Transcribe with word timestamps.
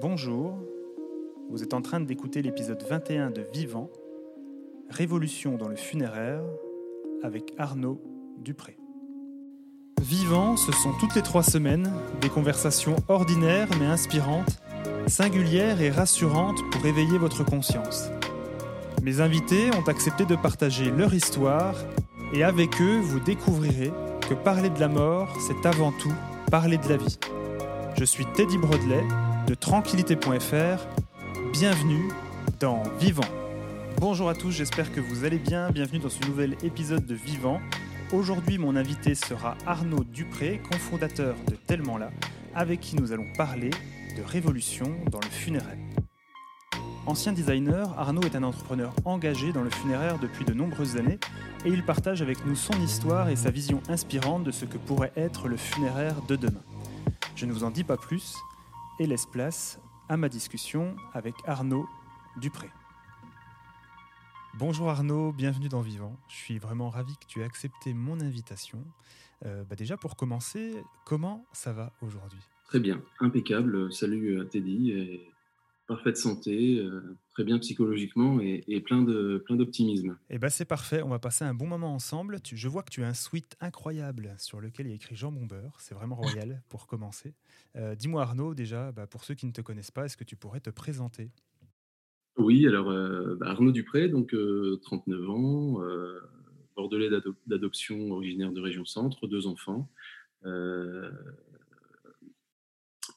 Bonjour, 0.00 0.54
vous 1.50 1.64
êtes 1.64 1.74
en 1.74 1.82
train 1.82 1.98
d'écouter 1.98 2.40
l'épisode 2.40 2.80
21 2.88 3.30
de 3.30 3.44
Vivant, 3.52 3.90
Révolution 4.90 5.56
dans 5.56 5.66
le 5.66 5.74
funéraire, 5.74 6.40
avec 7.24 7.52
Arnaud 7.58 8.00
Dupré. 8.38 8.78
Vivant, 10.00 10.56
ce 10.56 10.70
sont 10.70 10.92
toutes 11.00 11.16
les 11.16 11.22
trois 11.22 11.42
semaines 11.42 11.92
des 12.20 12.28
conversations 12.28 12.94
ordinaires 13.08 13.66
mais 13.80 13.86
inspirantes, 13.86 14.62
singulières 15.08 15.80
et 15.80 15.90
rassurantes 15.90 16.60
pour 16.70 16.86
éveiller 16.86 17.18
votre 17.18 17.44
conscience. 17.44 18.08
Mes 19.02 19.20
invités 19.20 19.70
ont 19.74 19.88
accepté 19.88 20.24
de 20.26 20.36
partager 20.36 20.92
leur 20.92 21.12
histoire 21.12 21.74
et 22.32 22.44
avec 22.44 22.80
eux, 22.80 23.00
vous 23.00 23.18
découvrirez 23.18 23.90
que 24.30 24.34
parler 24.34 24.70
de 24.70 24.78
la 24.78 24.88
mort, 24.88 25.36
c'est 25.40 25.66
avant 25.66 25.90
tout 25.90 26.14
parler 26.52 26.78
de 26.78 26.88
la 26.88 26.98
vie. 26.98 27.18
Je 27.96 28.04
suis 28.04 28.26
Teddy 28.26 28.58
Brodelet 28.58 29.02
de 29.48 29.54
tranquillité.fr. 29.54 30.86
Bienvenue 31.52 32.10
dans 32.60 32.82
Vivant. 33.00 33.22
Bonjour 33.96 34.28
à 34.28 34.34
tous, 34.34 34.50
j'espère 34.50 34.92
que 34.92 35.00
vous 35.00 35.24
allez 35.24 35.38
bien. 35.38 35.70
Bienvenue 35.70 36.00
dans 36.00 36.10
ce 36.10 36.22
nouvel 36.26 36.54
épisode 36.62 37.06
de 37.06 37.14
Vivant. 37.14 37.58
Aujourd'hui, 38.12 38.58
mon 38.58 38.76
invité 38.76 39.14
sera 39.14 39.56
Arnaud 39.66 40.04
Dupré, 40.04 40.60
cofondateur 40.70 41.34
de 41.46 41.54
Tellement 41.54 41.96
là, 41.96 42.10
avec 42.54 42.80
qui 42.80 42.96
nous 42.96 43.10
allons 43.12 43.24
parler 43.38 43.70
de 44.18 44.22
révolution 44.22 44.94
dans 45.10 45.20
le 45.20 45.30
funéraire. 45.30 45.78
Ancien 47.06 47.32
designer, 47.32 47.98
Arnaud 47.98 48.22
est 48.24 48.36
un 48.36 48.42
entrepreneur 48.42 48.92
engagé 49.06 49.52
dans 49.52 49.62
le 49.62 49.70
funéraire 49.70 50.18
depuis 50.18 50.44
de 50.44 50.52
nombreuses 50.52 50.98
années 50.98 51.18
et 51.64 51.70
il 51.70 51.82
partage 51.86 52.20
avec 52.20 52.44
nous 52.44 52.54
son 52.54 52.78
histoire 52.82 53.30
et 53.30 53.36
sa 53.36 53.50
vision 53.50 53.82
inspirante 53.88 54.44
de 54.44 54.50
ce 54.50 54.66
que 54.66 54.76
pourrait 54.76 55.12
être 55.16 55.48
le 55.48 55.56
funéraire 55.56 56.16
de 56.28 56.36
demain. 56.36 56.62
Je 57.34 57.46
ne 57.46 57.52
vous 57.52 57.64
en 57.64 57.70
dis 57.70 57.84
pas 57.84 57.96
plus 57.96 58.34
et 58.98 59.06
laisse 59.06 59.26
place 59.26 59.80
à 60.08 60.16
ma 60.16 60.28
discussion 60.28 60.96
avec 61.12 61.34
Arnaud 61.46 61.88
Dupré. 62.36 62.68
Bonjour 64.58 64.88
Arnaud, 64.88 65.32
bienvenue 65.32 65.68
dans 65.68 65.80
Vivant. 65.80 66.16
Je 66.28 66.34
suis 66.34 66.58
vraiment 66.58 66.90
ravi 66.90 67.16
que 67.16 67.26
tu 67.26 67.40
aies 67.40 67.44
accepté 67.44 67.94
mon 67.94 68.20
invitation. 68.20 68.84
Euh, 69.44 69.62
bah 69.64 69.76
déjà 69.76 69.96
pour 69.96 70.16
commencer, 70.16 70.74
comment 71.04 71.46
ça 71.52 71.72
va 71.72 71.92
aujourd'hui? 72.02 72.40
Très 72.64 72.80
bien, 72.80 73.00
impeccable. 73.20 73.92
Salut 73.92 74.40
à 74.40 74.44
Teddy, 74.44 74.90
et 74.90 75.30
parfaite 75.88 76.16
santé, 76.16 76.78
euh, 76.78 77.16
très 77.34 77.42
bien 77.42 77.58
psychologiquement 77.58 78.40
et, 78.40 78.62
et 78.68 78.80
plein 78.80 79.02
de 79.02 79.42
plein 79.44 79.56
d'optimisme. 79.56 80.16
Eh 80.30 80.38
ben 80.38 80.50
c'est 80.50 80.64
parfait, 80.66 81.02
on 81.02 81.08
va 81.08 81.18
passer 81.18 81.44
un 81.44 81.54
bon 81.54 81.66
moment 81.66 81.92
ensemble. 81.94 82.40
Tu- 82.40 82.56
je 82.56 82.68
vois 82.68 82.82
que 82.84 82.90
tu 82.90 83.02
as 83.02 83.08
un 83.08 83.14
suite 83.14 83.56
incroyable 83.60 84.34
sur 84.38 84.60
lequel 84.60 84.86
il 84.86 84.90
y 84.90 84.92
a 84.92 84.96
écrit 84.96 85.16
Jean 85.16 85.32
Bombeur, 85.32 85.74
c'est 85.80 85.94
vraiment 85.94 86.14
royal 86.14 86.62
pour 86.68 86.86
commencer. 86.86 87.34
Euh, 87.76 87.94
Dis-moi 87.96 88.22
Arnaud 88.22 88.54
déjà, 88.54 88.92
bah, 88.92 89.06
pour 89.06 89.24
ceux 89.24 89.34
qui 89.34 89.46
ne 89.46 89.52
te 89.52 89.62
connaissent 89.62 89.90
pas, 89.90 90.04
est-ce 90.04 90.16
que 90.16 90.24
tu 90.24 90.36
pourrais 90.36 90.60
te 90.60 90.70
présenter? 90.70 91.30
Oui, 92.36 92.66
alors 92.68 92.90
euh, 92.90 93.34
bah, 93.36 93.48
Arnaud 93.48 93.72
Dupré, 93.72 94.08
donc 94.08 94.32
euh, 94.34 94.78
39 94.82 95.28
ans, 95.28 95.80
bordelais 96.76 97.10
d'ado- 97.10 97.34
d'adoption, 97.46 98.12
originaire 98.12 98.52
de 98.52 98.60
région 98.60 98.84
Centre, 98.84 99.26
deux 99.26 99.46
enfants, 99.46 99.90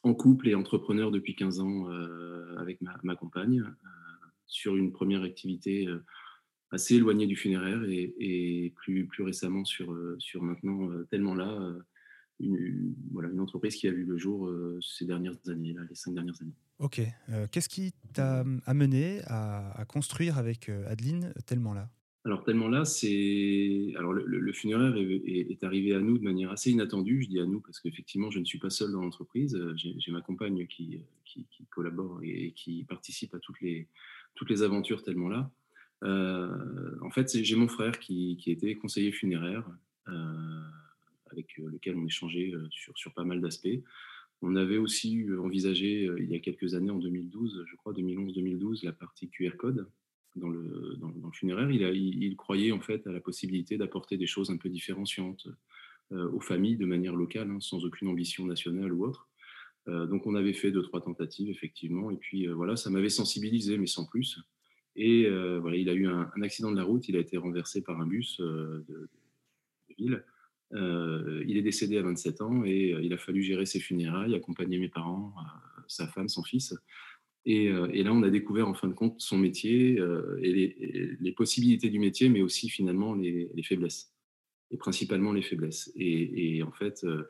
en 0.02 0.14
couple 0.14 0.48
et 0.48 0.54
entrepreneur 0.54 1.10
depuis 1.10 1.34
15 1.34 1.60
ans 1.60 1.90
euh, 1.90 2.56
avec 2.58 2.80
ma, 3.02 3.16
compagne, 3.16 3.60
euh, 3.60 3.86
sur 4.46 4.76
une 4.76 4.92
première 4.92 5.22
activité 5.22 5.86
euh, 5.86 6.04
assez 6.70 6.96
éloignée 6.96 7.26
du 7.26 7.36
funéraire 7.36 7.82
et, 7.84 8.72
plus, 8.76 9.06
plus 9.06 9.22
récemment 9.22 9.64
sur, 9.64 9.92
maintenant 10.40 10.88
tellement 11.10 11.34
là. 11.34 11.74
une, 12.40 12.94
entreprise 13.38 13.76
qui 13.76 13.88
a 13.88 13.92
vu 13.92 14.04
le 14.04 14.16
jour 14.16 14.50
ces 14.80 15.04
dernières 15.04 15.36
années, 15.48 15.74
là, 15.74 15.82
les 15.86 15.94
cinq 15.94 16.14
dernières 16.14 16.40
années. 16.40 16.56
Ok, 16.78 17.02
qu'est-ce 17.50 17.68
qui 17.68 17.92
t'a 18.14 18.42
amené 18.64 19.20
à, 19.26 19.84
construire 19.86 20.38
avec 20.38 20.70
Adeline 20.86 21.34
tellement 21.44 21.74
là? 21.74 21.90
Alors 22.24 22.44
tellement 22.44 22.68
là, 22.68 22.84
c'est 22.84 23.92
alors 23.96 24.12
le, 24.12 24.52
funéraire 24.52 24.94
est, 24.96 25.64
arrivé 25.64 25.92
à 25.92 25.98
nous 25.98 26.18
de 26.18 26.22
manière 26.22 26.52
assez 26.52 26.70
inattendue. 26.70 27.22
Je 27.24 27.28
dis 27.28 27.40
à 27.40 27.46
nous 27.46 27.60
parce 27.60 27.80
qu'effectivement, 27.80 28.30
je 28.30 28.38
ne 28.38 28.44
suis 28.44 28.60
pas 28.60 28.70
seul 28.70 28.92
dans 28.92 29.02
l'entreprise. 29.02 29.56
Euh, 29.56 29.74
J'ai 29.76 30.12
ma 30.12 30.20
compagne 30.20 30.66
qui, 30.68 31.00
qui, 31.24 31.66
collabore 31.70 32.20
et, 32.22 32.52
qui 32.52 32.84
participe 32.84 33.34
à 33.34 33.40
toutes 33.40 33.60
les 33.60 33.88
toutes 34.36 34.50
les 34.50 34.62
aventures 34.62 35.02
tellement 35.02 35.28
là. 35.28 35.50
Euh, 36.04 36.96
en 37.00 37.10
fait, 37.10 37.42
j'ai 37.42 37.56
mon 37.56 37.68
frère 37.68 37.98
qui, 37.98 38.36
qui 38.36 38.50
était 38.52 38.74
conseiller 38.76 39.12
funéraire, 39.12 39.68
euh, 40.08 40.62
avec 41.30 41.56
lequel 41.58 41.96
on 41.96 42.06
échangeait 42.06 42.52
sur 42.70 42.96
sur 42.96 43.12
pas 43.14 43.24
mal 43.24 43.40
d'aspects. 43.40 43.80
On 44.42 44.54
avait 44.54 44.78
aussi 44.78 45.26
envisagé 45.40 46.08
il 46.18 46.30
y 46.30 46.36
a 46.36 46.38
quelques 46.38 46.74
années, 46.74 46.90
en 46.90 46.98
2012, 46.98 47.64
je 47.66 47.76
crois 47.76 47.92
2011-2012, 47.94 48.84
la 48.84 48.92
partie 48.92 49.28
QR 49.28 49.56
code 49.56 49.88
dans 50.36 50.48
le, 50.48 50.98
funéraire, 51.32 51.70
il, 51.70 52.36
croyait 52.36 52.72
en 52.72 52.80
fait 52.80 53.06
à 53.06 53.12
la 53.12 53.20
possibilité 53.20 53.76
d'apporter 53.76 54.16
des 54.16 54.26
choses 54.26 54.50
un 54.50 54.56
peu 54.56 54.68
différenciantes 54.68 55.48
euh, 56.12 56.30
aux 56.30 56.40
familles 56.40 56.76
de 56.76 56.86
manière 56.86 57.14
locale, 57.14 57.50
hein, 57.50 57.60
sans 57.60 57.84
aucune 57.84 58.08
ambition 58.08 58.44
nationale 58.46 58.92
ou 58.92 59.04
autre. 59.04 59.28
Euh, 59.88 60.06
donc 60.06 60.26
on 60.26 60.34
avait 60.34 60.52
fait 60.52 60.70
deux 60.70 60.82
trois 60.82 61.00
tentatives 61.00 61.50
effectivement, 61.50 62.10
et 62.10 62.16
puis 62.16 62.46
euh, 62.46 62.54
voilà, 62.54 62.76
ça 62.76 62.90
m'avait 62.90 63.08
sensibilisé, 63.08 63.78
mais 63.78 63.86
sans 63.86 64.06
plus. 64.06 64.38
Et 64.94 65.26
voilà, 65.60 65.78
il 65.78 65.88
a 65.88 65.94
eu 65.94 66.06
un, 66.06 66.30
accident 66.42 66.70
de 66.70 66.76
la 66.76 66.84
route, 66.84 67.08
il 67.08 67.16
a 67.16 67.20
été 67.20 67.38
renversé 67.38 67.80
par 67.80 67.98
un 67.98 68.06
bus 68.06 68.38
de, 68.38 68.84
de, 68.86 69.08
ville. 69.96 70.22
Il 70.70 71.56
est 71.56 71.62
décédé 71.62 71.96
à 71.96 72.02
27 72.02 72.42
ans 72.42 72.62
et 72.66 72.94
il 73.02 73.10
a 73.14 73.16
fallu 73.16 73.42
gérer 73.42 73.64
ses 73.64 73.80
funérailles, 73.80 74.34
accompagner 74.34 74.78
mes 74.78 74.90
parents, 74.90 75.32
sa 75.88 76.06
femme, 76.06 76.28
son 76.28 76.42
fils. 76.42 76.74
Et, 77.44 77.68
euh, 77.68 77.88
et, 77.92 78.02
là, 78.02 78.12
on 78.12 78.22
a 78.22 78.30
découvert 78.30 78.68
en 78.68 78.74
fin 78.74 78.88
de 78.88 78.92
compte 78.92 79.20
son 79.20 79.36
métier 79.36 79.98
euh, 79.98 80.38
et, 80.42 81.16
les, 81.20 81.32
possibilités 81.32 81.88
du 81.88 81.98
métier, 81.98 82.28
mais 82.28 82.40
aussi 82.40 82.68
finalement 82.68 83.14
les, 83.14 83.50
les 83.54 83.62
faiblesses, 83.62 84.12
et 84.70 84.76
principalement 84.76 85.32
les 85.32 85.42
faiblesses. 85.42 85.90
Et, 85.96 86.62
en 86.62 86.70
fait, 86.70 87.02
euh, 87.04 87.24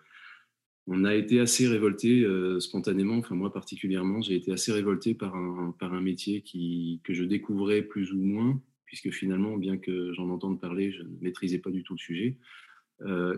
on 0.87 1.05
a 1.05 1.15
été 1.15 1.41
assez 1.41 1.67
révolté 1.69 2.27
spontanément, 2.59 3.17
enfin 3.17 3.37
moi 3.37 3.53
particulièrement, 3.53 4.21
j'ai 4.21 4.35
été 4.35 4.51
assez 4.51 4.73
révolté 4.73 5.15
par 5.15 5.37
un, 5.37 6.01
métier 6.01 6.43
que 6.43 7.15
je 7.15 7.23
découvrais 7.23 7.83
plus 7.83 8.13
ou 8.13 8.19
moins, 8.19 8.61
puisque 8.85 9.13
finalement, 9.13 9.57
bien 9.57 9.79
que 9.79 10.13
j'en 10.13 10.29
entende 10.29 10.61
parler, 10.61 10.91
je 10.91 11.05
ne 11.05 11.17
maîtrisais 11.21 11.61
pas 11.61 11.71
du 11.71 11.85
tout 11.85 11.95
le 11.95 11.99
sujet. 11.99 12.37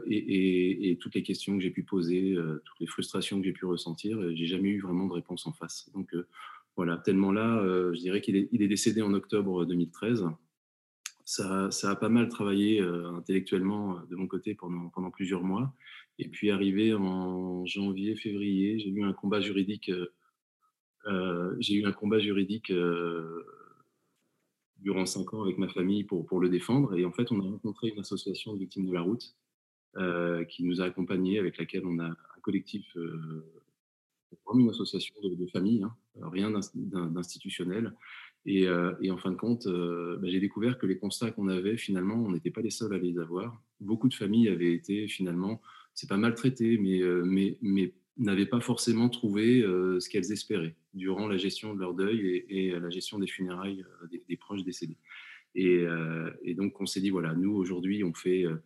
Et, 0.06 0.96
toutes 1.02 1.14
les 1.14 1.22
questions 1.22 1.58
que 1.58 1.62
j'ai 1.62 1.70
pu 1.70 1.82
poser, 1.82 2.34
toutes 2.64 2.80
les 2.80 2.86
frustrations 2.86 3.38
que 3.38 3.44
j'ai 3.44 3.52
pu 3.52 3.66
ressentir, 3.66 4.18
j'ai 4.34 4.46
jamais 4.46 4.70
eu 4.70 4.80
vraiment 4.80 5.06
de 5.06 5.12
réponse 5.12 5.46
en 5.46 5.52
face. 5.52 5.90
Donc 5.92 6.14
voilà, 6.76 6.98
tellement 6.98 7.30
là, 7.30 7.58
euh, 7.58 7.94
je 7.94 8.00
dirais 8.00 8.20
qu'il 8.20 8.36
est, 8.36 8.68
décédé 8.68 9.00
en 9.02 9.14
octobre 9.14 9.64
2013. 9.64 10.26
Ça, 11.24 11.70
ça 11.70 11.90
a 11.90 11.96
pas 11.96 12.08
mal 12.08 12.28
travaillé 12.28 12.80
euh, 12.80 13.10
intellectuellement 13.12 14.00
de 14.10 14.16
mon 14.16 14.26
côté 14.26 14.54
pendant, 14.54 15.10
plusieurs 15.10 15.42
mois. 15.42 15.72
Et 16.18 16.28
puis 16.28 16.50
arrivé 16.50 16.92
en 16.94 17.64
janvier, 17.64 18.16
février, 18.16 18.78
j'ai 18.78 18.90
eu 18.90 19.04
un 19.04 19.12
combat 19.12 19.40
juridique. 19.40 19.90
euh, 21.06 21.56
j'ai 21.60 21.74
eu 21.74 21.86
un 21.86 21.92
combat 21.92 22.18
juridique 22.18 22.70
euh, 22.70 23.44
durant 24.78 25.06
cinq 25.06 25.32
ans 25.34 25.42
avec 25.42 25.58
ma 25.58 25.68
famille 25.68 26.04
pour, 26.04 26.40
le 26.40 26.48
défendre. 26.48 26.96
Et 26.96 27.04
en 27.04 27.12
fait, 27.12 27.32
on 27.32 27.40
a 27.40 27.42
rencontré 27.42 27.88
une 27.88 28.00
association 28.00 28.52
de 28.52 28.58
victimes 28.58 28.86
de 28.86 28.92
la 28.92 29.00
route 29.00 29.34
euh, 29.96 30.44
qui 30.44 30.64
nous 30.64 30.80
a 30.80 30.84
accompagnés, 30.84 31.38
avec 31.38 31.56
laquelle 31.58 31.86
on 31.86 31.98
a 32.00 32.06
un 32.06 32.40
collectif, 32.42 32.84
euh, 32.96 33.44
une 34.54 34.68
association 34.68 35.14
de, 35.22 35.34
de 35.34 35.46
famille, 35.46 35.82
hein, 35.82 35.96
rien 36.20 36.50
d'institutionnel. 36.50 37.92
Et, 38.46 38.66
euh, 38.68 38.92
et, 39.00 39.10
en 39.10 39.16
fin 39.16 39.30
de 39.30 39.36
compte, 39.36 39.66
euh, 39.66 40.18
bah, 40.18 40.28
j'ai 40.30 40.40
découvert 40.40 40.78
que 40.78 40.86
les 40.86 40.98
constats 40.98 41.30
qu'on 41.30 41.48
avait, 41.48 41.78
finalement, 41.78 42.16
on 42.16 42.30
n'était 42.32 42.50
pas 42.50 42.60
les 42.60 42.70
seuls 42.70 42.92
à 42.92 42.98
les 42.98 43.18
avoir. 43.18 43.62
Beaucoup 43.80 44.08
de 44.08 44.14
familles 44.14 44.48
avaient 44.48 44.74
été, 44.74 45.08
finalement, 45.08 45.62
c'est 45.94 46.08
pas 46.08 46.18
maltraitées, 46.18 46.76
mais, 46.78 47.00
euh, 47.02 47.22
mais, 47.24 47.94
n'avaient 48.16 48.46
pas 48.46 48.60
forcément 48.60 49.08
trouvé 49.08 49.60
euh, 49.62 49.98
ce 49.98 50.08
qu'elles 50.08 50.30
espéraient 50.30 50.76
durant 50.92 51.26
la 51.26 51.36
gestion 51.36 51.74
de 51.74 51.80
leur 51.80 51.94
deuil 51.94 52.44
et, 52.48 52.70
la 52.70 52.90
gestion 52.90 53.18
des 53.18 53.26
funérailles 53.26 53.84
euh, 54.02 54.18
des, 54.28 54.36
proches 54.36 54.62
décédés. 54.62 54.98
Et, 55.54 55.78
euh, 55.78 56.30
donc, 56.56 56.80
on 56.80 56.86
s'est 56.86 57.00
dit, 57.00 57.10
voilà, 57.10 57.34
nous, 57.34 57.54
aujourd'hui, 57.54 58.04
on 58.04 58.14
fait 58.14 58.44
euh, 58.44 58.62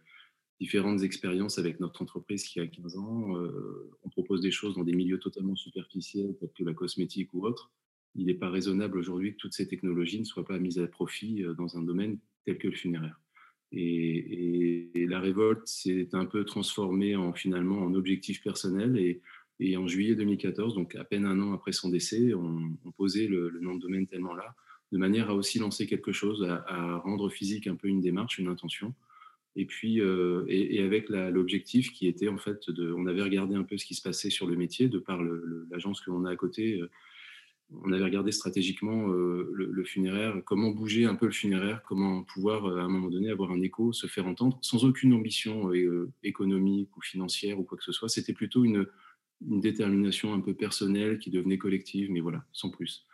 différentes 0.60 1.02
expériences 1.02 1.58
avec 1.58 1.80
notre 1.80 2.02
entreprise 2.02 2.44
qui 2.44 2.60
a 2.60 2.66
15 2.66 2.96
ans. 2.96 3.36
Euh, 3.36 3.90
on 4.02 4.08
propose 4.08 4.40
des 4.40 4.50
choses 4.50 4.74
dans 4.74 4.84
des 4.84 4.94
milieux 4.94 5.18
totalement 5.18 5.54
superficiels, 5.54 6.36
tels 6.38 6.52
que 6.52 6.64
la 6.64 6.74
cosmétique 6.74 7.32
ou 7.32 7.46
autre. 7.46 7.70
Il 8.14 8.26
n'est 8.26 8.34
pas 8.34 8.50
raisonnable 8.50 8.98
aujourd'hui 8.98 9.32
que 9.32 9.38
toutes 9.38 9.52
ces 9.52 9.68
technologies 9.68 10.18
ne 10.18 10.24
soient 10.24 10.44
pas 10.44 10.58
mises 10.58 10.78
à 10.80 10.86
profit 10.88 11.44
euh, 11.44 11.54
dans 11.54 11.76
un 11.76 11.82
domaine 11.82 12.18
tel 12.44 12.58
que 12.58 12.68
le 12.68 12.74
funéraire. 12.74 13.20
Et, 13.70 14.90
la 14.94 15.20
révolte 15.20 15.66
s'est 15.66 16.08
un 16.12 16.26
peu 16.26 16.44
transformée 16.44 17.16
en 17.16 17.32
finalement 17.32 17.78
en 17.78 17.94
objectif 17.94 18.42
personnel. 18.42 18.98
Et, 18.98 19.76
en 19.76 19.86
juillet 19.88 20.14
2014, 20.14 20.74
donc 20.74 20.94
à 20.96 21.04
peine 21.04 21.24
un 21.24 21.40
an 21.40 21.52
après 21.52 21.72
son 21.72 21.88
décès, 21.88 22.34
on, 22.34 22.92
posait 22.96 23.26
le, 23.26 23.58
nom 23.60 23.74
de 23.74 23.80
domaine 23.80 24.06
tellement 24.06 24.34
là, 24.34 24.54
de 24.92 24.98
manière 24.98 25.30
à 25.30 25.34
aussi 25.34 25.58
lancer 25.58 25.86
quelque 25.86 26.12
chose, 26.12 26.44
à 26.44 26.96
rendre 26.98 27.28
physique 27.30 27.66
un 27.66 27.74
peu 27.74 27.88
une 27.88 28.00
démarche, 28.00 28.38
une 28.38 28.48
intention. 28.48 28.94
Et 29.56 29.64
puis, 29.64 30.00
euh, 30.00 30.44
et, 30.48 30.80
avec 30.82 31.08
l'objectif 31.08 31.92
qui 31.92 32.06
était 32.06 32.28
en 32.28 32.38
fait 32.38 32.70
de, 32.70 32.92
on 32.92 33.06
avait 33.06 33.22
regardé 33.22 33.56
un 33.56 33.64
peu 33.64 33.76
ce 33.76 33.84
qui 33.84 33.94
se 33.94 34.02
passait 34.02 34.30
sur 34.30 34.46
le 34.46 34.56
métier 34.56 34.88
de 34.88 34.98
par 34.98 35.20
l'agence 35.70 36.00
que 36.00 36.10
l'on 36.10 36.24
a 36.24 36.30
à 36.30 36.36
côté. 36.36 36.80
Euh, 36.80 36.88
on 37.82 37.92
avait 37.92 38.04
regardé 38.04 38.32
stratégiquement 38.32 39.08
le, 39.08 39.84
funéraire, 39.84 40.40
comment 40.46 40.70
bouger 40.70 41.04
un 41.04 41.14
peu 41.14 41.26
le 41.26 41.32
funéraire, 41.32 41.82
comment 41.86 42.22
pouvoir 42.22 42.64
à 42.64 42.80
un 42.80 42.88
moment 42.88 43.10
donné 43.10 43.28
avoir 43.28 43.50
un 43.50 43.60
écho, 43.60 43.92
se 43.92 44.06
faire 44.06 44.26
entendre, 44.26 44.58
sans 44.62 44.86
aucune 44.86 45.12
ambition 45.12 45.70
économique 46.22 46.96
ou 46.96 47.02
financière 47.02 47.60
ou 47.60 47.64
quoi 47.64 47.76
que 47.76 47.84
ce 47.84 47.92
soit. 47.92 48.08
C'était 48.08 48.32
plutôt 48.32 48.64
une, 48.64 48.86
détermination 49.42 50.32
un 50.32 50.40
peu 50.40 50.54
personnelle 50.54 51.18
qui 51.18 51.28
devenait 51.28 51.58
collective, 51.58 52.10
mais 52.10 52.20
voilà, 52.20 52.42
sans 52.54 52.70
plus. 52.70 53.06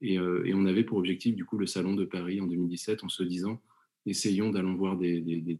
Et, 0.00 0.18
on 0.18 0.66
avait 0.66 0.82
pour 0.82 0.98
objectif 0.98 1.36
du 1.36 1.44
coup 1.44 1.56
le 1.56 1.66
salon 1.66 1.94
de 1.94 2.04
Paris 2.04 2.40
en 2.40 2.48
2017 2.48 3.04
en 3.04 3.08
se 3.08 3.22
disant 3.22 3.62
essayons 4.06 4.50
d'aller 4.50 4.74
voir 4.74 4.96
des, 4.96 5.20
des, 5.20 5.58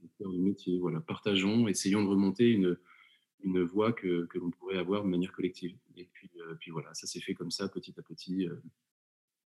partageons, 1.06 1.68
essayons 1.68 2.02
de 2.02 2.08
remonter 2.08 2.50
une, 2.50 3.62
voie 3.62 3.92
que, 3.92 4.26
que 4.26 4.38
l'on 4.38 4.50
pourrait 4.50 4.78
avoir 4.78 5.04
de 5.04 5.08
manière 5.08 5.32
collective. 5.32 5.76
Et 5.96 6.08
puis, 6.12 6.30
euh, 6.40 6.54
voilà, 6.72 6.92
ça 6.94 7.06
s'est 7.06 7.20
fait 7.20 7.34
comme 7.34 7.50
ça, 7.50 7.68
petit 7.68 7.94
à 7.98 8.02
petit, 8.02 8.46
euh, 8.48 8.54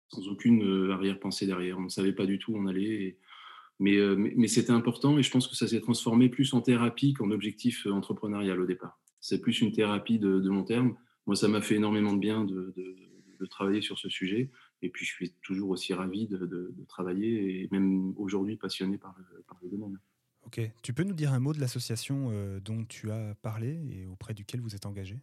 sans 0.10 0.28
aucune 0.28 0.64
euh, 0.64 0.94
arrière-pensée 0.94 1.46
derrière. 1.46 1.78
On 1.78 1.84
ne 1.84 1.90
savait 1.90 2.14
pas 2.14 2.26
du 2.26 2.40
tout 2.40 2.54
où 2.54 2.58
on 2.58 2.68
allait. 2.68 3.18
mais, 3.80 3.98
mais, 4.18 4.48
c'était 4.48 4.72
important 4.72 5.18
et 5.18 5.24
je 5.24 5.32
pense 5.32 5.48
que 5.48 5.56
ça 5.56 5.68
s'est 5.68 5.82
transformé 5.82 6.30
plus 6.30 6.54
en 6.54 6.62
thérapie 6.62 7.14
qu'en 7.14 7.32
objectif 7.32 7.86
entrepreneurial 7.88 8.60
au 8.60 8.66
départ. 8.66 9.00
C'est 9.20 9.42
plus 9.42 9.62
une 9.62 9.72
thérapie 9.72 10.20
de, 10.20 10.40
de 10.40 10.50
long 10.50 10.64
terme. 10.64 10.96
Moi, 11.30 11.36
ça 11.36 11.48
m'a 11.48 11.62
fait 11.62 11.76
énormément 11.76 12.14
de 12.14 12.20
bien 12.20 12.44
de, 12.44 12.74
travailler 13.50 13.82
sur 13.82 13.98
ce 14.00 14.10
sujet. 14.10 14.50
Et 14.82 14.90
puis, 14.90 15.06
je 15.06 15.12
suis 15.12 15.32
toujours 15.42 15.72
aussi 15.72 15.94
ravi 15.94 16.28
de, 16.28 16.74
travailler 16.88 17.64
et 17.64 17.70
même 17.72 18.14
aujourd'hui 18.18 18.56
passionné 18.56 18.98
par 18.98 19.16
le, 19.18 19.44
par 19.48 19.60
le 19.62 19.70
domaine. 19.70 20.00
Ok, 20.46 20.62
tu 20.82 20.94
peux 20.94 21.04
nous 21.04 21.14
dire 21.14 21.34
un 21.34 21.40
mot 21.40 21.54
de 21.54 21.60
l'association 21.60 22.30
euh, 22.32 22.60
dont 22.60 22.86
tu 22.86 23.12
as 23.12 23.36
parlé 23.42 23.80
et 23.92 24.08
auprès 24.08 24.34
duquel 24.34 24.62
vous 24.62 24.74
êtes 24.76 24.86
engagé? 24.86 25.20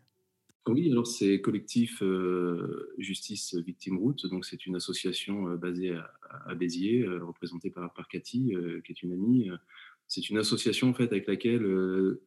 Oui, 0.69 0.91
alors 0.91 1.07
c'est 1.07 1.41
Collectif 1.41 2.03
euh, 2.03 2.95
Justice 2.99 3.55
Victime 3.55 3.99
Route, 3.99 4.27
donc 4.27 4.45
c'est 4.45 4.67
une 4.67 4.77
association 4.77 5.49
euh, 5.49 5.57
basée 5.57 5.97
à, 6.45 6.55
Béziers, 6.55 7.07
représentée 7.07 7.71
par, 7.71 7.93
par 7.95 8.09
Cathy, 8.09 8.53
qui 8.85 8.93
est 8.93 9.03
une 9.03 9.13
amie. 9.13 9.49
C'est 10.09 10.31
une 10.31 10.39
association 10.39 10.91
en 10.91 10.95
fait 10.95 11.11
avec 11.11 11.27
laquelle, 11.27 11.67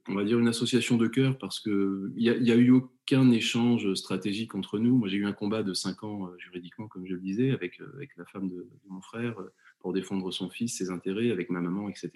on 0.08 0.16
va 0.16 0.24
dire 0.24 0.38
une 0.38 0.48
association 0.48 0.98
de 0.98 1.08
cœur, 1.08 1.38
parce 1.38 1.60
qu'il 1.60 2.12
n'y 2.16 2.30
a, 2.30 2.36
y 2.36 2.52
a 2.52 2.56
eu 2.56 2.72
aucun 2.72 3.32
échange 3.32 3.94
stratégique 3.94 4.54
entre 4.54 4.80
nous. 4.80 4.98
Moi, 4.98 5.08
j'ai 5.08 5.18
eu 5.18 5.26
un 5.26 5.34
combat 5.34 5.64
de 5.64 5.74
cinq 5.74 6.04
ans 6.04 6.30
juridiquement, 6.38 6.88
comme 6.88 7.06
je 7.08 7.14
le 7.14 7.22
disais, 7.22 7.52
avec, 7.52 7.80
avec 7.94 8.18
la 8.18 8.26
femme 8.26 8.50
de, 8.50 8.68
mon 8.88 9.02
frère 9.02 9.36
pour 9.80 9.94
défendre 9.94 10.30
son 10.32 10.50
fils, 10.50 10.78
ses 10.78 10.90
intérêts, 10.90 11.32
avec 11.32 11.50
ma 11.50 11.62
maman, 11.62 11.88
etc. 11.88 12.12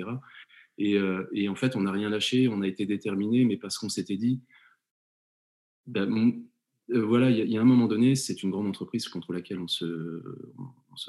Euh, 0.79 1.27
et, 1.31 1.49
en 1.49 1.55
fait, 1.55 1.75
on 1.75 1.81
n'a 1.81 1.91
rien 1.91 2.09
lâché, 2.09 2.47
on 2.47 2.61
a 2.61 2.67
été 2.67 2.85
déterminé, 2.85 3.45
mais 3.45 3.57
parce 3.57 3.77
qu'on 3.77 3.89
s'était 3.89 4.17
dit, 4.17 4.41
ben, 5.85 6.43
euh, 6.91 7.01
voilà, 7.05 7.29
il 7.29 7.49
y, 7.49 7.57
a 7.57 7.61
un 7.61 7.65
moment 7.65 7.87
donné, 7.87 8.15
c'est 8.15 8.43
une 8.43 8.51
grande 8.51 8.67
entreprise 8.67 9.07
contre 9.07 9.31
laquelle 9.31 9.59
on 9.59 9.67
se, 9.67 10.21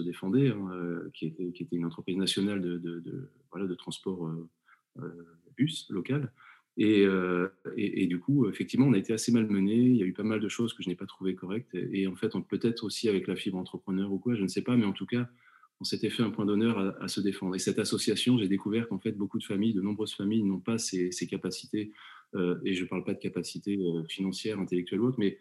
défendait, 0.02 0.50
hein, 0.50 0.68
euh, 0.72 1.10
qui, 1.12 1.26
était, 1.26 1.66
une 1.72 1.84
entreprise 1.84 2.16
nationale 2.16 2.60
de, 2.60 3.74
transport 3.76 4.30
bus 5.56 5.86
local. 5.90 6.32
Et, 6.76 8.06
du 8.06 8.20
coup, 8.20 8.48
effectivement, 8.48 8.86
on 8.86 8.92
a 8.92 8.98
été 8.98 9.12
assez 9.12 9.32
malmené. 9.32 9.74
Il 9.74 9.96
y 9.96 10.02
a 10.02 10.06
eu 10.06 10.12
pas 10.12 10.22
mal 10.22 10.40
de 10.40 10.48
choses 10.48 10.74
que 10.74 10.82
je 10.82 10.88
n'ai 10.88 10.96
pas 10.96 11.06
trouvées 11.06 11.34
correctes. 11.34 11.74
Et, 11.74 12.06
en 12.06 12.14
fait, 12.14 12.32
peut-être 12.48 12.84
aussi 12.84 13.08
avec 13.08 13.26
la 13.26 13.36
fibre 13.36 13.58
entrepreneur 13.58 14.12
ou 14.12 14.18
quoi, 14.18 14.36
je 14.36 14.42
ne 14.42 14.48
sais 14.48 14.62
pas, 14.62 14.76
mais 14.76 14.86
en 14.86 14.92
tout 14.92 15.06
cas, 15.06 15.28
on 15.80 15.84
s'était 15.84 16.10
fait 16.10 16.22
un 16.22 16.30
point 16.30 16.46
d'honneur 16.46 16.96
à, 17.00 17.08
se 17.08 17.20
défendre. 17.20 17.56
Et 17.56 17.58
cette 17.58 17.78
association, 17.78 18.38
j'ai 18.38 18.48
découvert 18.48 18.88
qu'en 18.88 18.98
fait, 18.98 19.12
beaucoup 19.12 19.38
de 19.38 19.44
familles, 19.44 19.74
de 19.74 19.80
nombreuses 19.80 20.14
familles, 20.14 20.44
n'ont 20.44 20.60
pas 20.60 20.78
ces, 20.78 21.10
capacités, 21.28 21.92
euh, 22.34 22.58
et 22.64 22.74
je 22.74 22.84
ne 22.84 22.88
parle 22.88 23.04
pas 23.04 23.14
de 23.14 23.18
capacités 23.18 23.76
euh, 23.76 24.04
financières, 24.08 24.58
intellectuelles 24.60 25.00
ou 25.00 25.08
autres, 25.08 25.18
mais 25.18 25.38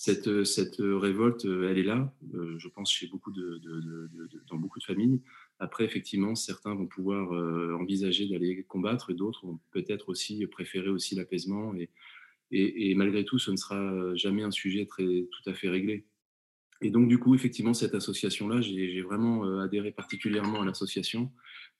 cette, 0.00 0.44
cette 0.44 0.76
révolte, 0.78 1.44
euh, 1.44 1.68
elle 1.68 1.78
est 1.78 1.82
là, 1.82 2.14
je 2.32 2.68
pense, 2.68 2.92
chez 2.92 3.08
beaucoup 3.08 3.32
de, 3.32 3.60
dans 4.48 4.56
beaucoup 4.56 4.78
de 4.78 4.84
familles. 4.84 5.20
Après, 5.58 5.84
effectivement, 5.84 6.36
certains 6.36 6.74
vont 6.74 6.86
pouvoir 6.86 7.32
envisager 7.80 8.28
d'aller 8.28 8.62
combattre, 8.62 9.10
et 9.10 9.14
d'autres 9.14 9.44
vont 9.44 9.58
peut-être 9.72 10.08
aussi 10.08 10.46
préférer 10.46 10.88
aussi 10.88 11.16
l'apaisement. 11.16 11.74
Et, 12.52 12.94
malgré 12.94 13.24
tout, 13.24 13.40
ce 13.40 13.50
ne 13.50 13.56
sera 13.56 14.14
jamais 14.14 14.44
un 14.44 14.52
sujet 14.52 14.86
très, 14.86 15.04
tout 15.04 15.50
à 15.50 15.54
fait 15.54 15.68
réglé. 15.68 16.06
Et 16.80 16.90
donc, 16.90 17.08
du 17.08 17.18
coup, 17.18 17.34
effectivement, 17.34 17.74
cette 17.74 17.94
association-là, 17.94 18.60
j'ai 18.60 19.02
vraiment 19.02 19.44
euh, 19.44 19.60
adhéré 19.60 19.90
particulièrement 19.90 20.62
à 20.62 20.64
l'association. 20.64 21.32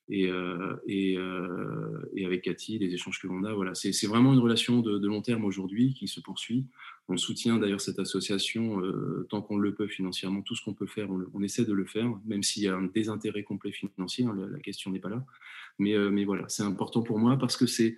Et, 0.08 0.26
euh, 0.26 0.74
euh, 0.88 2.10
et, 2.16 2.24
avec 2.24 2.42
Cathy, 2.42 2.78
les 2.78 2.92
échanges 2.92 3.20
que 3.20 3.26
l'on 3.26 3.44
a, 3.44 3.52
voilà, 3.52 3.74
c'est 3.74 4.06
vraiment 4.06 4.32
une 4.32 4.40
relation 4.40 4.80
de, 4.80 5.06
long 5.06 5.22
terme 5.22 5.44
aujourd'hui 5.44 5.94
qui 5.94 6.08
se 6.08 6.20
poursuit. 6.20 6.66
On 7.08 7.16
soutient 7.16 7.56
d'ailleurs 7.58 7.80
cette 7.80 7.98
association 7.98 8.82
tant 9.30 9.40
qu'on 9.40 9.56
le 9.56 9.74
peut 9.74 9.88
financièrement, 9.88 10.42
tout 10.42 10.54
ce 10.54 10.62
qu'on 10.62 10.74
peut 10.74 10.86
faire, 10.86 11.08
on, 11.10 11.42
essaie 11.42 11.64
de 11.64 11.72
le 11.72 11.86
faire, 11.86 12.12
même 12.26 12.42
s'il 12.42 12.64
y 12.64 12.68
a 12.68 12.76
un 12.76 12.82
désintérêt 12.82 13.44
complet 13.44 13.72
financier, 13.72 14.26
hein, 14.26 14.36
la, 14.50 14.58
question 14.58 14.90
n'est 14.90 14.98
pas 14.98 15.08
là. 15.08 15.24
Mais, 15.78 15.96
mais 16.10 16.26
voilà, 16.26 16.44
c'est 16.48 16.64
important 16.64 17.02
pour 17.02 17.18
moi 17.18 17.38
parce 17.38 17.56
que 17.56 17.66
c'est 17.66 17.96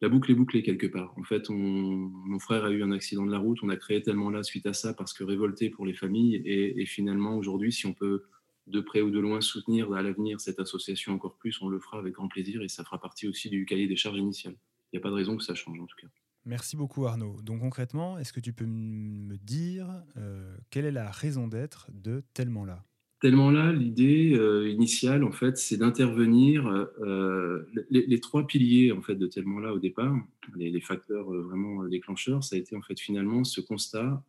la 0.00 0.08
boucle 0.08 0.30
est 0.30 0.34
bouclée 0.34 0.62
quelque 0.62 0.86
part. 0.86 1.12
En 1.18 1.24
fait, 1.24 1.48
mon 1.50 2.38
frère 2.38 2.64
a 2.64 2.70
eu 2.70 2.82
un 2.82 2.92
accident 2.92 3.26
de 3.26 3.32
la 3.32 3.38
route, 3.38 3.58
on 3.62 3.68
a 3.68 3.76
créé 3.76 4.00
tellement 4.00 4.30
là 4.30 4.42
suite 4.42 4.66
à 4.66 4.72
ça 4.72 4.94
parce 4.94 5.12
que 5.12 5.24
révolté 5.24 5.70
pour 5.70 5.86
les 5.86 5.94
familles. 5.94 6.40
Et, 6.44 6.86
finalement, 6.86 7.36
aujourd'hui, 7.36 7.72
si 7.72 7.86
on 7.86 7.94
peut 7.94 8.24
de 8.68 8.80
près 8.80 9.00
ou 9.00 9.10
de 9.10 9.18
loin 9.18 9.40
soutenir 9.40 9.92
à 9.92 10.02
l'avenir 10.02 10.40
cette 10.40 10.60
association 10.60 11.14
encore 11.14 11.36
plus, 11.36 11.60
on 11.62 11.68
le 11.68 11.80
fera 11.80 11.98
avec 11.98 12.14
grand 12.14 12.28
plaisir 12.28 12.62
et 12.62 12.68
ça 12.68 12.84
fera 12.84 13.00
partie 13.00 13.26
aussi 13.26 13.50
du 13.50 13.64
cahier 13.64 13.88
des 13.88 13.96
charges 13.96 14.18
initiales. 14.18 14.56
Il 14.92 14.96
n'y 14.96 14.98
a 14.98 15.02
pas 15.02 15.10
de 15.10 15.14
raison 15.14 15.36
que 15.36 15.42
ça 15.42 15.54
change 15.54 15.80
en 15.80 15.86
tout 15.86 15.96
cas. 16.00 16.08
Merci 16.48 16.78
beaucoup 16.78 17.04
Arnaud. 17.04 17.42
Donc 17.42 17.60
concrètement, 17.60 18.18
est-ce 18.18 18.32
que 18.32 18.40
tu 18.40 18.54
peux 18.54 18.64
me 18.64 19.36
dire 19.36 19.86
euh, 20.16 20.56
quelle 20.70 20.86
est 20.86 20.90
la 20.90 21.10
raison 21.10 21.46
d'être 21.46 21.90
de 21.92 22.22
Tellement 22.32 22.64
là? 22.64 22.82
Tellement 23.20 23.50
là, 23.50 23.70
l'idée 23.70 24.32
euh, 24.32 24.70
initiale, 24.70 25.24
en 25.24 25.30
fait, 25.30 25.58
c'est 25.58 25.76
d'intervenir. 25.76 26.66
Euh, 26.66 27.66
les, 27.90 28.20
trois 28.20 28.46
piliers, 28.46 28.92
en 28.92 29.02
fait, 29.02 29.14
de 29.14 29.26
Tellement 29.26 29.58
là 29.58 29.74
au 29.74 29.78
départ, 29.78 30.16
les, 30.56 30.80
facteurs 30.80 31.30
vraiment 31.30 31.84
déclencheurs, 31.84 32.42
ça 32.42 32.56
a 32.56 32.58
été 32.58 32.74
en 32.74 32.80
fait 32.80 32.98
finalement 32.98 33.44
ce 33.44 33.60
constat. 33.60 34.24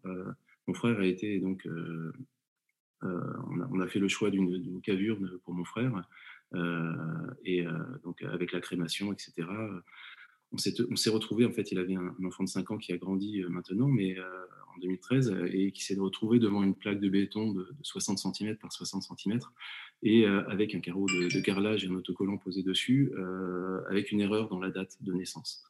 mon 0.67 0.73
frère 0.73 0.99
a 0.99 1.05
été 1.05 1.39
donc, 1.39 1.65
on 3.01 3.79
a, 3.79 3.87
fait 3.87 3.99
le 3.99 4.09
choix 4.09 4.29
d'une 4.29 4.81
cavure 4.81 5.17
pour 5.45 5.53
mon 5.53 5.63
frère, 5.63 6.03
et 7.45 7.63
donc 8.03 8.21
avec 8.23 8.51
la 8.51 8.59
crémation, 8.59 9.13
etc. 9.13 9.47
On 10.51 10.57
s'est 10.95 11.09
retrouvé, 11.09 11.45
en 11.45 11.51
fait, 11.51 11.71
il 11.71 11.77
avait 11.77 11.95
un, 11.95 12.15
enfant 12.25 12.43
de 12.43 12.49
5 12.49 12.71
ans 12.71 12.77
qui 12.77 12.91
a 12.91 12.97
grandi 12.97 13.43
maintenant, 13.49 13.87
mais 13.87 14.17
2013 14.79 15.31
euh, 15.31 15.49
et 15.51 15.71
qui 15.71 15.83
s'est 15.83 15.95
retrouvé 15.95 16.39
devant 16.39 16.63
une 16.63 16.75
plaque 16.75 16.99
de 16.99 17.09
béton 17.09 17.51
de, 17.53 17.67
60 17.81 18.17
cm 18.17 18.55
par 18.57 18.71
60 18.71 19.03
cm 19.03 19.39
et 20.01 20.25
euh, 20.25 20.47
avec 20.49 20.73
un 20.75 20.79
carreau 20.79 21.05
de, 21.07 21.41
carrelage 21.41 21.83
et 21.83 21.87
un 21.87 21.95
autocollant 21.95 22.37
posé 22.37 22.63
dessus 22.63 23.11
euh, 23.17 23.81
avec 23.89 24.11
une 24.11 24.21
erreur 24.21 24.49
dans 24.49 24.59
la 24.59 24.69
date 24.69 24.97
de 25.01 25.13
naissance. 25.13 25.63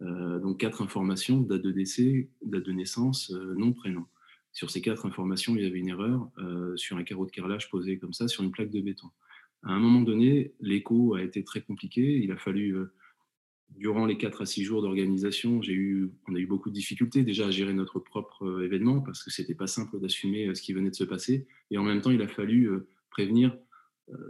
donc 0.00 0.58
quatre 0.58 0.82
informations, 0.82 1.40
date 1.40 1.62
de 1.62 1.72
décès, 1.72 2.28
date 2.42 2.64
de 2.64 2.72
naissance, 2.72 3.30
nom, 3.30 3.72
prénom. 3.72 4.06
Sur 4.52 4.70
ces 4.70 4.80
quatre 4.80 5.06
informations, 5.06 5.56
il 5.56 5.62
y 5.62 5.66
avait 5.66 5.78
une 5.78 5.88
erreur 5.88 6.30
sur 6.76 6.96
un 6.96 7.04
carreau 7.04 7.26
de 7.26 7.30
carrelage 7.30 7.68
posé 7.68 7.98
comme 7.98 8.12
ça 8.12 8.28
sur 8.28 8.42
une 8.44 8.50
plaque 8.50 8.70
de 8.70 8.80
béton. 8.80 9.08
À 9.64 9.72
un 9.72 9.80
moment 9.80 10.02
donné, 10.02 10.54
l'écho 10.60 11.14
a 11.14 11.22
été 11.22 11.42
très 11.42 11.62
compliqué. 11.62 12.02
Il 12.22 12.30
a 12.30 12.36
fallu 12.36 12.76
durant 13.76 14.06
les 14.06 14.16
4 14.16 14.42
à 14.42 14.46
6 14.46 14.64
jours 14.64 14.82
d'organisation, 14.82 15.60
on 15.60 16.34
a 16.34 16.38
eu 16.38 16.46
beaucoup 16.46 16.70
de 16.70 16.74
difficultés 16.74 17.22
déjà 17.22 17.46
à 17.46 17.50
gérer 17.50 17.74
notre 17.74 17.98
propre 17.98 18.44
euh, 18.44 18.64
événement 18.64 19.00
parce 19.00 19.22
que 19.22 19.30
c'était 19.30 19.54
pas 19.54 19.66
simple 19.66 20.00
d'assumer 20.00 20.48
euh, 20.48 20.54
ce 20.54 20.62
qui 20.62 20.72
venait 20.72 20.90
de 20.90 20.94
se 20.94 21.04
passer. 21.04 21.46
Et 21.70 21.78
en 21.78 21.84
même 21.84 22.00
temps, 22.00 22.10
il 22.10 22.22
a 22.22 22.28
fallu 22.28 22.64
euh, 22.64 22.88
prévenir 23.10 23.56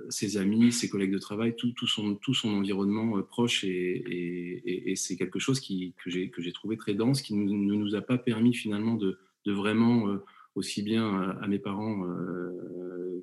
ses 0.09 0.39
amis, 0.39 0.73
ses 0.73 0.89
collègues 0.89 1.13
de 1.13 1.19
travail, 1.19 1.55
tout, 1.55 1.73
son, 1.87 2.17
tout 2.17 2.35
son 2.35 2.49
environnement 2.49 3.23
proche. 3.23 3.63
Et, 3.63 4.93
c'est 4.97 5.17
quelque 5.17 5.39
chose 5.39 5.61
qui, 5.61 5.95
que 6.03 6.11
j'ai 6.11 6.53
trouvé 6.53 6.77
très 6.77 6.95
dense, 6.95 7.23
qui 7.23 7.37
ne 7.37 7.45
nous, 7.53 7.95
a 7.95 8.01
pas 8.01 8.19
permis 8.19 8.53
finalement 8.53 8.95
de, 8.97 9.21
de 9.47 9.53
vraiment, 9.53 10.19
aussi 10.57 10.83
bien 10.83 11.31
à, 11.41 11.47
mes 11.47 11.61
parents 11.61 12.05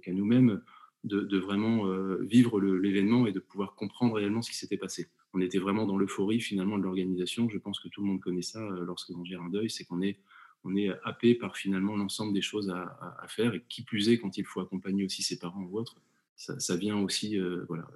qu'à 0.02 0.14
nous-mêmes, 0.14 0.62
de, 1.04 1.38
vraiment 1.38 1.90
vivre 2.22 2.62
l'événement 2.62 3.28
et 3.28 3.34
de 3.34 3.42
pouvoir 3.42 3.76
comprendre 3.76 4.16
réellement 4.16 4.42
ce 4.42 4.50
qui 4.50 4.58
s'était 4.58 4.78
passé 4.78 5.10
on 5.36 5.42
était 5.42 5.60
vraiment 5.60 5.86
dans 5.86 5.98
l'euphorie 5.98 6.40
finalement 6.40 6.78
de 6.78 6.84
l'organisation. 6.84 7.50
Je 7.50 7.58
pense 7.58 7.80
que 7.80 7.90
tout 7.90 8.02
le 8.02 8.08
monde 8.08 8.22
connaît 8.22 8.42
ça 8.42 8.62
euh, 8.62 8.86
lorsque 8.86 9.10
l'on 9.10 9.26
gère 9.26 9.42
un 9.42 9.50
deuil, 9.50 9.70
c'est 9.70 9.84
qu'on 9.84 10.02
est, 10.02 10.18
on 10.64 10.76
est 10.76 10.90
happé 11.04 11.36
par 11.36 11.58
finalement 11.58 11.98
l'ensemble 11.98 12.34
des 12.34 12.42
choses 12.42 12.70
à, 12.70 13.28
faire 13.28 13.54
et 13.54 13.64
qui 13.68 13.84
plus 13.84 14.10
est 14.10 14.18
quand 14.18 14.38
il 14.38 14.46
faut 14.46 14.62
accompagner 14.62 15.04
aussi 15.04 15.22
ses 15.24 15.38
parents 15.38 15.64
ou 15.64 15.78
autres, 15.78 15.98
ça, 16.38 16.76
vient 16.76 16.98
aussi 16.98 17.38
euh, 17.38 17.66
voilà, 17.68 17.88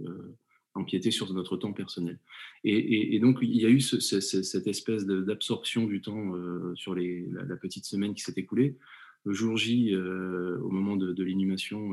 euh, 0.00 0.36
empiéter 0.74 1.10
sur 1.10 1.32
notre 1.32 1.56
temps 1.56 1.72
personnel. 1.72 2.18
Et, 2.64 3.18
donc 3.18 3.38
il 3.42 3.56
y 3.56 3.66
a 3.66 3.70
eu 3.70 3.80
cette 3.80 4.66
espèce 4.66 5.06
d'absorption 5.06 5.86
du 5.86 6.00
temps 6.00 6.32
sur 6.74 6.94
la, 6.94 7.56
petite 7.56 7.84
semaine 7.84 8.14
qui 8.14 8.22
s'est 8.22 8.34
écoulée. 8.36 8.76
Le 9.24 9.32
jour 9.32 9.56
J, 9.56 9.94
au 9.96 10.70
moment 10.70 10.96
de 10.96 11.22
l'inhumation, 11.22 11.92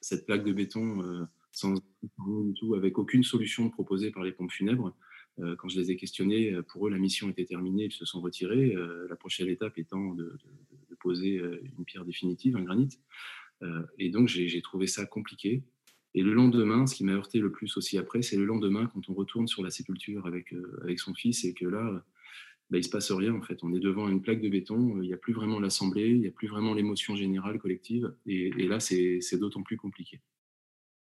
cette 0.00 0.26
plaque 0.26 0.44
de 0.44 0.52
béton 0.52 1.26
sans 1.58 1.74
tout, 2.54 2.74
avec 2.74 2.98
aucune 2.98 3.24
solution 3.24 3.68
proposée 3.68 4.10
par 4.10 4.22
les 4.22 4.32
pompes 4.32 4.52
funèbres. 4.52 4.94
Euh, 5.40 5.56
quand 5.56 5.68
je 5.68 5.80
les 5.80 5.90
ai 5.90 5.96
questionnés, 5.96 6.52
euh, 6.52 6.62
pour 6.62 6.86
eux, 6.86 6.90
la 6.90 6.98
mission 6.98 7.28
était 7.28 7.44
terminée, 7.44 7.86
ils 7.86 7.92
se 7.92 8.04
sont 8.04 8.20
retirés. 8.20 8.74
Euh, 8.74 9.06
la 9.08 9.16
prochaine 9.16 9.48
étape 9.48 9.76
étant 9.76 10.14
de, 10.14 10.36
poser 11.00 11.40
une 11.78 11.84
pierre 11.84 12.04
définitive, 12.04 12.56
un 12.56 12.62
granit. 12.62 12.98
et 13.98 14.10
donc, 14.10 14.26
j'ai 14.26 14.60
trouvé 14.62 14.88
ça 14.88 15.06
compliqué. 15.06 15.62
Et 16.14 16.22
le 16.22 16.34
lendemain, 16.34 16.88
ce 16.88 16.96
qui 16.96 17.04
m'a 17.04 17.12
heurté 17.12 17.38
le 17.38 17.52
plus 17.52 17.76
aussi 17.76 17.98
après, 17.98 18.20
c'est 18.20 18.36
le 18.36 18.44
lendemain 18.44 18.90
quand 18.92 19.08
on 19.08 19.14
retourne 19.14 19.46
sur 19.46 19.62
la 19.62 19.70
sépulture 19.70 20.26
avec, 20.26 20.52
avec 20.82 20.98
son 20.98 21.14
fils 21.14 21.44
et 21.44 21.54
que 21.54 21.66
là, 21.66 22.04
bah, 22.70 22.78
il 22.78 22.80
ne 22.80 22.82
se 22.82 22.90
passe 22.90 23.12
rien 23.12 23.32
en 23.32 23.42
fait. 23.42 23.62
On 23.62 23.72
est 23.72 23.78
devant 23.78 24.08
une 24.08 24.20
plaque 24.20 24.40
de 24.40 24.48
béton, 24.48 25.00
il 25.00 25.06
n'y 25.06 25.14
a 25.14 25.16
plus 25.16 25.32
vraiment 25.32 25.60
l'assemblée, 25.60 26.08
il 26.08 26.20
n'y 26.20 26.26
a 26.26 26.32
plus 26.32 26.48
vraiment 26.48 26.74
l'émotion 26.74 27.14
générale 27.14 27.60
collective. 27.60 28.12
Et 28.26 28.50
là, 28.66 28.80
c'est 28.80 29.38
d'autant 29.38 29.62
plus 29.62 29.76
compliqué. 29.76 30.20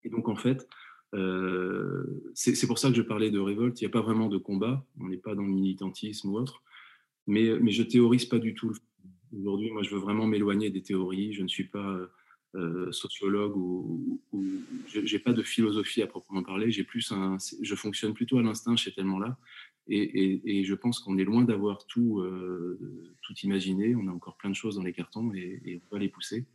Et 0.04 0.10
donc, 0.10 0.28
en 0.28 0.36
fait, 0.36 0.68
euh, 1.14 2.04
c'est 2.34 2.68
pour 2.68 2.80
ça 2.80 2.90
que 2.90 2.96
je 2.96 3.02
parlais 3.02 3.32
de 3.32 3.40
révolte. 3.40 3.82
Il 3.82 3.86
n'y 3.86 3.90
a 3.90 3.92
pas 3.92 4.02
vraiment 4.02 4.30
de 4.30 4.38
combat. 4.38 4.86
On 5.00 5.08
n'est 5.08 5.18
pas 5.18 5.36
dans 5.36 5.44
le 5.44 5.52
militantisme 5.52 6.30
ou 6.30 6.38
autre. 6.38 6.64
Mais, 7.28 7.60
mais 7.60 7.72
je 7.72 7.84
théorise 7.84 8.26
pas 8.26 8.40
du 8.40 8.54
tout. 8.54 8.74
Aujourd'hui, 9.38 9.72
moi, 9.72 9.84
je 9.84 9.90
veux 9.92 10.00
vraiment 10.00 10.28
m'éloigner 10.28 10.70
des 10.70 10.82
théories. 10.82 11.34
Je 11.34 11.44
ne 11.44 11.48
suis 11.48 11.68
pas 11.68 12.00
euh, 12.56 12.92
sociologue 12.92 13.56
ou, 13.56 14.20
je 14.88 15.00
n'ai 15.00 15.20
pas 15.20 15.32
de 15.32 15.42
philosophie 15.42 16.02
à 16.02 16.08
proprement 16.08 16.44
parler. 16.44 16.72
J'ai 16.72 16.84
plus 16.84 17.12
un, 17.12 17.38
je 17.62 17.76
fonctionne 17.76 18.14
plutôt 18.14 18.40
à 18.40 18.42
l'instinct 18.42 18.76
chez 18.76 18.92
tellement 18.92 19.20
là. 19.20 19.38
Et, 19.88 20.42
et, 20.46 20.64
je 20.64 20.76
pense 20.76 21.00
qu'on 21.00 21.18
est 21.18 21.24
loin 21.24 21.44
d'avoir 21.44 21.86
tout, 21.88 22.20
euh, 22.20 22.80
tout 23.24 23.34
imaginé. 23.44 23.96
On 23.96 24.08
a 24.08 24.12
encore 24.12 24.38
plein 24.38 24.50
de 24.50 24.56
choses 24.56 24.76
dans 24.76 24.84
les 24.84 24.94
cartons 24.94 25.34
et, 25.34 25.62
et 25.66 25.82
on 25.90 25.96
va 25.96 26.00
les 26.00 26.08
pousser. 26.08 26.46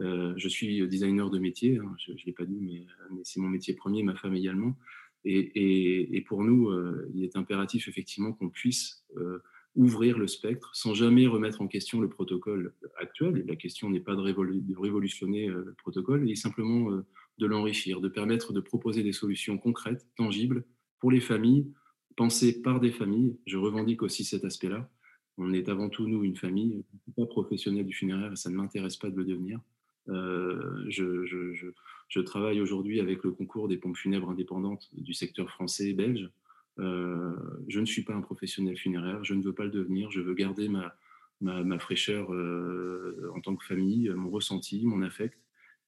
Euh, 0.00 0.32
je 0.36 0.48
suis 0.48 0.86
designer 0.88 1.30
de 1.30 1.38
métier, 1.38 1.78
hein, 1.78 1.94
je 1.98 2.12
ne 2.12 2.16
l'ai 2.24 2.32
pas 2.32 2.44
dit, 2.44 2.58
mais, 2.60 2.86
c'est 3.24 3.40
mon 3.40 3.48
métier 3.48 3.74
premier, 3.74 4.02
ma 4.02 4.14
femme 4.14 4.34
également. 4.34 4.76
Et, 5.24 6.24
pour 6.26 6.44
nous, 6.44 6.68
euh, 6.68 7.10
il 7.14 7.24
est 7.24 7.36
impératif 7.36 7.88
effectivement 7.88 8.32
qu'on 8.32 8.48
puisse 8.48 9.04
euh, 9.16 9.38
ouvrir 9.74 10.18
le 10.18 10.26
spectre 10.26 10.70
sans 10.74 10.94
jamais 10.94 11.26
remettre 11.26 11.60
en 11.60 11.68
question 11.68 12.00
le 12.00 12.08
protocole 12.08 12.74
actuel. 12.98 13.44
la 13.46 13.56
question 13.56 13.90
n'est 13.90 14.00
pas 14.00 14.14
de, 14.14 14.22
de, 14.22 14.76
révolutionner 14.78 15.48
le 15.48 15.74
protocole, 15.78 16.20
mais 16.20 16.34
simplement 16.34 16.90
de 17.38 17.46
l'enrichir, 17.46 18.00
de 18.00 18.08
permettre 18.08 18.52
de 18.52 18.60
proposer 18.60 19.02
des 19.02 19.12
solutions 19.12 19.58
concrètes, 19.58 20.06
tangibles 20.16 20.64
pour 21.00 21.10
les 21.10 21.20
familles, 21.20 21.72
pensées 22.16 22.62
par 22.62 22.80
des 22.80 22.90
familles. 22.90 23.36
Je 23.46 23.58
revendique 23.58 24.02
aussi 24.02 24.24
cet 24.24 24.44
aspect-là. 24.44 24.90
On 25.36 25.52
est 25.52 25.68
avant 25.68 25.88
tout, 25.88 26.08
nous, 26.08 26.24
une 26.24 26.36
famille, 26.36 26.84
pas 27.16 27.26
professionnelle 27.26 27.86
du 27.86 27.94
funéraire, 27.94 28.32
et 28.32 28.36
ça 28.36 28.50
ne 28.50 28.56
m'intéresse 28.56 28.96
pas 28.96 29.10
de 29.10 29.16
le 29.16 29.24
devenir. 29.24 29.60
Euh, 30.08 30.84
je, 30.88 32.20
travaille 32.20 32.60
aujourd'hui 32.60 33.00
avec 33.00 33.22
le 33.22 33.30
concours 33.30 33.68
des 33.68 33.76
pompes 33.76 33.96
funèbres 33.96 34.30
indépendantes 34.30 34.88
du 34.92 35.14
secteur 35.14 35.50
français 35.50 35.90
et 35.90 35.94
belge. 35.94 36.28
Euh, 36.78 37.34
je 37.68 37.80
ne 37.80 37.86
suis 37.86 38.02
pas 38.02 38.14
un 38.14 38.20
professionnel 38.20 38.76
funéraire, 38.76 39.24
je 39.24 39.34
ne 39.34 39.42
veux 39.42 39.52
pas 39.52 39.64
le 39.64 39.70
devenir, 39.70 40.10
je 40.10 40.20
veux 40.20 40.34
garder 40.34 40.68
ma, 40.68 41.78
fraîcheur 41.78 42.32
euh, 42.32 43.30
en 43.34 43.40
tant 43.40 43.56
que 43.56 43.64
famille, 43.64 44.10
mon 44.10 44.30
ressenti, 44.30 44.84
mon 44.84 45.02
affect. 45.02 45.38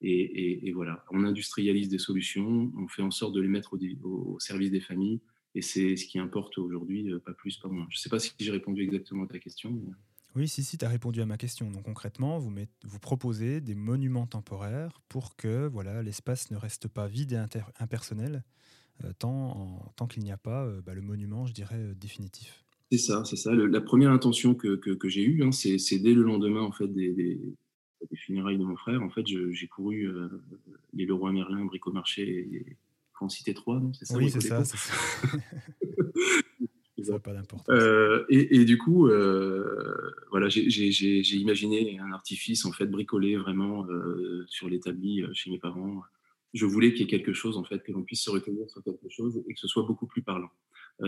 Et, 0.02 0.72
voilà, 0.72 1.04
on 1.10 1.24
industrialise 1.24 1.90
des 1.90 1.98
solutions, 1.98 2.72
on 2.78 2.88
fait 2.88 3.02
en 3.02 3.10
sorte 3.10 3.34
de 3.34 3.40
les 3.40 3.48
mettre 3.48 3.76
au, 4.02 4.38
service 4.40 4.70
des 4.70 4.80
familles, 4.80 5.20
et 5.54 5.62
c'est 5.62 5.96
ce 5.96 6.06
qui 6.06 6.18
importe 6.18 6.56
aujourd'hui, 6.56 7.12
pas 7.24 7.34
plus, 7.34 7.58
pas 7.58 7.68
moins. 7.68 7.86
Je 7.90 7.96
ne 7.96 8.00
sais 8.00 8.08
pas 8.08 8.18
si 8.18 8.32
j'ai 8.38 8.50
répondu 8.50 8.82
exactement 8.82 9.24
à 9.24 9.26
ta 9.26 9.38
question. 9.38 9.78
Oui, 10.36 10.46
si, 10.48 10.62
si, 10.62 10.78
tu 10.78 10.84
as 10.84 10.88
répondu 10.88 11.20
à 11.20 11.26
ma 11.26 11.36
question. 11.36 11.70
Donc 11.70 11.84
concrètement, 11.84 12.38
vous, 12.38 12.52
vous 12.84 12.98
proposez 12.98 13.60
des 13.60 13.74
monuments 13.74 14.26
temporaires 14.26 15.00
pour 15.08 15.36
que 15.36 15.66
voilà 15.66 16.02
l'espace 16.02 16.50
ne 16.50 16.56
reste 16.56 16.88
pas 16.88 17.08
vide 17.08 17.32
et 17.32 17.60
impersonnel 17.80 18.44
euh, 19.04 19.12
tant, 19.18 19.92
tant 19.96 20.06
qu'il 20.06 20.22
n'y 20.22 20.32
a 20.32 20.36
pas 20.36 20.66
euh, 20.66 20.80
bah, 20.82 20.94
le 20.94 21.00
monument, 21.00 21.46
je 21.46 21.52
dirais, 21.52 21.78
euh, 21.78 21.94
définitif. 21.94 22.64
C'est 22.92 22.98
ça, 22.98 23.24
c'est 23.24 23.36
ça. 23.36 23.52
la 23.54 23.80
première 23.80 24.10
intention 24.10 24.54
que, 24.54 24.74
que, 24.74 25.08
j'ai 25.08 25.22
eue, 25.22 25.44
hein, 25.44 25.52
c'est 25.52 25.98
dès 26.00 26.12
le 26.12 26.22
lendemain 26.22 26.62
en 26.62 26.72
fait, 26.72 26.88
des, 26.88 27.12
des, 27.12 28.16
funérailles 28.16 28.58
de 28.58 28.64
mon 28.64 28.76
frère. 28.76 29.00
En 29.00 29.10
fait, 29.10 29.24
j'ai 29.26 29.68
couru 29.68 30.08
les 30.92 31.06
Leroy 31.06 31.30
Merlin, 31.30 31.66
Bricomarché 31.66 32.22
et 32.22 32.76
France 33.12 33.36
Cité 33.36 33.54
3, 33.54 33.78
non 33.78 33.92
C'est 33.92 34.06
ça 34.06 34.16
Oui, 34.16 34.28
c'est 34.28 34.40
ça. 34.40 34.64
Euh, 37.68 38.24
et, 38.28 38.64
du 38.64 38.78
coup, 38.78 39.08
euh, 39.08 40.12
voilà, 40.30 40.48
j'ai 40.48 41.36
imaginé 41.36 41.98
un 41.98 42.12
artifice 42.12 42.64
en 42.64 42.72
fait 42.72 42.86
bricolé 42.86 43.36
vraiment 43.36 43.86
euh, 43.88 44.44
sur 44.48 44.68
l'établi 44.68 45.22
chez 45.32 45.50
mes 45.50 45.58
parents. 45.58 46.02
Je 46.52 46.66
voulais 46.66 46.92
qu'il 46.92 47.02
y 47.02 47.04
ait 47.04 47.06
quelque 47.18 47.32
chose 47.32 47.56
en 47.56 47.64
fait, 47.64 47.82
que 47.82 47.92
l'on 47.92 48.02
puisse 48.02 48.22
se 48.22 48.30
recueillir 48.30 48.68
sur 48.68 48.82
quelque 48.82 49.08
chose 49.08 49.42
et 49.48 49.54
que 49.54 49.60
ce 49.60 49.68
soit 49.68 49.84
beaucoup 49.84 50.06
plus 50.06 50.22
parlant. 50.22 50.50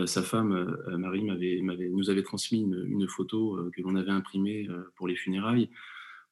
sa 0.05 0.23
femme, 0.23 0.77
Marie, 0.97 1.23
m'avait, 1.23 1.61
nous 1.61 2.09
avait 2.09 2.23
transmis 2.23 2.61
une, 2.61 3.07
photo 3.07 3.59
que 3.75 3.81
l'on 3.81 3.95
avait 3.95 4.11
imprimée 4.11 4.67
pour 4.95 5.07
les 5.07 5.15
funérailles. 5.15 5.69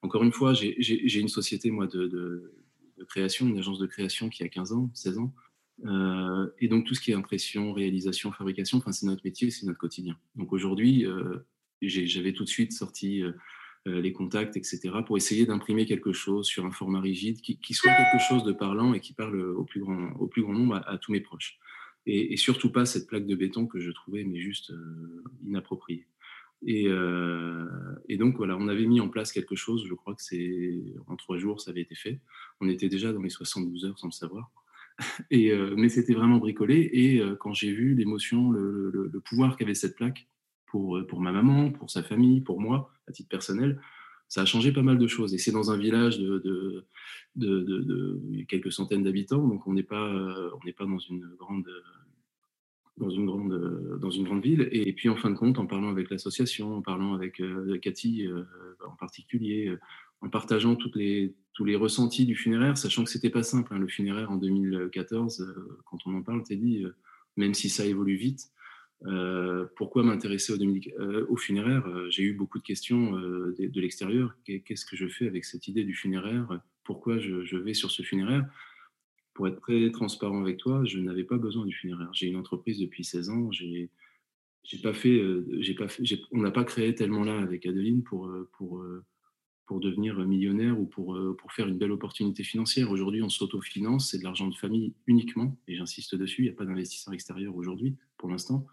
Encore 0.02 0.24
une 0.24 0.32
fois, 0.32 0.54
j'ai 0.54 1.20
une 1.20 1.28
société 1.28 1.72
moi 1.72 1.88
de, 1.88 2.54
création, 3.10 3.48
une 3.48 3.58
agence 3.58 3.80
de 3.80 3.88
création 3.88 4.30
qui 4.30 4.44
a 4.44 4.48
15 4.48 4.72
ans, 4.72 4.90
16 4.94 5.18
ans. 5.18 5.34
Euh, 5.86 6.48
et 6.60 6.68
donc 6.68 6.86
tout 6.86 6.94
ce 6.94 7.02
qui 7.02 7.12
est 7.12 7.16
impression, 7.16 7.74
réalisation, 7.74 8.32
fabrication, 8.32 8.78
enfin 8.78 8.92
c'est 8.92 9.06
notre 9.06 9.22
métier, 9.24 9.50
c'est 9.50 9.66
notre 9.66 9.80
quotidien. 9.80 10.18
Donc 10.36 10.54
aujourd'hui, 10.54 11.06
euh, 11.06 11.40
j'avais 11.82 12.34
tout 12.34 12.44
de 12.44 12.50
suite 12.50 12.72
sorti 12.72 13.24
euh, 13.24 13.32
les 13.86 14.14
contacts, 14.14 14.58
etc., 14.58 14.92
pour 15.06 15.18
essayer 15.18 15.46
d'imprimer 15.46 15.86
quelque 15.86 16.14
chose 16.14 16.46
sur 16.46 16.66
un 16.66 16.72
format 16.72 17.02
rigide 17.02 17.42
qui, 17.42 17.74
soit 17.74 17.92
quelque 17.92 18.22
chose 18.24 18.44
de 18.44 18.52
parlant 18.52 18.94
et 18.94 19.00
qui 19.00 19.14
parle 19.14 19.40
au 19.42 19.64
plus 19.64 19.82
grand, 19.82 20.54
nombre, 20.54 20.82
à, 20.86 20.98
tous 21.00 21.12
mes 21.12 21.22
proches. 21.22 21.58
Et, 22.06 22.38
surtout 22.38 22.72
pas 22.72 22.86
cette 22.86 23.08
plaque 23.08 23.26
de 23.26 23.36
béton 23.36 23.66
que 23.66 23.80
je 23.80 23.90
trouvais 23.92 24.24
mais 24.24 24.40
juste 24.40 24.72
inappropriée. 25.44 26.06
Et, 26.64 26.88
donc 28.20 28.38
voilà, 28.38 28.56
on 28.56 28.68
avait 28.68 28.86
mis 28.86 29.00
en 29.00 29.10
place 29.10 29.32
quelque 29.32 29.56
chose, 29.56 29.84
je 29.88 29.94
crois 29.96 30.14
que 30.14 30.22
c'est 30.22 30.84
en 31.08 31.16
trois 31.16 31.40
jours, 31.40 31.60
ça 31.60 31.72
avait 31.72 31.82
été 31.82 31.96
fait. 31.96 32.20
On 32.60 32.70
était 32.70 32.90
déjà 32.90 33.12
dans 33.12 33.22
les 33.22 33.30
72 33.30 33.86
heures 33.86 33.98
sans 33.98 34.08
le 34.10 34.12
savoir. 34.12 34.52
Euh, 35.34 35.74
mais 35.78 35.90
c'était 35.90 36.14
vraiment 36.14 36.38
bricolé. 36.38 36.90
Et 36.94 37.20
euh, 37.20 37.36
quand 37.36 37.54
j'ai 37.54 37.72
vu 37.72 37.94
l'émotion, 37.96 38.52
le, 38.52 39.12
pouvoir 39.26 39.58
qu'avait 39.58 39.74
cette 39.74 39.96
plaque 39.96 40.28
pour, 40.66 40.98
euh, 40.98 41.08
pour 41.08 41.20
ma 41.20 41.32
maman, 41.32 41.72
pour 41.72 41.90
sa 41.90 42.04
famille, 42.04 42.42
pour 42.42 42.62
moi, 42.62 42.92
à 43.08 43.12
titre 43.12 43.30
personnel, 43.30 43.82
ça 44.28 44.42
a 44.42 44.46
changé 44.46 44.72
pas 44.72 44.82
mal 44.82 44.98
de 44.98 45.08
choses. 45.08 45.34
Et 45.34 45.38
c'est 45.38 45.52
dans 45.52 45.72
un 45.72 45.78
village 45.78 46.20
de, 46.20 46.86
quelques 48.48 48.72
centaines 48.72 49.04
d'habitants, 49.04 49.46
donc 49.48 49.68
on 49.68 49.74
n'est 49.74 49.84
pas, 49.84 50.10
on 50.54 50.72
pas 50.72 50.86
dans 50.86 51.00
une 51.00 51.36
grande 51.38 51.70
dans 52.98 53.10
une 53.10 53.26
grande 53.26 53.98
dans 54.00 54.12
une 54.12 54.26
grande 54.26 54.44
ville 54.44 54.68
et 54.72 54.94
puis 54.94 55.10
en 55.10 55.16
fin 55.16 55.30
de 55.32 55.36
compte 55.36 55.58
en 55.58 55.66
parlant 55.66 55.90
avec 55.90 56.12
l'association 56.12 56.76
en 56.76 56.82
parlant 56.82 57.14
avec 57.16 57.42
Cathy 57.82 58.28
en 58.86 58.96
particulier 58.98 59.74
en 60.20 60.30
partageant 60.30 60.76
toutes 60.76 60.98
les, 60.98 61.34
tous 61.54 61.66
les 61.66 61.76
ressentis 61.76 62.26
du 62.26 62.36
funéraire, 62.36 62.78
sachant 62.78 63.04
que 63.04 63.10
c'était 63.10 63.30
pas 63.30 63.44
simple. 63.44 63.74
Hein. 63.74 63.80
Le 63.80 63.88
funéraire 63.88 64.32
en 64.32 64.38
2014, 64.38 65.42
euh, 65.42 65.78
quand 65.86 65.98
on 66.06 66.16
en 66.16 66.22
parle, 66.22 66.44
t'es 66.44 66.56
dit, 66.56 66.84
euh, 66.84 66.96
même 67.38 67.54
si 67.54 67.70
ça 67.70 67.86
évolue 67.86 68.16
vite, 68.16 68.52
euh, 69.06 69.66
pourquoi 69.76 70.04
m'intéresser 70.04 70.54
au, 70.54 71.36
funéraire? 71.36 71.88
J'ai 72.10 72.24
eu 72.24 72.34
beaucoup 72.34 72.60
de 72.60 72.64
questions 72.64 73.14
de, 73.14 73.82
l'extérieur. 73.82 74.36
Qu'est-ce 74.46 74.86
que 74.86 74.96
je 74.96 75.08
fais 75.08 75.28
avec 75.28 75.44
cette 75.44 75.68
idée 75.68 75.84
du 75.84 75.96
funéraire? 75.96 76.62
Pourquoi 76.84 77.18
je, 77.18 77.58
vais 77.58 77.74
sur 77.74 77.90
ce 77.90 78.04
funéraire? 78.04 78.46
Pour 79.34 79.48
être 79.48 79.60
très 79.60 79.90
transparent 79.90 80.42
avec 80.42 80.58
toi, 80.58 80.84
je 80.86 81.00
n'avais 81.00 81.24
pas 81.24 81.38
besoin 81.38 81.66
du 81.66 81.74
funéraire. 81.74 82.10
J'ai 82.14 82.28
une 82.28 82.36
entreprise 82.36 82.78
depuis 82.78 83.04
16 83.04 83.30
ans. 83.32 83.52
J'ai 83.52 83.90
pas 84.84 84.94
fait, 84.94 85.20
j'ai 85.62 85.74
pas 85.74 85.88
fait, 85.88 86.04
on 86.32 86.42
n'a 86.42 86.52
pas 86.52 86.64
créé 86.64 86.94
tellement 86.94 87.24
là 87.24 87.40
avec 87.40 87.66
Adeline 87.66 88.04
pour, 88.04 88.32
pour 88.52 88.86
pour 89.72 89.80
devenir 89.80 90.20
millionnaire 90.26 90.78
ou 90.78 90.86
pour, 90.86 91.16
euh, 91.16 91.34
pour 91.34 91.54
faire 91.54 91.66
une 91.66 91.78
belle 91.78 91.94
opportunité 91.94 92.44
financière. 92.44 92.92
Aujourd'hui, 92.92 93.24
on 93.24 93.30
s'autofinance, 93.30 94.12
c'est 94.12 94.18
de 94.18 94.24
l'argent 94.26 94.50
de 94.50 94.54
famille 94.54 94.94
uniquement, 95.08 95.58
et 95.66 95.78
j'insiste 95.78 96.14
dessus, 96.14 96.42
il 96.42 96.44
n'y 96.48 96.52
a 96.52 96.56
pas 96.58 96.66
d'investisseur 96.66 97.14
extérieur 97.14 97.56
aujourd'hui, 97.56 97.96
pour 98.18 98.30
l'instant. 98.30 98.68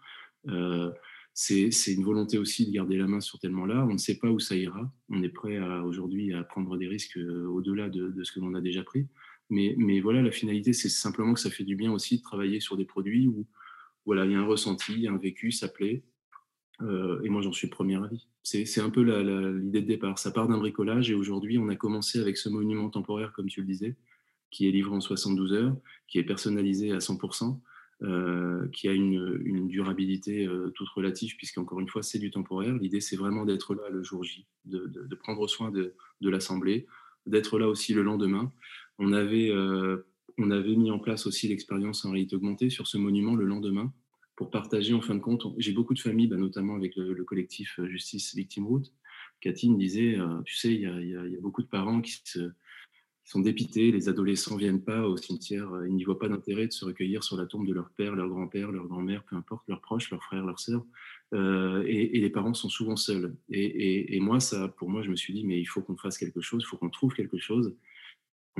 Euh, 0.49 0.91
c'est 1.33 1.93
une 1.93 2.03
volonté 2.03 2.37
aussi 2.37 2.67
de 2.67 2.73
garder 2.73 2.97
la 2.97 3.07
main 3.07 3.21
sur 3.21 3.39
tellement 3.39 3.65
là. 3.65 3.85
On 3.89 3.93
ne 3.93 3.97
sait 3.97 4.19
pas 4.19 4.29
où 4.29 4.41
ça 4.41 4.57
ira. 4.57 4.91
On 5.07 5.23
est 5.23 5.29
prêt 5.29 5.57
aujourd'hui 5.85 6.33
à 6.33 6.43
prendre 6.43 6.75
des 6.75 6.89
risques 6.89 7.15
euh, 7.15 7.47
au-delà 7.47 7.87
de, 7.87 8.09
de, 8.09 8.23
ce 8.25 8.33
que 8.33 8.41
l'on 8.41 8.53
a 8.53 8.59
déjà 8.59 8.83
pris. 8.83 9.07
Mais, 9.49 9.75
mais 9.77 10.01
voilà, 10.01 10.21
la 10.21 10.31
finalité, 10.31 10.73
c'est 10.73 10.89
simplement 10.89 11.33
que 11.33 11.39
ça 11.39 11.49
fait 11.49 11.63
du 11.63 11.77
bien 11.77 11.93
aussi 11.93 12.17
de 12.17 12.23
travailler 12.23 12.59
sur 12.59 12.75
des 12.75 12.83
produits 12.83 13.25
où 13.25 13.47
voilà, 14.05 14.25
il 14.25 14.33
y 14.33 14.35
a 14.35 14.39
un 14.39 14.45
ressenti, 14.45 15.07
un 15.07 15.15
vécu, 15.17 15.53
ça 15.53 15.69
plaît. 15.69 16.03
Euh, 16.81 17.21
et 17.23 17.29
moi, 17.29 17.41
j'en 17.41 17.53
suis 17.53 17.67
premier 17.67 18.03
avis. 18.03 18.27
C'est 18.51 18.81
un 18.81 18.89
peu 18.89 19.03
l'idée 19.03 19.81
de 19.81 19.85
départ. 19.85 20.17
Ça 20.17 20.31
part 20.31 20.47
d'un 20.47 20.57
bricolage 20.57 21.11
et 21.11 21.13
aujourd'hui, 21.13 21.59
on 21.59 21.69
a 21.69 21.75
commencé 21.75 22.19
avec 22.19 22.35
ce 22.35 22.49
monument 22.49 22.89
temporaire, 22.89 23.31
comme 23.31 23.45
tu 23.45 23.61
le 23.61 23.67
disais, 23.67 23.95
qui 24.49 24.67
est 24.67 24.71
livré 24.71 24.95
en 24.95 25.01
72 25.01 25.53
heures, 25.53 25.77
qui 26.07 26.17
est 26.17 26.23
personnalisé 26.23 26.91
à 26.91 26.97
100%, 26.97 27.59
euh, 28.01 28.67
qui 28.69 28.87
a 28.87 28.93
une, 28.93 29.67
durabilité 29.67 30.47
euh, 30.47 30.71
toute 30.71 30.89
relative, 30.89 31.35
puisqu'encore 31.37 31.79
une 31.79 31.89
fois, 31.89 32.01
c'est 32.01 32.17
du 32.17 32.31
temporaire. 32.31 32.73
L'idée, 32.75 33.01
c'est 33.01 33.17
vraiment 33.17 33.45
d'être 33.45 33.75
là 33.75 33.87
le 33.91 34.01
jour 34.01 34.23
J, 34.23 34.47
de, 34.65 35.15
prendre 35.15 35.47
soin 35.47 35.69
de, 35.69 35.93
l'Assemblée, 36.19 36.87
d'être 37.27 37.59
là 37.59 37.69
aussi 37.69 37.93
le 37.93 38.01
lendemain. 38.01 38.51
On 38.97 39.13
avait, 39.13 39.51
on 40.39 40.49
avait 40.49 40.75
mis 40.75 40.89
en 40.89 40.97
place 40.97 41.27
aussi 41.27 41.47
l'expérience 41.49 42.03
en 42.03 42.11
réalité 42.11 42.35
augmentée 42.35 42.71
sur 42.71 42.87
ce 42.87 42.97
monument 42.97 43.35
le 43.35 43.45
lendemain, 43.45 43.93
pour 44.39 44.51
partager 44.51 44.93
en 44.93 45.01
fin 45.01 45.15
de 45.15 45.19
compte. 45.19 45.45
J'ai 45.57 45.73
beaucoup 45.73 45.93
de 45.93 45.99
familles, 45.99 46.27
bah, 46.27 46.37
notamment 46.37 46.75
avec 46.75 46.95
le, 46.95 47.25
collectif 47.25 47.77
euh, 47.77 47.89
Justice 47.89 48.33
Victime 48.33 48.67
Route, 48.67 48.93
Cathy 49.41 49.69
me 49.69 49.77
disait, 49.77 50.17
tu 50.45 50.55
sais, 50.55 50.73
il 50.73 50.81
y, 50.81 50.85
a 50.85 51.41
beaucoup 51.41 51.61
de 51.61 51.67
parents 51.67 51.99
qui 52.01 52.21
sont 53.25 53.39
dépités, 53.39 53.91
les 53.91 54.07
adolescents 54.07 54.55
viennent 54.55 54.83
pas 54.83 55.07
au 55.07 55.17
cimetière, 55.17 55.69
ils 55.85 55.93
n'y 55.93 56.05
voient 56.05 56.19
pas 56.19 56.29
d'intérêt 56.29 56.67
de 56.67 56.71
se 56.71 56.85
recueillir 56.85 57.23
sur 57.23 57.35
la 57.35 57.47
tombe 57.47 57.67
de 57.67 57.73
leur 57.73 57.89
père, 57.91 58.15
leur 58.15 58.29
grand-père, 58.29 58.71
leur 58.71 58.87
grand-mère, 58.87 59.23
peu 59.23 59.35
importe, 59.35 59.67
leurs 59.67 59.81
proches, 59.81 60.09
leurs 60.09 60.23
frères, 60.23 60.45
leurs 60.45 60.59
sœurs, 60.59 60.85
euh, 61.33 61.83
et, 61.85 62.19
les 62.19 62.29
parents 62.29 62.53
sont 62.53 62.69
souvent 62.69 62.95
seuls. 62.95 63.35
Et, 63.49 63.63
et, 63.63 64.15
et, 64.15 64.19
moi, 64.19 64.39
ça, 64.39 64.69
pour 64.69 64.89
moi, 64.89 65.03
je 65.03 65.09
me 65.09 65.15
suis 65.15 65.33
dit, 65.33 65.45
mais 65.45 65.59
il 65.59 65.65
faut 65.65 65.81
qu'on 65.81 65.97
fasse 65.97 66.17
quelque 66.17 66.41
chose, 66.41 66.63
il 66.65 66.67
faut 66.67 66.77
qu'on 66.77 66.89
trouve 66.89 67.13
quelque 67.13 67.37
chose. 67.39 67.75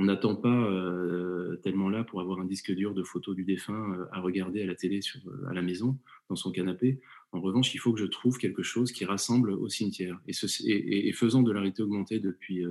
On 0.00 0.04
n'attend 0.04 0.34
pas 0.34 0.48
euh, 0.48 1.56
tellement 1.56 1.90
là 1.90 2.04
pour 2.04 2.22
avoir 2.22 2.40
un 2.40 2.46
disque 2.46 2.72
dur 2.72 2.94
de 2.94 3.02
photos 3.02 3.36
du 3.36 3.44
défunt 3.44 3.92
euh, 3.92 4.06
à 4.12 4.20
regarder 4.20 4.62
à 4.62 4.64
la 4.64 4.74
télé 4.74 5.02
sur, 5.02 5.20
à 5.46 5.52
la 5.52 5.60
maison, 5.60 5.98
dans 6.30 6.36
son 6.36 6.52
canapé. 6.52 7.02
En 7.32 7.40
revanche, 7.42 7.74
il 7.74 7.78
faut 7.78 7.92
que 7.92 8.00
je 8.00 8.06
trouve 8.06 8.38
quelque 8.38 8.62
chose 8.62 8.92
qui 8.92 9.04
rassemble 9.04 9.50
au 9.50 9.68
cimetière. 9.68 10.18
Et, 10.26 11.12
faisant 11.12 11.42
de 11.42 11.52
l'arité 11.52 11.82
augmentée 11.82 12.18
depuis 12.18 12.64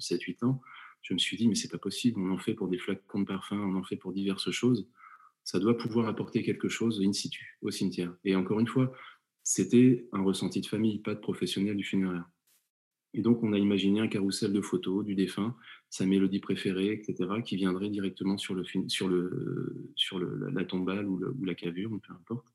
7-8 0.00 0.44
ans, 0.44 0.60
je 1.02 1.14
me 1.14 1.20
suis 1.20 1.36
dit, 1.36 1.46
mais 1.46 1.54
c'est 1.54 1.70
pas 1.70 1.78
possible, 1.78 2.20
on 2.20 2.32
en 2.32 2.38
fait 2.38 2.54
pour 2.54 2.66
des 2.66 2.78
flacons 2.78 3.20
de 3.20 3.26
parfum, 3.26 3.56
on 3.56 3.76
en 3.76 3.84
fait 3.84 3.96
pour 3.96 4.12
diverses 4.12 4.50
choses. 4.50 4.88
Ça 5.44 5.60
doit 5.60 5.78
pouvoir 5.78 6.08
apporter 6.08 6.42
quelque 6.42 6.68
chose 6.68 7.00
in 7.00 7.12
situ, 7.12 7.58
au 7.62 7.70
cimetière. 7.70 8.12
Et 8.24 8.34
encore 8.34 8.58
une 8.58 8.66
fois, 8.66 8.92
c'était 9.44 10.08
un 10.12 10.22
ressenti 10.22 10.60
de 10.60 10.66
famille, 10.66 10.98
pas 10.98 11.14
de 11.14 11.20
professionnel 11.20 11.76
du 11.76 11.84
funéraire. 11.84 12.28
Et 13.12 13.22
donc, 13.22 13.42
on 13.42 13.52
a 13.52 13.58
imaginé 13.58 14.00
un 14.00 14.08
carrousel 14.08 14.52
de 14.52 14.60
photos 14.60 15.04
du 15.04 15.14
défunt, 15.14 15.56
sa 15.88 16.06
mélodie 16.06 16.38
préférée, 16.38 16.92
etc., 16.92 17.28
qui 17.44 17.56
viendrait 17.56 17.90
directement 17.90 18.38
sur, 18.38 18.54
le, 18.54 18.64
sur, 18.88 19.08
le, 19.08 19.90
sur 19.96 20.20
la 20.20 20.64
tombale 20.64 21.06
ou, 21.08 21.20
la 21.44 21.54
cavure, 21.54 21.90
peu 21.90 22.12
importe, 22.12 22.46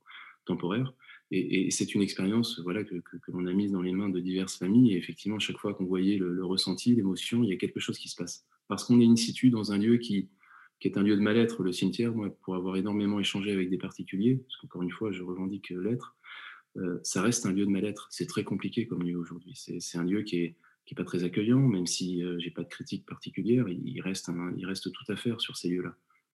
temporaire. 0.46 0.94
Et, 1.32 1.68
et 1.68 1.72
c'est 1.72 1.94
une 1.94 2.02
expérience 2.02 2.60
voilà, 2.62 2.84
que, 2.84 2.96
l'on 3.28 3.46
a 3.48 3.54
mise 3.54 3.72
dans 3.72 3.82
les 3.82 3.92
mains 3.92 4.10
de 4.10 4.20
diverses 4.20 4.58
familles. 4.58 4.94
Et 4.94 4.98
effectivement, 4.98 5.40
chaque 5.40 5.58
fois 5.58 5.74
qu'on 5.74 5.86
voyait 5.86 6.18
le, 6.18 6.32
le 6.32 6.46
ressenti, 6.46 6.96
l'émotion, 6.96 7.44
il 7.44 7.50
y 7.50 7.54
a 7.54 7.58
quelque 7.58 7.80
chose 7.80 7.98
qui 7.98 8.08
se 8.08 8.16
passe. 8.16 8.46
Parce 8.68 8.86
qu'on 8.86 9.02
est 9.02 9.06
in 9.06 9.16
situ 9.18 9.50
dans 9.50 9.74
un 9.74 9.78
lieu 9.78 9.98
qui, 9.98 10.30
qui 10.80 10.88
est 10.88 10.98
un 10.98 11.04
lieu 11.04 11.16
de 11.16 11.22
mal-être, 11.22 11.64
le 11.64 11.72
cimetière, 11.72 12.14
moi, 12.14 12.30
pour 12.44 12.56
avoir 12.56 12.76
énormément 12.76 13.20
échangé 13.20 13.52
avec 13.52 13.70
des 13.70 13.78
particuliers, 13.78 14.38
parce 14.38 14.58
qu'encore 14.58 14.84
une 14.84 14.92
fois, 14.92 15.12
je 15.12 15.24
revendique 15.24 15.70
l'être, 15.70 16.15
euh, 16.78 17.00
ça 17.04 17.22
reste 17.22 17.46
un 17.46 17.52
lieu 17.52 17.66
de 17.66 17.72
mal-être. 17.72 18.08
C'est 18.12 18.28
très 18.28 18.44
compliqué 18.44 18.88
comme 18.88 19.04
lieu 19.04 19.18
aujourd'hui. 19.18 19.54
C'est 19.56 19.98
un 19.98 20.04
lieu 20.04 20.24
qui 20.24 20.38
est, 20.38 20.56
qui 20.86 20.94
est 20.94 20.98
pas 20.98 21.04
très 21.04 21.24
accueillant, 21.24 21.60
même 21.60 21.88
si 21.88 22.24
euh, 22.24 22.38
j'ai 22.40 22.52
pas 22.52 22.64
de 22.64 22.70
critique 22.70 23.06
particulière, 23.06 23.68
il 23.68 24.02
reste, 24.02 24.32
tout 24.92 25.12
à 25.12 25.16
faire 25.16 25.42
sur 25.42 25.58
ces 25.58 25.70
lieux-là. 25.70 25.96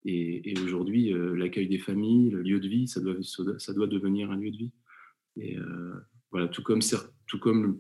Et, 0.08 0.54
aujourd'hui, 0.64 1.12
euh, 1.12 1.36
l'accueil 1.36 1.68
des 1.68 1.80
familles, 1.80 2.30
le 2.30 2.44
lieu 2.44 2.60
de 2.60 2.68
vie, 2.68 2.88
ça 2.88 3.02
doit, 3.02 3.88
devenir 3.88 4.30
un 4.30 4.38
lieu 4.38 4.52
de 4.52 4.58
vie. 4.58 4.72
Et 5.36 5.58
euh, 5.58 5.96
voilà, 6.30 6.48
tout 6.48 6.62
comme, 6.62 6.82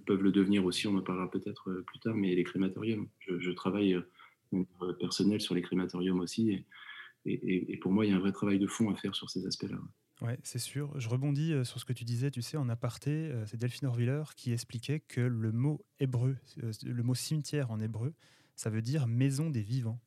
peuvent 0.01 0.24
le 0.24 0.31
devenir 0.31 0.65
aussi, 0.65 0.88
on 0.88 0.97
en 0.97 1.01
parlera 1.01 1.29
peut-être 1.29 1.83
plus 1.85 2.00
tard, 2.00 2.15
mais 2.15 2.33
les 2.33 2.43
crématoriums. 2.43 3.07
Je, 3.19 3.51
travaille 3.51 4.00
personnel 5.00 5.39
sur 5.39 5.53
les 5.53 5.62
crématoriums 5.62 6.19
aussi. 6.19 6.65
Et, 7.25 7.77
pour 7.77 7.91
moi, 7.91 8.05
il 8.05 8.09
y 8.09 8.13
a 8.13 8.15
un 8.15 8.19
vrai 8.19 8.31
travail 8.31 8.57
de 8.57 8.67
fond 8.67 8.89
à 8.89 8.95
faire 8.95 9.13
sur 9.13 9.29
ces 9.29 9.45
aspects-là. 9.45 9.79
Ouais, 10.22 10.39
c'est 10.43 10.60
sûr. 10.60 10.98
Je 11.00 11.10
rebondis 11.10 11.53
sur 11.65 11.79
ce 11.79 11.86
que 11.86 11.93
tu 11.93 12.05
disais, 12.05 12.31
tu 12.31 12.41
sais, 12.41 12.57
en 12.57 12.69
aparté, 12.69 13.31
c'est 13.45 13.57
Delphine 13.57 13.88
Orviller 13.88 14.24
qui 14.38 14.53
expliquait 14.53 15.01
que 15.01 15.22
le 15.22 15.51
mot 15.51 15.84
hébreu, 16.00 16.38
le 16.57 17.03
mot 17.03 17.15
cimetière 17.15 17.69
en 17.69 17.79
hébreu, 17.81 18.13
ça 18.55 18.69
veut 18.69 18.81
dire 18.81 19.07
maison 19.07 19.50
des 19.50 19.62
vivants. 19.62 20.00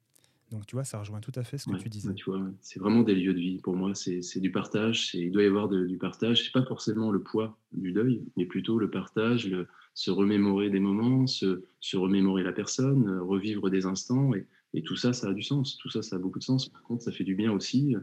Donc, 0.50 0.64
tu 0.64 0.76
vois, 0.76 0.84
ça 0.84 0.98
rejoint 0.98 1.20
tout 1.20 1.32
à 1.34 1.44
fait 1.44 1.58
ce 1.58 1.66
que 1.66 1.72
ouais, 1.72 1.78
tu 1.78 1.90
disais. 1.90 2.14
Tu 2.14 2.24
vois, 2.24 2.42
c'est 2.60 2.80
vraiment 2.80 3.02
des 3.02 3.14
lieux 3.14 3.34
de 3.34 3.38
vie. 3.38 3.58
Pour 3.58 3.76
moi, 3.76 3.94
c'est 3.94 4.40
du 4.40 4.50
partage. 4.50 5.14
Il 5.14 5.30
doit 5.30 5.42
y 5.42 5.46
avoir 5.46 5.68
de, 5.68 5.84
du 5.84 5.98
partage. 5.98 6.44
C'est 6.44 6.52
pas 6.52 6.64
forcément 6.64 7.10
le 7.10 7.22
poids 7.22 7.58
du 7.72 7.92
deuil, 7.92 8.22
mais 8.36 8.46
plutôt 8.46 8.78
le 8.78 8.88
partage, 8.88 9.46
le, 9.46 9.68
se 9.92 10.10
remémorer 10.10 10.70
des 10.70 10.80
moments, 10.80 11.26
se, 11.26 11.64
se, 11.80 11.96
remémorer 11.98 12.42
la 12.42 12.52
personne, 12.52 13.18
revivre 13.18 13.68
des 13.68 13.84
instants. 13.84 14.34
Et, 14.34 14.46
et, 14.72 14.82
tout 14.82 14.96
ça, 14.96 15.12
ça 15.12 15.28
a 15.28 15.34
du 15.34 15.42
sens. 15.42 15.76
Tout 15.76 15.90
ça, 15.90 16.00
ça 16.00 16.16
a 16.16 16.18
beaucoup 16.18 16.38
de 16.38 16.44
sens. 16.44 16.70
Par 16.70 16.82
contre, 16.82 17.02
ça 17.02 17.12
fait 17.12 17.24
du 17.24 17.34
bien 17.34 17.52
aussi. 17.52 17.94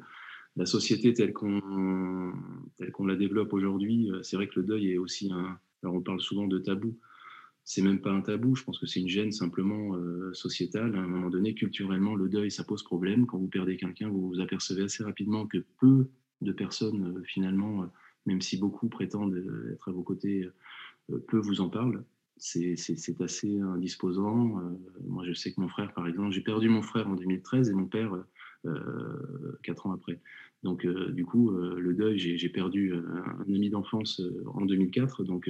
La 0.57 0.65
société 0.65 1.13
telle 1.13 1.33
qu'on 1.33 2.31
la 3.05 3.15
développe 3.15 3.53
aujourd'hui, 3.53 4.09
c'est 4.23 4.35
vrai 4.37 4.47
que 4.47 4.59
le 4.59 4.65
deuil 4.65 4.91
est 4.91 4.97
aussi 4.97 5.31
un. 5.31 5.59
Alors, 5.83 5.95
on 5.95 6.01
parle 6.01 6.21
souvent 6.21 6.47
de 6.47 6.57
tabou 6.57 6.97
c'est 7.65 7.81
même 7.81 7.99
pas 7.99 8.11
un 8.11 8.21
tabou. 8.21 8.55
Je 8.55 8.63
pense 8.63 8.79
que 8.79 8.85
c'est 8.85 9.01
une 9.01 9.09
gêne 9.09 9.31
simplement 9.31 9.95
euh, 9.95 10.31
sociétale. 10.33 10.95
À 10.95 10.99
un 10.99 11.07
moment 11.07 11.31
donné, 11.31 11.55
culturellement, 11.55 12.15
le 12.15 12.29
deuil, 12.29 12.51
ça 12.51 12.63
pose 12.63 12.83
problème. 12.83 13.25
Quand 13.25 13.39
vous 13.39 13.47
perdez 13.47 13.75
quelqu'un, 13.75 14.07
vous 14.07 14.27
vous 14.27 14.39
apercevez 14.39 14.83
assez 14.83 15.03
rapidement 15.03 15.47
que 15.47 15.65
peu 15.79 16.07
de 16.41 16.51
personnes, 16.51 17.17
euh, 17.17 17.23
finalement, 17.23 17.81
euh, 17.81 17.87
même 18.27 18.39
si 18.39 18.57
beaucoup 18.57 18.87
prétendent 18.87 19.35
être 19.73 19.89
à 19.89 19.91
vos 19.91 20.03
côtés, 20.03 20.47
euh, 21.11 21.17
peu 21.27 21.39
vous 21.39 21.59
en 21.59 21.69
parlent. 21.69 22.03
C'est 22.37 22.75
assez 23.21 23.59
indisposant. 23.59 24.59
Euh, 24.59 24.63
moi, 25.07 25.25
je 25.25 25.33
sais 25.33 25.51
que 25.51 25.59
mon 25.59 25.69
frère, 25.69 25.93
par 25.93 26.07
exemple, 26.07 26.31
j'ai 26.31 26.41
perdu 26.41 26.69
mon 26.69 26.83
frère 26.83 27.07
en 27.07 27.15
2013 27.15 27.69
et 27.69 27.73
mon 27.73 27.87
père 27.87 28.13
euh, 28.65 29.59
quatre 29.63 29.87
ans 29.87 29.93
après. 29.93 30.19
Donc, 30.65 30.85
du 30.85 31.25
coup, 31.25 31.51
le 31.51 31.93
deuil, 31.93 32.17
j'ai 32.17 32.49
perdu 32.49 32.93
un 32.93 33.53
ami 33.53 33.69
d'enfance 33.69 34.21
en 34.53 34.65
2004. 34.65 35.23
Donc, 35.23 35.47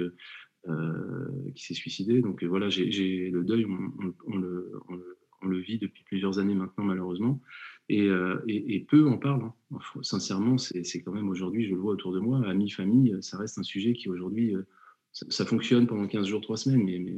euh, 0.67 1.51
qui 1.53 1.63
s'est 1.63 1.75
suicidé. 1.75 2.21
Donc 2.21 2.43
euh, 2.43 2.47
voilà, 2.47 2.69
j'ai 2.69 3.29
le 3.29 3.43
deuil, 3.43 3.67
on, 4.25 4.35
le, 4.35 5.59
vit 5.59 5.77
depuis 5.77 6.03
plusieurs 6.05 6.39
années 6.39 6.55
maintenant, 6.55 6.85
malheureusement. 6.85 7.39
Et, 7.87 8.09
euh, 8.09 8.37
peu 8.87 9.07
en 9.07 9.19
parlent. 9.19 9.51
Hein. 9.71 9.77
Sincèrement, 10.01 10.57
c'est 10.57 11.03
quand 11.03 11.11
même 11.11 11.29
aujourd'hui, 11.29 11.65
je 11.65 11.69
le 11.69 11.77
vois 11.77 11.93
autour 11.93 12.13
de 12.13 12.19
moi, 12.19 12.43
amis, 12.47 12.71
famille, 12.71 13.15
ça 13.21 13.37
reste 13.37 13.59
un 13.59 13.63
sujet 13.63 13.93
qui 13.93 14.09
aujourd'hui, 14.09 14.55
ça, 15.11 15.45
fonctionne 15.45 15.85
pendant 15.85 16.07
15 16.07 16.25
jours, 16.25 16.41
3 16.41 16.57
semaines, 16.57 16.83
mais, 16.83 16.97
mais, 16.97 17.15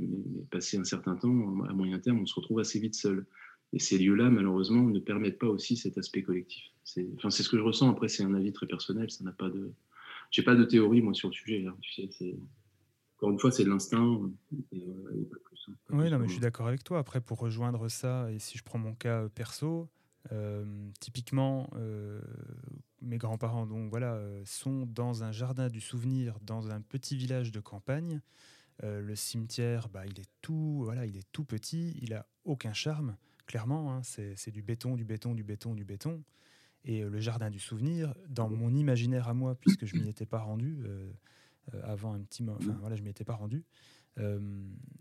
passé 0.51 0.77
un 0.77 0.83
certain 0.83 1.15
temps, 1.15 1.63
à 1.69 1.73
moyen 1.73 1.99
terme, 1.99 2.19
on 2.19 2.25
se 2.25 2.35
retrouve 2.35 2.59
assez 2.59 2.79
vite 2.79 2.95
seul. 2.95 3.25
Et 3.73 3.79
ces 3.79 3.97
lieux-là, 3.97 4.29
malheureusement, 4.29 4.83
ne 4.83 4.99
permettent 4.99 5.39
pas 5.39 5.47
aussi 5.47 5.75
cet 5.75 5.97
aspect 5.97 6.23
collectif. 6.23 6.63
C'est 6.83 7.05
enfin, 7.17 7.29
ce 7.29 7.47
que 7.47 7.57
je 7.57 7.63
ressens. 7.63 7.89
Après, 7.89 8.07
c'est 8.07 8.23
un 8.23 8.33
avis 8.33 8.53
très 8.53 8.65
personnel. 8.65 9.11
Ça 9.11 9.23
n'a 9.23 9.33
pas 9.33 9.49
de. 9.49 9.71
J'ai 10.31 10.43
pas 10.43 10.55
de 10.55 10.63
théorie 10.63 11.01
moi 11.01 11.13
sur 11.13 11.29
le 11.29 11.33
sujet. 11.33 11.65
Hein. 11.65 11.75
Encore 13.17 13.31
une 13.31 13.39
fois, 13.39 13.51
c'est 13.51 13.63
de 13.63 13.69
l'instinct. 13.69 14.29
Et, 14.71 14.83
euh, 14.87 15.29
pas 15.29 15.37
plus, 15.43 15.65
hein, 15.69 15.73
oui, 15.89 16.09
non, 16.09 16.19
mais 16.19 16.27
je 16.27 16.33
suis 16.33 16.41
d'accord 16.41 16.67
avec 16.67 16.83
toi. 16.83 16.99
Après, 16.99 17.19
pour 17.19 17.39
rejoindre 17.39 17.89
ça, 17.89 18.31
et 18.31 18.39
si 18.39 18.57
je 18.57 18.63
prends 18.63 18.77
mon 18.77 18.93
cas 18.93 19.23
euh, 19.23 19.29
perso, 19.29 19.89
euh, 20.31 20.65
typiquement, 20.99 21.69
euh, 21.75 22.21
mes 23.01 23.17
grands-parents 23.17 23.65
donc 23.65 23.89
voilà 23.89 24.19
sont 24.43 24.85
dans 24.85 25.23
un 25.23 25.31
jardin 25.31 25.69
du 25.69 25.81
souvenir, 25.81 26.37
dans 26.41 26.71
un 26.71 26.81
petit 26.81 27.15
village 27.15 27.51
de 27.51 27.59
campagne. 27.59 28.21
le 28.83 29.15
cimetière, 29.15 29.89
bah, 29.89 30.05
il 30.05 30.19
est 30.19 30.29
tout, 30.41 30.81
voilà, 30.83 31.05
il 31.05 31.17
est 31.17 31.27
tout 31.31 31.43
petit, 31.43 31.97
il 32.01 32.13
a 32.13 32.25
aucun 32.43 32.73
charme. 32.73 33.15
Clairement, 33.47 33.93
hein, 33.93 34.01
c'est 34.03 34.51
du 34.51 34.61
béton, 34.61 34.95
du 34.95 35.05
béton, 35.05 35.33
du 35.33 35.43
béton, 35.43 35.73
du 35.73 35.85
béton. 35.85 36.23
Et 36.83 37.01
le 37.01 37.19
jardin 37.19 37.49
du 37.49 37.59
souvenir, 37.59 38.13
dans 38.29 38.49
mon 38.49 38.73
imaginaire 38.73 39.27
à 39.27 39.33
moi, 39.33 39.55
puisque 39.55 39.85
je 39.85 39.97
m'y 39.97 40.07
étais 40.07 40.25
pas 40.25 40.39
rendu, 40.39 40.85
euh, 41.73 41.81
avant 41.83 42.13
un 42.13 42.21
petit 42.21 42.43
moment. 42.43 42.57
Enfin, 42.61 42.77
voilà, 42.79 42.95
je 42.95 43.01
m'y 43.01 43.09
étais 43.09 43.25
pas 43.25 43.33
rendu. 43.33 43.65
Euh, 44.19 44.39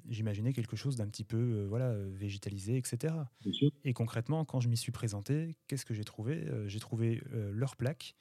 j'imaginais 0.08 0.52
quelque 0.52 0.76
chose 0.76 0.96
d'un 0.96 1.06
petit 1.06 1.24
peu 1.24 1.36
euh, 1.36 1.66
voilà, 1.68 1.94
végétalisé, 1.94 2.76
etc. 2.76 3.14
Et 3.84 3.92
concrètement, 3.92 4.44
quand 4.44 4.60
je 4.60 4.68
m'y 4.68 4.76
suis 4.76 4.92
présenté, 4.92 5.56
qu'est-ce 5.68 5.86
que 5.86 5.94
j'ai 5.94 6.04
trouvé 6.04 6.46
J'ai 6.66 6.80
trouvé 6.80 7.22
leur 7.52 7.76
plaque 7.76 8.16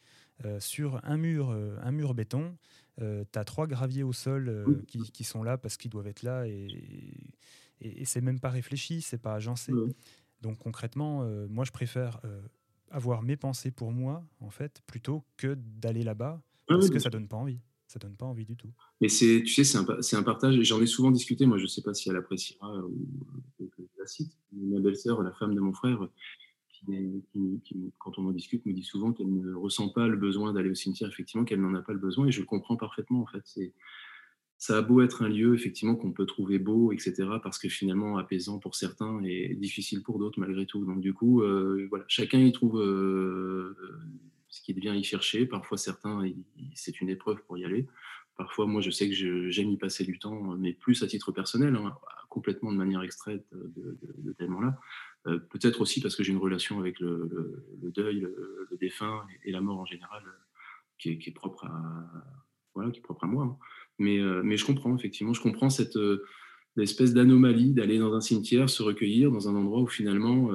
sur 0.60 1.04
un 1.04 1.18
mur, 1.18 1.50
un 1.50 1.92
mur 1.92 2.14
béton. 2.14 2.56
tu 3.00 3.04
as 3.40 3.44
trois 3.46 3.68
graviers 3.68 4.04
au 4.04 4.14
sol 4.14 4.84
qui, 4.88 5.00
qui, 5.12 5.24
sont 5.24 5.44
là 5.44 5.58
parce 5.58 5.78
qu'ils 5.78 5.92
doivent 5.92 6.08
être 6.08 6.24
là 6.24 6.48
et, 6.48 6.68
et, 7.82 8.02
et 8.02 8.06
c'est 8.06 8.22
même 8.22 8.40
pas 8.40 8.50
réfléchi, 8.50 9.02
c'est 9.02 9.22
pas 9.22 9.36
agencé. 9.36 9.74
Donc 10.42 10.60
concrètement, 10.60 11.26
moi 11.50 11.66
je 11.66 11.72
préfère 11.72 12.22
avoir 12.92 13.22
mes 13.24 13.36
pensées 13.38 13.72
pour 13.72 13.92
moi, 13.92 14.24
en 14.40 14.50
fait, 14.50 14.82
plutôt 14.86 15.24
que 15.38 15.56
d'aller 15.56 16.04
là-bas 16.04 16.42
parce 16.68 16.90
que 16.90 17.00
ça 17.00 17.10
donne 17.10 17.28
pas 17.28 17.38
envie 17.38 17.60
ça 17.88 18.00
donne 18.00 18.16
pas 18.16 18.26
envie 18.26 18.46
du 18.46 18.56
tout. 18.56 18.72
Mais 19.00 19.10
c'est, 19.10 19.44
tu 19.46 19.54
sais, 19.54 19.64
c'est 19.64 19.78
un, 19.78 20.02
c'est 20.02 20.16
un 20.16 20.24
partage. 20.24 20.60
J'en 20.64 20.82
ai 20.82 20.86
souvent 20.86 21.12
discuté. 21.12 21.46
Moi, 21.46 21.58
je 21.58 21.68
sais 21.68 21.82
pas 21.82 21.94
si 21.94 22.10
elle 22.10 22.18
appréciera 22.18 22.80
ou 22.80 23.08
que 23.60 23.84
je 23.84 24.00
la 24.00 24.08
cite. 24.08 24.34
Ma 24.52 24.80
belle-sœur, 24.80 25.22
la 25.22 25.32
femme 25.32 25.56
de 25.56 25.60
mon 25.60 25.72
frère, 25.72 26.00
qui, 26.70 26.86
qui, 27.32 27.62
qui, 27.64 27.94
quand 28.00 28.18
on 28.18 28.28
en 28.28 28.32
discute, 28.32 28.66
me 28.66 28.74
dit 28.74 28.84
souvent 28.84 29.14
qu'elle 29.14 29.34
ne 29.34 29.54
ressent 29.54 29.90
pas 29.90 30.08
le 30.08 30.18
besoin 30.18 30.52
d'aller 30.52 30.70
au 30.70 30.76
cimetière. 30.76 31.10
Effectivement, 31.10 31.46
qu'elle 31.46 31.62
n'en 31.62 31.74
a 31.76 31.82
pas 31.82 31.94
le 31.94 32.00
besoin, 32.00 32.28
et 32.28 32.32
je 32.32 32.42
le 32.42 32.46
comprends 32.46 32.76
parfaitement. 32.76 33.22
En 33.22 33.28
fait, 33.28 33.44
c'est 33.46 33.74
ça 34.58 34.78
a 34.78 34.82
beau 34.82 35.02
être 35.02 35.24
un 35.24 35.30
lieu 35.30 35.54
effectivement 35.54 35.96
qu'on 35.96 36.12
peut 36.12 36.26
trouver 36.26 36.60
beau, 36.60 36.92
etc., 36.92 37.14
parce 37.44 37.60
que 37.60 37.70
finalement 37.70 38.18
apaisant 38.18 38.60
pour 38.60 38.76
certains 38.76 39.22
et 39.24 39.54
difficile 39.56 40.02
pour 40.02 40.18
d'autres 40.18 40.40
malgré 40.40 40.66
tout. 40.66 40.86
Donc 40.86 41.02
du 41.02 41.14
coup, 41.14 41.42
euh, 41.42 41.88
voilà, 41.90 42.06
chacun 42.08 42.40
y 42.40 42.52
trouve 42.52 42.80
euh, 42.80 43.76
ce 44.50 44.62
qui 44.62 44.74
devient 44.74 44.98
y 44.98 45.04
chercher. 45.04 45.46
Parfois, 45.46 45.78
certains, 45.78 46.24
c'est 46.74 47.02
une 47.02 47.10
épreuve 47.10 47.44
pour 47.46 47.58
y 47.58 47.66
aller. 47.66 47.88
Parfois, 48.38 48.66
moi, 48.66 48.82
je 48.82 48.92
sais 48.92 49.10
que 49.10 49.50
j'aime 49.50 49.70
y 49.70 49.78
passer 49.78 50.04
du 50.04 50.20
temps, 50.20 50.56
mais 50.58 50.74
plus 50.74 51.04
à 51.04 51.08
titre 51.08 51.32
personnel, 51.32 51.76
hein, 51.76 51.96
complètement 52.30 52.72
de 52.72 52.78
manière 52.78 53.02
extraite 53.02 53.46
de, 53.54 53.98
de, 54.18 54.34
tellement-là. 54.34 54.78
Euh, 55.28 55.40
Peut-être 55.40 55.80
aussi 55.80 56.02
parce 56.02 56.16
que 56.16 56.24
j'ai 56.24 56.34
une 56.34 56.40
relation 56.40 56.80
avec 56.80 57.00
le, 57.00 57.62
deuil, 57.82 58.20
le, 58.20 58.78
défunt 58.80 59.26
et, 59.46 59.52
la 59.52 59.62
mort 59.62 59.80
en 59.80 59.86
général, 59.86 60.24
qui 61.00 61.12
est, 61.12 61.18
qui 61.18 61.30
est, 61.30 61.34
propre, 61.34 61.66
à, 61.66 62.06
voilà, 62.74 62.92
qui 62.92 63.00
est 63.00 63.04
propre 63.04 63.24
à 63.24 63.28
moi. 63.28 63.46
Hein. 63.46 63.58
Mais, 64.00 64.20
euh, 64.20 64.42
mais 64.44 64.58
je 64.58 64.66
comprends, 64.66 64.96
effectivement, 64.96 65.34
je 65.34 65.42
comprends 65.42 65.70
cette, 65.70 65.98
l'espèce 66.76 67.14
d'anomalie 67.14 67.74
d'aller 67.74 67.98
dans 67.98 68.14
un 68.14 68.22
cimetière, 68.22 68.70
se 68.70 68.84
recueillir 68.84 69.32
dans 69.32 69.48
un 69.48 69.56
endroit 69.56 69.82
où 69.82 69.88
finalement 69.88 70.50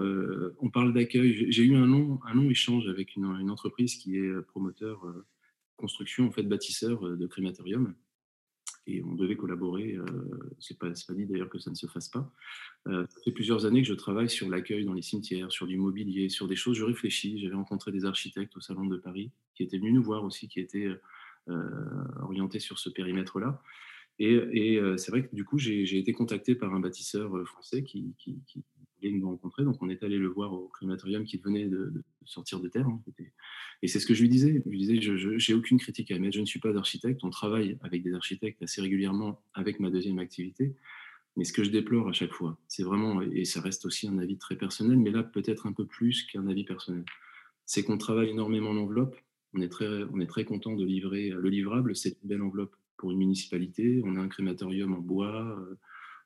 on 0.61 0.71
parle 0.71 0.93
d'accueil. 0.93 1.47
J'ai 1.51 1.63
eu 1.63 1.77
un 1.77 1.87
long, 1.87 2.21
échange 2.51 2.89
avec 2.89 3.17
une, 3.17 3.51
entreprise 3.51 3.97
qui 3.97 4.17
est 4.17 4.43
promoteur 4.49 5.07
construction, 5.77 6.27
en 6.27 6.31
fait, 6.31 6.43
bâtisseur 6.43 7.17
de 7.17 7.27
crématorium 7.27 7.95
et 8.87 9.03
on 9.03 9.15
devait 9.15 9.37
collaborer. 9.37 9.95
Euh, 9.95 10.05
c'est 10.59 10.79
pas, 10.79 10.89
pas 10.89 11.15
dit 11.15 11.27
d'ailleurs 11.27 11.49
que 11.49 11.59
ça 11.59 11.71
ne 11.71 11.77
se 11.77 11.87
fasse 11.87 12.09
pas. 12.09 12.33
Euh, 12.89 13.07
ça 13.09 13.21
fait 13.25 13.33
plusieurs 13.33 13.67
années 13.67 13.83
que 13.83 13.89
je 13.89 13.95
travaille 13.95 14.29
sur 14.29 14.49
l'accueil 14.49 14.85
dans 14.85 14.95
les 14.95 15.03
cimetières, 15.03 15.53
sur 15.53 15.67
du 15.67 15.77
mobilier, 15.77 16.29
sur 16.29 16.49
des 16.49 16.57
choses. 16.57 16.77
Je 16.77 16.85
réfléchis. 16.85 17.41
J'avais 17.41 17.55
rencontré 17.55 17.93
des 17.93 18.05
architectes 18.05 18.57
au 18.57 18.61
Salon 18.61 18.87
de 18.87 18.97
Paris 18.97 19.31
qui 19.55 19.63
étaient 19.63 19.79
venus 19.79 19.95
nous 19.95 20.03
voir 20.03 20.25
aussi, 20.25 20.49
qui 20.49 20.61
étaient 20.61 20.89
euh, 21.49 22.23
orientés 22.23 22.61
sur 22.61 22.79
ce 22.79 22.91
périmètre-là. 22.91 23.63
Et, 24.19 24.79
c'est 24.99 25.11
vrai 25.11 25.27
que 25.27 25.35
du 25.35 25.47
coup, 25.47 25.57
j'ai 25.57 25.97
été 25.97 26.13
contacté 26.13 26.55
par 26.55 26.75
un 26.75 26.81
bâtisseur 26.81 27.33
français 27.47 27.83
qui, 27.83 28.15
voulait 29.01 29.13
nous 29.13 29.31
rencontrer. 29.31 29.65
Donc, 29.65 29.83
on 29.83 29.89
est 29.89 30.03
allé 30.03 30.19
le 30.19 30.29
voir 30.29 30.53
au 30.53 30.69
crématorium 30.69 31.25
qui 31.25 31.39
venait 31.39 31.67
de, 31.67 32.05
sortir 32.27 32.61
de 32.61 32.69
terre. 32.69 32.87
Hein, 32.87 33.01
et 33.81 33.89
c'est 33.89 33.99
ce 33.99 34.05
que 34.05 34.13
je 34.13 34.21
lui 34.21 34.29
disais. 34.29 34.61
Je 34.63 34.69
lui 34.69 34.79
disais, 34.79 35.01
je 35.01 35.29
n'ai 35.31 35.59
aucune 35.59 35.79
critique 35.79 36.11
à 36.11 36.17
émettre. 36.17 36.37
Je 36.37 36.41
ne 36.41 36.45
suis 36.45 36.61
pas 36.61 36.75
d'architecte. 36.75 37.25
On 37.25 37.31
travaille 37.31 37.79
avec 37.81 38.03
des 38.03 38.13
architectes 38.13 38.63
assez 38.63 38.83
régulièrement 38.83 39.43
avec 39.55 39.81
ma 39.81 39.91
deuxième 39.91 40.19
activité. 40.19 40.77
Mais 41.37 41.45
ce 41.45 41.53
que 41.53 41.65
je 41.65 41.71
déplore 41.71 42.09
à 42.09 42.13
chaque 42.13 42.33
fois, 42.33 42.59
c'est 42.69 42.83
vraiment, 42.83 43.23
et 43.23 43.45
ça 43.45 43.61
reste 43.61 43.85
aussi 43.87 44.09
un 44.09 44.19
avis 44.19 44.37
très 44.37 44.57
personnel, 44.57 44.99
mais 44.99 45.11
là 45.11 45.23
peut-être 45.23 45.67
un 45.67 45.73
peu 45.73 45.87
plus 45.87 46.25
qu'un 46.25 46.47
avis 46.49 46.65
personnel, 46.65 47.05
c'est 47.65 47.85
qu'on 47.85 47.99
travaille 47.99 48.31
énormément 48.31 48.73
l'enveloppe. 48.73 49.17
On 49.55 49.61
est 49.61 49.69
très, 49.69 50.05
très 50.29 50.45
content 50.45 50.77
de 50.77 50.85
livrer 50.85 51.31
le 51.31 51.49
livrable. 51.49 51.97
C'est 51.97 52.17
une 52.23 52.29
belle 52.29 52.43
enveloppe 52.43 52.75
pour 52.97 53.11
une 53.11 53.19
municipalité. 53.19 54.01
On 54.05 54.17
a 54.17 54.21
un 54.21 54.29
crématorium 54.29 54.95
en 54.95 55.01
bois. 55.01 55.59
Euh, 55.59 55.79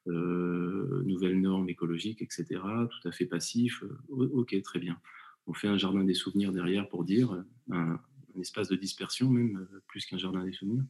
euh, 0.06 1.02
nouvelles 1.04 1.40
normes 1.40 1.68
écologiques, 1.70 2.20
etc. 2.20 2.44
Tout 2.52 3.08
à 3.08 3.12
fait 3.12 3.24
passif. 3.24 3.82
Euh, 3.82 4.28
ok, 4.32 4.60
très 4.62 4.78
bien. 4.78 4.98
On 5.46 5.54
fait 5.54 5.68
un 5.68 5.78
jardin 5.78 6.04
des 6.04 6.14
souvenirs 6.14 6.52
derrière 6.52 6.88
pour 6.88 7.04
dire, 7.04 7.42
un, 7.70 7.98
espace 8.38 8.68
de 8.68 8.76
dispersion 8.76 9.30
même, 9.30 9.66
euh, 9.72 9.82
plus 9.86 10.04
qu'un 10.06 10.18
jardin 10.18 10.44
des 10.44 10.52
souvenirs. 10.52 10.84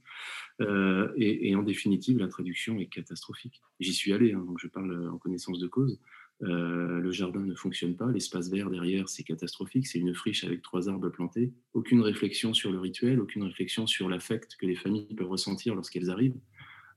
et, 1.17 1.55
en 1.55 1.63
définitive, 1.63 2.19
la 2.19 2.29
traduction 2.29 2.79
est 2.81 2.87
catastrophique. 2.87 3.63
J'y 3.79 3.93
suis 3.93 4.13
allé, 4.13 4.33
hein, 4.33 4.45
donc 4.45 4.59
je 4.61 4.67
parle 4.67 5.09
en 5.09 5.19
connaissance 5.19 5.61
de 5.61 5.69
cause. 5.69 6.01
Le 6.41 7.11
jardin 7.11 7.41
ne 7.41 7.55
fonctionne 7.55 7.97
pas, 7.97 8.11
l'espace 8.11 8.51
vert 8.51 8.71
derrière, 8.71 9.09
c'est 9.09 9.23
catastrophique, 9.23 9.87
c'est 9.87 9.99
une 9.99 10.15
friche 10.15 10.45
avec 10.45 10.63
trois 10.63 10.89
arbres 10.89 11.09
plantés. 11.09 11.53
Aucune 11.73 12.03
réflexion 12.03 12.53
sur 12.53 12.71
le 12.71 12.79
rituel, 12.79 13.21
aucune 13.21 13.45
réflexion 13.45 13.87
sur 13.87 14.09
l'affect 14.09 14.57
que 14.57 14.67
les 14.67 14.75
familles 14.75 15.15
peuvent 15.15 15.29
ressentir 15.29 15.75
lorsqu'elles 15.75 16.11
arrivent. 16.11 16.39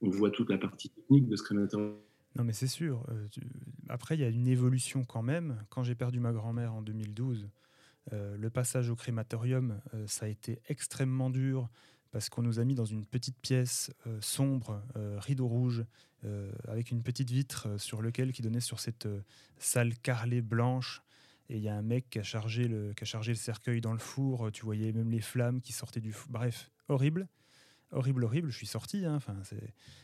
On 0.01 0.09
voit 0.09 0.31
toute 0.31 0.49
la 0.49 0.57
partie 0.57 0.89
technique 0.89 1.27
de 1.27 1.35
ce 1.35 1.43
crématorium 1.43 1.97
non, 2.37 2.43
mais 2.43 2.53
c'est 2.53 2.67
sûr. 2.67 3.03
Euh, 3.09 3.27
après, 3.89 4.15
il 4.15 4.21
y 4.21 4.23
a 4.23 4.29
une 4.29 4.47
évolution 4.47 5.03
quand 5.03 5.23
même. 5.23 5.57
Quand 5.69 5.83
j'ai 5.83 5.95
perdu 5.95 6.19
ma 6.19 6.31
grand-mère 6.31 6.73
en 6.73 6.83
2012, 6.83 7.49
euh, 8.13 8.37
le 8.37 8.49
passage 8.51 8.89
au 8.89 8.95
crématorium, 8.95 9.81
euh, 9.93 10.05
ça 10.05 10.27
a 10.27 10.29
été 10.29 10.61
extrêmement 10.67 11.31
dur 11.31 11.67
parce 12.11 12.29
qu'on 12.29 12.43
nous 12.43 12.59
a 12.59 12.63
mis 12.63 12.75
dans 12.75 12.85
une 12.85 13.05
petite 13.05 13.37
pièce 13.39 13.91
sombre, 14.21 14.81
rideau 14.95 15.45
rouge, 15.45 15.83
avec 16.67 16.91
une 16.91 17.03
petite 17.03 17.29
vitre 17.29 17.79
sur 17.79 18.01
lequel 18.01 18.33
qui 18.33 18.41
donnait 18.41 18.59
sur 18.59 18.79
cette 18.79 19.07
salle 19.59 19.95
carrelée 19.99 20.41
blanche. 20.41 21.01
Et 21.49 21.57
il 21.57 21.63
y 21.63 21.69
a 21.69 21.75
un 21.75 21.81
mec 21.81 22.09
qui 22.09 22.19
a, 22.19 22.23
chargé 22.23 22.67
le, 22.67 22.93
qui 22.93 23.03
a 23.03 23.05
chargé 23.05 23.31
le 23.31 23.37
cercueil 23.37 23.79
dans 23.79 23.93
le 23.93 23.99
four. 23.99 24.51
Tu 24.51 24.63
voyais 24.63 24.91
même 24.91 25.09
les 25.09 25.21
flammes 25.21 25.61
qui 25.61 25.71
sortaient 25.71 26.01
du 26.01 26.11
four. 26.11 26.29
Bref, 26.31 26.69
horrible 26.89 27.29
horrible, 27.91 28.23
horrible. 28.23 28.49
Je 28.49 28.57
suis 28.57 28.67
sorti, 28.67 29.05
hein. 29.05 29.15
enfin, 29.15 29.35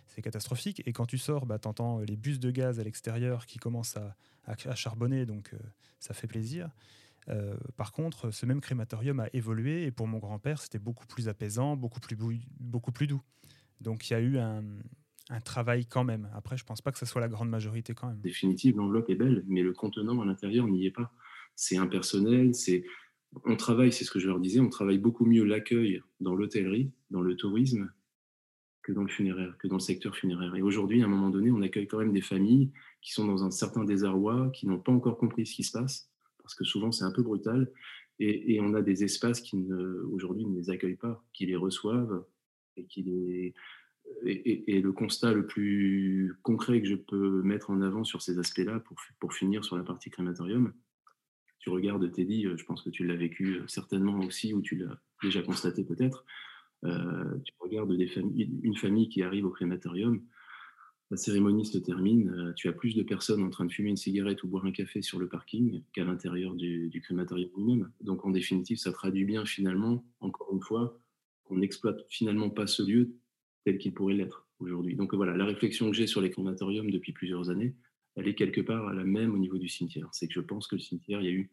c'est 0.08 0.22
catastrophique. 0.22 0.82
Et 0.86 0.94
quand 0.94 1.06
tu 1.06 1.18
sors, 1.18 1.46
bah, 1.46 1.60
tu 1.60 1.68
entends 1.68 2.00
les 2.00 2.16
bus 2.16 2.40
de 2.40 2.52
gaz 2.52 2.80
à 2.80 2.84
l'extérieur 2.84 3.46
qui 3.46 3.60
commencent 3.60 3.98
à, 3.98 4.16
charbonner, 4.76 5.26
donc 5.26 5.54
euh, 5.54 5.58
ça 6.00 6.14
fait 6.14 6.28
plaisir. 6.28 6.70
Euh, 7.30 7.56
par 7.78 7.94
contre, 7.94 8.32
ce 8.32 8.46
même 8.46 8.60
crématorium 8.60 9.22
a 9.22 9.28
évolué 9.32 9.86
et 9.86 9.92
pour 9.92 10.08
mon 10.08 10.18
grand-père, 10.18 10.62
c'était 10.62 10.80
beaucoup 10.80 11.08
plus 11.08 11.30
apaisant, 11.30 11.78
beaucoup 11.78 12.02
plus, 12.02 12.18
beaucoup 12.60 12.92
plus 12.92 13.08
doux. 13.08 13.22
Donc 13.80 14.10
il 14.10 14.14
y 14.14 14.16
a 14.16 14.20
eu 14.20 14.38
un, 14.38 14.64
un, 15.30 15.40
travail 15.42 15.86
quand 15.86 16.04
même. 16.04 16.30
Après, 16.34 16.58
je 16.58 16.66
pense 16.66 16.82
pas 16.82 16.92
que 16.92 16.98
ce 16.98 17.06
soit 17.06 17.22
la 17.22 17.28
grande 17.28 17.50
majorité 17.50 17.94
quand 17.94 18.08
même. 18.08 18.20
Définitive, 18.22 18.78
l'enveloppe 18.78 19.10
est 19.10 19.16
belle, 19.16 19.44
mais 19.48 19.62
le 19.62 19.74
contenant 19.74 20.22
à 20.22 20.26
l'intérieur 20.26 20.68
n'y 20.68 20.86
est 20.86 20.92
pas. 20.92 21.12
C'est 21.56 21.78
impersonnel, 21.78 22.56
c'est 22.56 22.84
on 23.46 23.56
travaille, 23.56 23.92
c'est 23.92 24.06
ce 24.06 24.12
que 24.12 24.20
je 24.20 24.28
leur 24.28 24.40
disais, 24.40 24.60
on 24.60 24.70
travaille 24.70 25.00
beaucoup 25.00 25.26
mieux 25.26 25.44
l'accueil 25.44 26.02
dans 26.20 26.36
l'hôtellerie, 26.36 26.92
dans 27.10 27.22
le 27.22 27.36
tourisme, 27.36 27.92
que 28.84 28.92
dans 28.92 29.02
le 29.02 29.08
funéraire, 29.08 29.58
que 29.58 29.68
dans 29.68 29.78
le 29.78 29.82
secteur 29.82 30.16
funéraire. 30.16 30.56
Et 30.56 30.62
aujourd'hui, 30.62 31.02
à 31.02 31.06
un 31.06 31.10
moment 31.10 31.30
donné, 31.30 31.52
on 31.52 31.62
accueille 31.62 31.88
quand 31.88 32.00
même 32.00 32.12
des 32.12 32.22
familles 32.22 32.72
qui 33.02 33.14
sont 33.14 33.26
dans 33.26 33.44
un 33.44 33.52
certain 33.52 33.84
désarroi, 33.84 34.52
qui 34.54 34.68
n'ont 34.68 34.80
pas 34.80 34.92
encore 34.92 35.18
compris 35.18 35.46
ce 35.46 35.56
qui 35.56 35.64
se 35.64 35.72
passe, 35.72 36.10
parce 36.42 36.54
que 36.54 36.66
souvent 36.66 36.92
c'est 36.92 37.06
un 37.06 37.12
peu 37.12 37.24
brutal, 37.24 37.72
et, 38.20 38.60
on 38.62 38.74
a 38.76 38.82
des 38.82 39.04
espaces 39.04 39.42
qui 39.42 39.58
aujourd'hui 40.12 40.46
ne 40.46 40.56
les 40.56 40.70
accueillent 40.70 40.96
pas, 40.96 41.26
qui 41.34 41.46
les 41.46 41.56
reçoivent, 41.56 42.24
et 42.78 42.86
qui 42.86 43.04
les... 43.04 43.54
Et, 44.26 44.82
le 44.82 44.92
constat 44.92 45.34
le 45.34 45.46
plus 45.46 46.36
concret 46.42 46.82
que 46.82 46.88
je 46.88 46.96
peux 46.96 47.42
mettre 47.44 47.70
en 47.70 47.82
avant 47.82 48.04
sur 48.04 48.22
ces 48.22 48.40
aspects-là, 48.40 48.80
pour, 48.80 48.98
pour 49.20 49.34
finir 49.34 49.64
sur 49.64 49.78
la 49.78 49.84
partie 49.84 50.10
crématorium, 50.10 50.74
tu 51.64 51.70
regardes 51.70 52.12
Teddy, 52.12 52.46
euh, 52.46 52.58
je 52.58 52.66
pense 52.66 52.82
que 52.82 52.90
tu 52.90 53.06
l'as 53.06 53.16
vécu 53.16 53.56
euh, 53.56 53.68
certainement 53.68 54.20
aussi, 54.20 54.54
ou 54.54 54.62
tu 54.62 54.76
l'as 54.76 55.00
déjà 55.22 55.42
constaté 55.42 55.86
peut-être. 55.86 56.26
Euh, 56.84 57.38
tu 57.46 57.54
regardes 57.62 57.96
des 57.96 58.12
une 58.18 58.76
famille 58.76 59.08
qui 59.08 59.24
arrive 59.24 59.46
au 59.46 59.50
crématorium, 59.50 60.22
la 61.10 61.16
cérémonie 61.16 61.66
se 61.66 61.78
termine, 61.78 62.54
tu 62.58 62.68
as 62.68 62.74
plus 62.74 62.96
de 62.96 63.04
personnes 63.04 63.44
en 63.44 63.50
train 63.50 63.64
de 63.64 63.72
fumer 63.72 63.92
une 63.92 63.98
cigarette 63.98 64.44
ou 64.44 64.50
boire 64.50 64.66
un 64.66 64.72
café 64.72 65.02
sur 65.02 65.20
le 65.20 65.30
parking 65.30 65.84
qu'à 65.94 66.04
l'intérieur 66.04 66.56
du, 66.56 67.02
crématorium 67.02 67.52
lui-même. 67.56 67.92
Donc 68.02 68.26
en 68.26 68.32
définitive, 68.32 68.78
ça 68.78 68.92
traduit 68.92 69.24
bien 69.24 69.46
finalement, 69.46 70.04
encore 70.20 70.50
une 70.52 70.62
fois, 70.62 70.98
qu'on 71.44 71.58
n'exploite 71.58 72.02
finalement 72.10 72.50
pas 72.50 72.68
ce 72.68 72.84
lieu 72.84 73.16
tel 73.66 73.78
qu'il 73.78 73.94
pourrait 73.94 74.14
l'être 74.14 74.48
aujourd'hui. 74.60 74.96
Donc 74.96 75.14
voilà, 75.14 75.36
la 75.36 75.46
réflexion 75.46 75.90
que 75.90 75.96
j'ai 75.96 76.08
sur 76.08 76.22
les 76.22 76.30
crématoriums 76.30 76.92
depuis 76.92 77.14
plusieurs 77.14 77.50
années, 77.50 77.76
elle 78.16 78.28
est 78.28 78.36
quelque 78.36 78.62
part 78.62 78.94
la 78.94 79.04
même 79.04 79.34
au 79.34 79.38
niveau 79.38 79.58
du 79.58 79.68
cimetière. 79.68 80.10
C'est 80.12 80.28
que 80.28 80.34
je 80.34 80.42
pense 80.42 80.68
que 80.68 80.76
le 80.76 80.82
cimetière, 80.82 81.22
il 81.22 81.26
y 81.26 81.30
a 81.30 81.34
eu, 81.34 81.50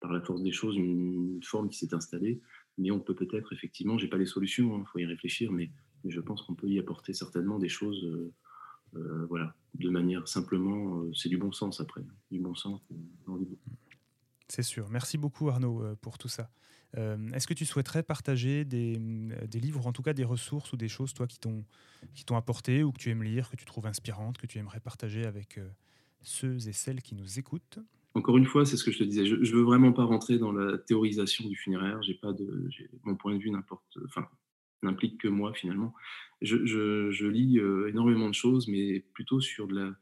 par 0.00 0.12
la 0.12 0.20
force 0.20 0.42
des 0.42 0.52
choses, 0.52 0.76
une 0.76 1.40
forme 1.42 1.68
qui 1.68 1.78
s'est 1.78 1.94
installée, 1.94 2.40
mais 2.78 2.90
on 2.90 3.00
peut 3.00 3.14
peut-être, 3.14 3.52
effectivement, 3.52 3.98
j'ai 3.98 4.08
pas 4.08 4.18
les 4.18 4.26
solutions, 4.26 4.76
il 4.76 4.80
hein, 4.80 4.84
faut 4.92 4.98
y 4.98 5.06
réfléchir, 5.06 5.52
mais, 5.52 5.70
je 6.06 6.20
pense 6.20 6.42
qu'on 6.42 6.54
peut 6.54 6.68
y 6.68 6.78
apporter 6.78 7.14
certainement 7.14 7.58
des 7.58 7.70
choses, 7.70 8.04
euh, 8.04 8.34
euh, 8.96 9.24
voilà, 9.30 9.54
de 9.72 9.88
manière 9.88 10.28
simplement, 10.28 11.00
euh, 11.00 11.10
c'est 11.14 11.30
du 11.30 11.38
bon 11.38 11.50
sens 11.50 11.80
après, 11.80 12.02
du 12.30 12.40
bon 12.40 12.54
sens. 12.54 12.82
C'est 14.48 14.62
sûr. 14.62 14.90
Merci 14.90 15.16
beaucoup 15.16 15.48
Arnaud 15.48 15.82
pour 16.02 16.18
tout 16.18 16.28
ça. 16.28 16.50
Est-ce 16.96 17.46
que 17.46 17.54
tu 17.54 17.64
souhaiterais 17.64 18.02
partager 18.02 18.64
des, 18.64 18.96
des, 18.96 19.60
livres, 19.60 19.86
en 19.86 19.92
tout 19.92 20.02
cas 20.02 20.12
des 20.12 20.24
ressources 20.24 20.72
ou 20.72 20.76
des 20.76 20.88
choses, 20.88 21.12
toi, 21.12 21.26
qui 21.26 21.38
t'ont 21.38 22.36
apporté 22.36 22.84
ou 22.84 22.92
que 22.92 22.98
tu 22.98 23.10
aimes 23.10 23.22
lire, 23.24 23.50
que 23.50 23.56
tu 23.56 23.64
trouves 23.64 23.86
inspirantes, 23.86 24.38
que 24.38 24.46
tu 24.46 24.58
aimerais 24.58 24.80
partager 24.80 25.24
avec, 25.24 25.58
ceux 26.24 26.68
et 26.68 26.72
celles 26.72 27.02
qui 27.02 27.14
nous 27.14 27.38
écoutent? 27.38 27.78
Encore 28.14 28.36
une 28.36 28.46
fois, 28.46 28.64
c'est 28.64 28.76
ce 28.76 28.84
que 28.84 28.90
je 28.90 28.98
te 28.98 29.04
disais. 29.04 29.26
Je 29.26 29.34
ne 29.34 29.56
veux 29.56 29.62
vraiment 29.62 29.92
pas 29.92 30.04
rentrer 30.04 30.38
dans 30.38 30.52
la 30.52 30.78
théorisation 30.78 31.48
du 31.48 31.56
funéraire. 31.56 32.00
Pas 32.22 32.32
de, 32.32 32.68
mon 33.04 33.16
point 33.16 33.34
de 33.34 33.38
vue 33.38 33.50
n'importe, 33.50 33.98
enfin, 34.06 34.28
n'implique 34.82 35.20
que 35.20 35.28
moi 35.28 35.52
finalement. 35.52 35.94
Je, 36.40 37.26
lis 37.26 37.58
euh, 37.58 37.88
énormément 37.88 38.28
de 38.28 38.34
choses, 38.34 38.68
mais 38.68 39.00
plutôt 39.14 39.40
sur 39.40 39.66
de 39.66 39.74
la. 39.74 39.96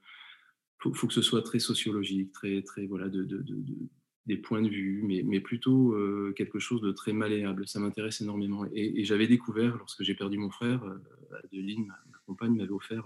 Faut, 0.78 0.92
faut 0.92 1.06
que 1.06 1.14
ce 1.14 1.22
soit 1.22 1.42
très 1.42 1.58
sociologique, 1.58 2.32
très, 2.32 2.62
très 2.62 2.86
voilà, 2.86 3.08
de, 3.08 3.24
de, 3.24 3.38
de, 3.38 3.88
des 4.26 4.36
points 4.36 4.62
de 4.62 4.68
vue, 4.68 5.02
mais, 5.02 5.40
plutôt 5.40 5.92
euh, 5.94 6.32
quelque 6.36 6.58
chose 6.58 6.80
de 6.80 6.92
très 6.92 7.12
malléable. 7.12 7.66
Ça 7.66 7.80
m'intéresse 7.80 8.20
énormément. 8.20 8.64
Et, 8.72 9.04
j'avais 9.04 9.26
découvert, 9.26 9.76
lorsque 9.76 10.02
j'ai 10.02 10.14
perdu 10.14 10.38
mon 10.38 10.50
frère, 10.50 10.84
euh, 10.84 10.98
Adeline, 11.44 11.86
ma, 11.86 12.18
compagne, 12.26 12.56
m'avait 12.56 12.70
offert 12.70 13.04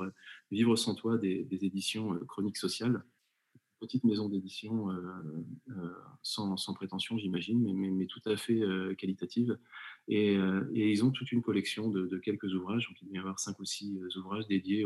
Vivre 0.50 0.76
sans 0.76 0.94
toi 0.94 1.16
des, 1.16 1.46
éditions 1.50 2.18
Chroniques 2.26 2.58
sociales 2.58 3.02
petite 3.80 4.04
maison 4.04 4.28
d'édition 4.28 4.90
euh, 4.90 5.00
euh, 5.70 5.94
sans, 6.22 6.56
sans, 6.56 6.74
prétention, 6.74 7.18
j'imagine, 7.18 7.72
mais, 7.74 8.06
tout 8.06 8.22
à 8.26 8.36
fait 8.36 8.60
euh, 8.60 8.94
qualitative. 8.94 9.58
Et, 10.08 10.34
ils 10.74 11.04
ont 11.04 11.10
toute 11.10 11.32
une 11.32 11.42
collection 11.42 11.88
de, 11.88 12.18
quelques 12.18 12.52
ouvrages. 12.54 12.86
Donc, 12.88 13.00
il 13.02 13.08
doit 13.08 13.16
y 13.16 13.18
avoir 13.18 13.38
cinq 13.38 13.58
ou 13.60 13.64
six 13.64 13.98
ouvrages 14.16 14.46
dédiés 14.46 14.84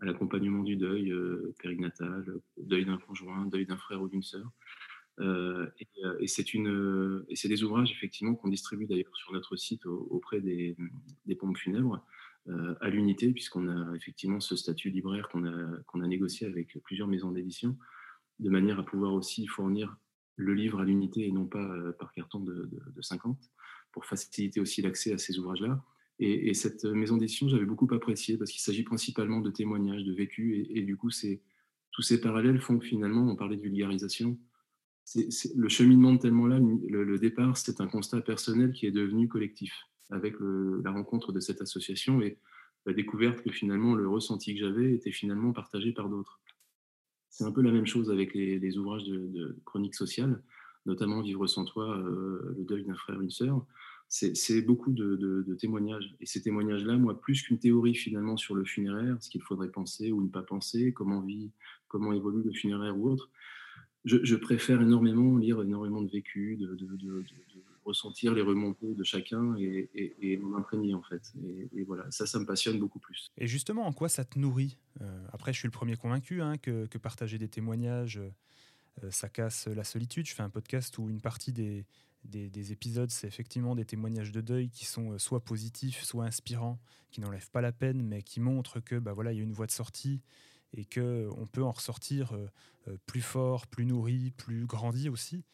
à 0.00 0.04
l'accompagnement 0.04 0.62
du 0.62 0.76
deuil 0.76 1.12
périnatal, 1.58 2.40
deuil 2.58 2.84
d'un 2.84 2.98
conjoint, 2.98 3.46
deuil 3.46 3.66
d'un 3.66 3.76
frère 3.76 4.02
ou 4.02 4.08
d'une 4.08 4.22
sœur. 4.22 4.50
Et, 5.20 5.88
et 6.20 6.26
c'est 6.26 6.54
une, 6.54 7.24
et 7.28 7.36
c'est 7.36 7.48
des 7.48 7.62
ouvrages 7.62 7.90
effectivement 7.90 8.34
qu'on 8.34 8.48
distribue 8.48 8.86
d'ailleurs 8.86 9.16
sur 9.16 9.32
notre 9.32 9.56
site 9.56 9.86
auprès 9.86 10.40
des, 10.40 10.76
pompes 11.38 11.56
funèbres. 11.56 12.04
Euh, 12.48 12.76
à 12.80 12.90
l'unité, 12.90 13.32
puisqu'on 13.32 13.66
a 13.66 13.96
effectivement 13.96 14.38
ce 14.38 14.54
statut 14.54 14.90
libraire 14.90 15.28
qu'on 15.28 15.44
a, 15.46 15.82
qu'on 15.88 16.00
a 16.00 16.06
négocié 16.06 16.46
avec 16.46 16.78
plusieurs 16.84 17.08
maisons 17.08 17.32
d'édition, 17.32 17.76
de 18.38 18.48
manière 18.50 18.78
à 18.78 18.84
pouvoir 18.84 19.14
aussi 19.14 19.48
fournir 19.48 19.96
le 20.36 20.54
livre 20.54 20.78
à 20.78 20.84
l'unité 20.84 21.26
et 21.26 21.32
non 21.32 21.46
pas 21.46 21.64
euh, 21.64 21.90
par 21.90 22.12
carton 22.12 22.38
de, 22.38 22.70
50, 23.00 23.36
pour 23.90 24.04
faciliter 24.04 24.60
aussi 24.60 24.80
l'accès 24.80 25.12
à 25.12 25.18
ces 25.18 25.40
ouvrages-là. 25.40 25.82
Et, 26.20 26.54
cette 26.54 26.84
maison 26.84 27.16
d'édition, 27.16 27.48
j'avais 27.48 27.66
beaucoup 27.66 27.92
apprécié 27.92 28.38
parce 28.38 28.52
qu'il 28.52 28.60
s'agit 28.60 28.84
principalement 28.84 29.40
de 29.40 29.50
témoignages, 29.50 30.04
de 30.04 30.14
vécus. 30.14 30.66
Et, 30.70 30.82
du 30.82 30.96
coup, 30.96 31.10
tous 31.90 32.02
ces 32.02 32.20
parallèles 32.20 32.60
font 32.60 32.78
que 32.78 32.86
finalement, 32.86 33.28
on 33.28 33.34
parlait 33.34 33.56
de 33.56 33.62
vulgarisation. 33.62 34.38
Le 35.14 35.68
cheminement 35.68 36.12
de 36.14 36.18
tellement 36.18 36.46
là, 36.46 36.58
le, 36.58 37.18
départ, 37.18 37.56
c'est 37.56 37.80
un 37.80 37.86
constat 37.86 38.20
personnel 38.20 38.72
qui 38.72 38.86
est 38.86 38.92
devenu 38.92 39.28
collectif 39.28 39.72
avec 40.10 40.34
la 40.40 40.90
rencontre 40.90 41.32
de 41.32 41.40
cette 41.40 41.60
association 41.60 42.20
et 42.20 42.38
la 42.86 42.92
découverte 42.92 43.42
que 43.42 43.50
finalement 43.50 43.94
le 43.94 44.08
ressenti 44.08 44.54
que 44.54 44.60
j'avais 44.60 44.94
était 44.94 45.12
finalement 45.12 45.52
partagé 45.52 45.92
par 45.92 46.08
d'autres. 46.08 46.40
C'est 47.28 47.44
un 47.44 47.52
peu 47.52 47.62
la 47.62 47.72
même 47.72 47.86
chose 47.86 48.10
avec 48.10 48.34
les, 48.34 48.78
ouvrages 48.78 49.04
de, 49.04 49.26
de, 49.26 49.56
chronique 49.64 49.94
sociale, 49.94 50.42
notamment 50.86 51.20
Vivre 51.22 51.46
sans 51.46 51.64
toi, 51.64 51.98
euh, 51.98 52.54
le 52.56 52.64
deuil 52.64 52.84
d'un 52.84 52.94
frère, 52.94 53.20
une 53.20 53.30
sœur 53.30 53.66
c'est 54.08 54.62
beaucoup 54.62 54.92
de, 54.92 55.56
témoignages. 55.58 56.14
Et 56.20 56.26
ces 56.26 56.42
témoignages-là, 56.42 56.96
moi, 56.96 57.20
plus 57.20 57.42
qu'une 57.42 57.58
théorie 57.58 57.94
finalement 57.94 58.36
sur 58.36 58.54
le 58.54 58.64
funéraire, 58.64 59.16
ce 59.20 59.30
qu'il 59.30 59.42
faudrait 59.42 59.70
penser 59.70 60.12
ou 60.12 60.22
ne 60.22 60.28
pas 60.28 60.42
penser, 60.42 60.92
comment 60.92 61.20
vit, 61.20 61.50
comment 61.88 62.12
évolue 62.12 62.42
le 62.44 62.52
funéraire 62.52 62.96
ou 62.98 63.10
autre, 63.10 63.30
je, 64.06 64.36
préfère 64.36 64.80
énormément 64.80 65.36
lire 65.36 65.60
énormément 65.60 66.00
de 66.00 66.10
vécus, 66.10 66.58
de, 66.58 67.24
ressentir 67.84 68.34
les 68.34 68.42
remontées 68.42 68.94
de 68.94 69.04
chacun 69.04 69.54
et, 69.58 69.88
et, 69.94 70.36
m'imprégner 70.38 70.94
en 70.94 71.02
fait. 71.02 71.32
Et, 71.72 71.84
voilà, 71.84 72.04
ça, 72.10 72.26
ça 72.26 72.38
me 72.40 72.44
passionne 72.44 72.80
beaucoup 72.80 72.98
plus. 72.98 73.30
Et 73.38 73.46
justement, 73.46 73.86
en 73.86 73.92
quoi 73.92 74.08
ça 74.08 74.24
te 74.24 74.38
nourrit? 74.38 74.76
Euh, 75.02 75.26
Après, 75.32 75.52
je 75.52 75.58
suis 75.58 75.68
le 75.68 75.72
premier 75.72 75.96
convaincu 75.96 76.42
hein, 76.42 76.56
que, 76.58 76.98
partager 76.98 77.38
des 77.38 77.48
témoignages, 77.48 78.20
euh, 79.04 79.10
ça 79.10 79.28
casse 79.28 79.68
la 79.68 79.84
solitude. 79.84 80.26
Je 80.26 80.34
fais 80.34 80.42
un 80.42 80.50
podcast 80.50 80.98
où 80.98 81.08
une 81.08 81.20
partie 81.20 81.52
des, 81.52 81.84
des, 82.24 82.72
épisodes, 82.72 83.10
c'est 83.10 83.26
effectivement 83.26 83.74
des 83.74 83.84
témoignages 83.84 84.32
de 84.32 84.40
deuil 84.40 84.68
qui 84.68 84.84
sont 84.84 85.12
euh, 85.12 85.18
soit 85.18 85.44
positifs, 85.44 86.02
soit 86.02 86.24
inspirants, 86.24 86.80
qui 87.10 87.20
n'enlèvent 87.20 87.50
pas 87.50 87.60
la 87.60 87.72
peine, 87.72 88.02
mais 88.02 88.22
qui 88.22 88.40
montrent 88.40 88.80
que 88.80 88.98
bah 88.98 89.12
voilà, 89.12 89.32
il 89.32 89.36
y 89.36 89.40
a 89.40 89.44
une 89.44 89.52
voie 89.52 89.66
de 89.66 89.72
sortie 89.72 90.22
et 90.72 90.84
que 90.84 91.00
euh, 91.00 91.46
peut 91.52 91.62
en 91.62 91.72
ressortir 91.72 92.32
euh, 92.34 92.96
plus 93.06 93.20
fort, 93.20 93.66
plus 93.66 93.86
nourri, 93.86 94.32
plus 94.36 94.66
grandi 94.66 95.08
aussi. 95.08 95.44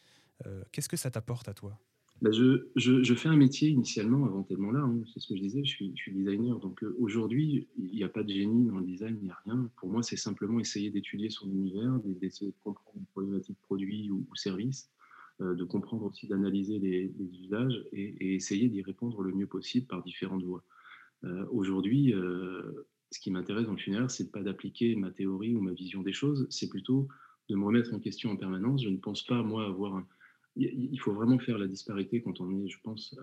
Qu'est-ce 0.73 0.89
que 0.89 0.97
ça 0.97 1.09
t'apporte 1.09 1.47
à 1.47 1.53
toi? 1.53 1.79
Bah, 2.21 2.31
je, 2.31 3.13
fais 3.15 3.29
un 3.29 3.37
métier 3.37 3.69
initialement 3.69 4.25
avant 4.25 4.43
tellement 4.43 4.71
là, 4.71 4.81
hein, 4.81 5.01
c'est 5.13 5.21
ce 5.21 5.27
que 5.29 5.37
je 5.37 5.41
disais, 5.41 5.63
je 5.63 5.69
suis, 5.69 5.93
designer. 6.07 6.59
Donc 6.59 6.83
aujourd'hui, 6.99 7.69
il 7.77 7.95
n'y 7.95 8.03
a 8.03 8.09
pas 8.09 8.23
de 8.23 8.29
génie 8.29 8.65
dans 8.65 8.79
le 8.79 8.85
design, 8.85 9.17
il 9.21 9.25
n'y 9.25 9.31
a 9.31 9.37
rien. 9.45 9.69
Pour 9.77 9.87
moi, 9.87 10.03
c'est 10.03 10.17
simplement 10.17 10.59
essayer 10.59 10.89
d'étudier 10.89 11.29
son 11.29 11.49
univers, 11.49 11.97
d'essayer 12.03 12.51
de 12.51 12.57
comprendre 12.61 12.97
une 12.97 13.05
problématique 13.05 13.57
produit 13.61 14.11
ou, 14.11 14.27
ou 14.29 14.35
service, 14.35 14.89
euh, 15.41 15.55
de 15.55 15.63
comprendre 15.63 16.05
aussi, 16.05 16.27
d'analyser 16.27 16.77
les, 16.77 17.11
usages 17.41 17.83
et, 17.91 18.35
essayer 18.35 18.69
d'y 18.69 18.83
répondre 18.83 19.23
le 19.23 19.33
mieux 19.33 19.47
possible 19.47 19.87
par 19.87 20.03
différentes 20.03 20.43
voies. 20.43 20.63
Euh, 21.23 21.45
aujourd'hui, 21.49 22.13
euh, 22.13 22.85
ce 23.13 23.19
qui 23.19 23.31
m'intéresse 23.31 23.67
dans 23.67 23.73
le 23.73 23.77
funéraire, 23.77 24.09
c'est 24.09 24.31
pas 24.31 24.41
d'appliquer 24.41 24.95
ma 24.95 25.11
théorie 25.11 25.55
ou 25.55 25.61
ma 25.61 25.73
vision 25.73 26.01
des 26.01 26.13
choses, 26.13 26.47
c'est 26.49 26.67
plutôt 26.67 27.07
de 27.49 27.55
me 27.55 27.63
remettre 27.63 27.93
en 27.93 27.99
question 27.99 28.31
en 28.31 28.37
permanence. 28.37 28.83
Je 28.83 28.89
ne 28.89 28.97
pense 28.97 29.23
pas, 29.23 29.43
moi, 29.43 29.65
avoir 29.65 29.95
un... 29.95 30.07
Il 30.55 30.99
faut 30.99 31.13
vraiment 31.13 31.39
faire 31.39 31.57
la 31.57 31.67
disparité 31.67 32.21
quand 32.21 32.39
on 32.39 32.51
est, 32.51 32.67
je 32.67 32.79
pense, 32.83 33.15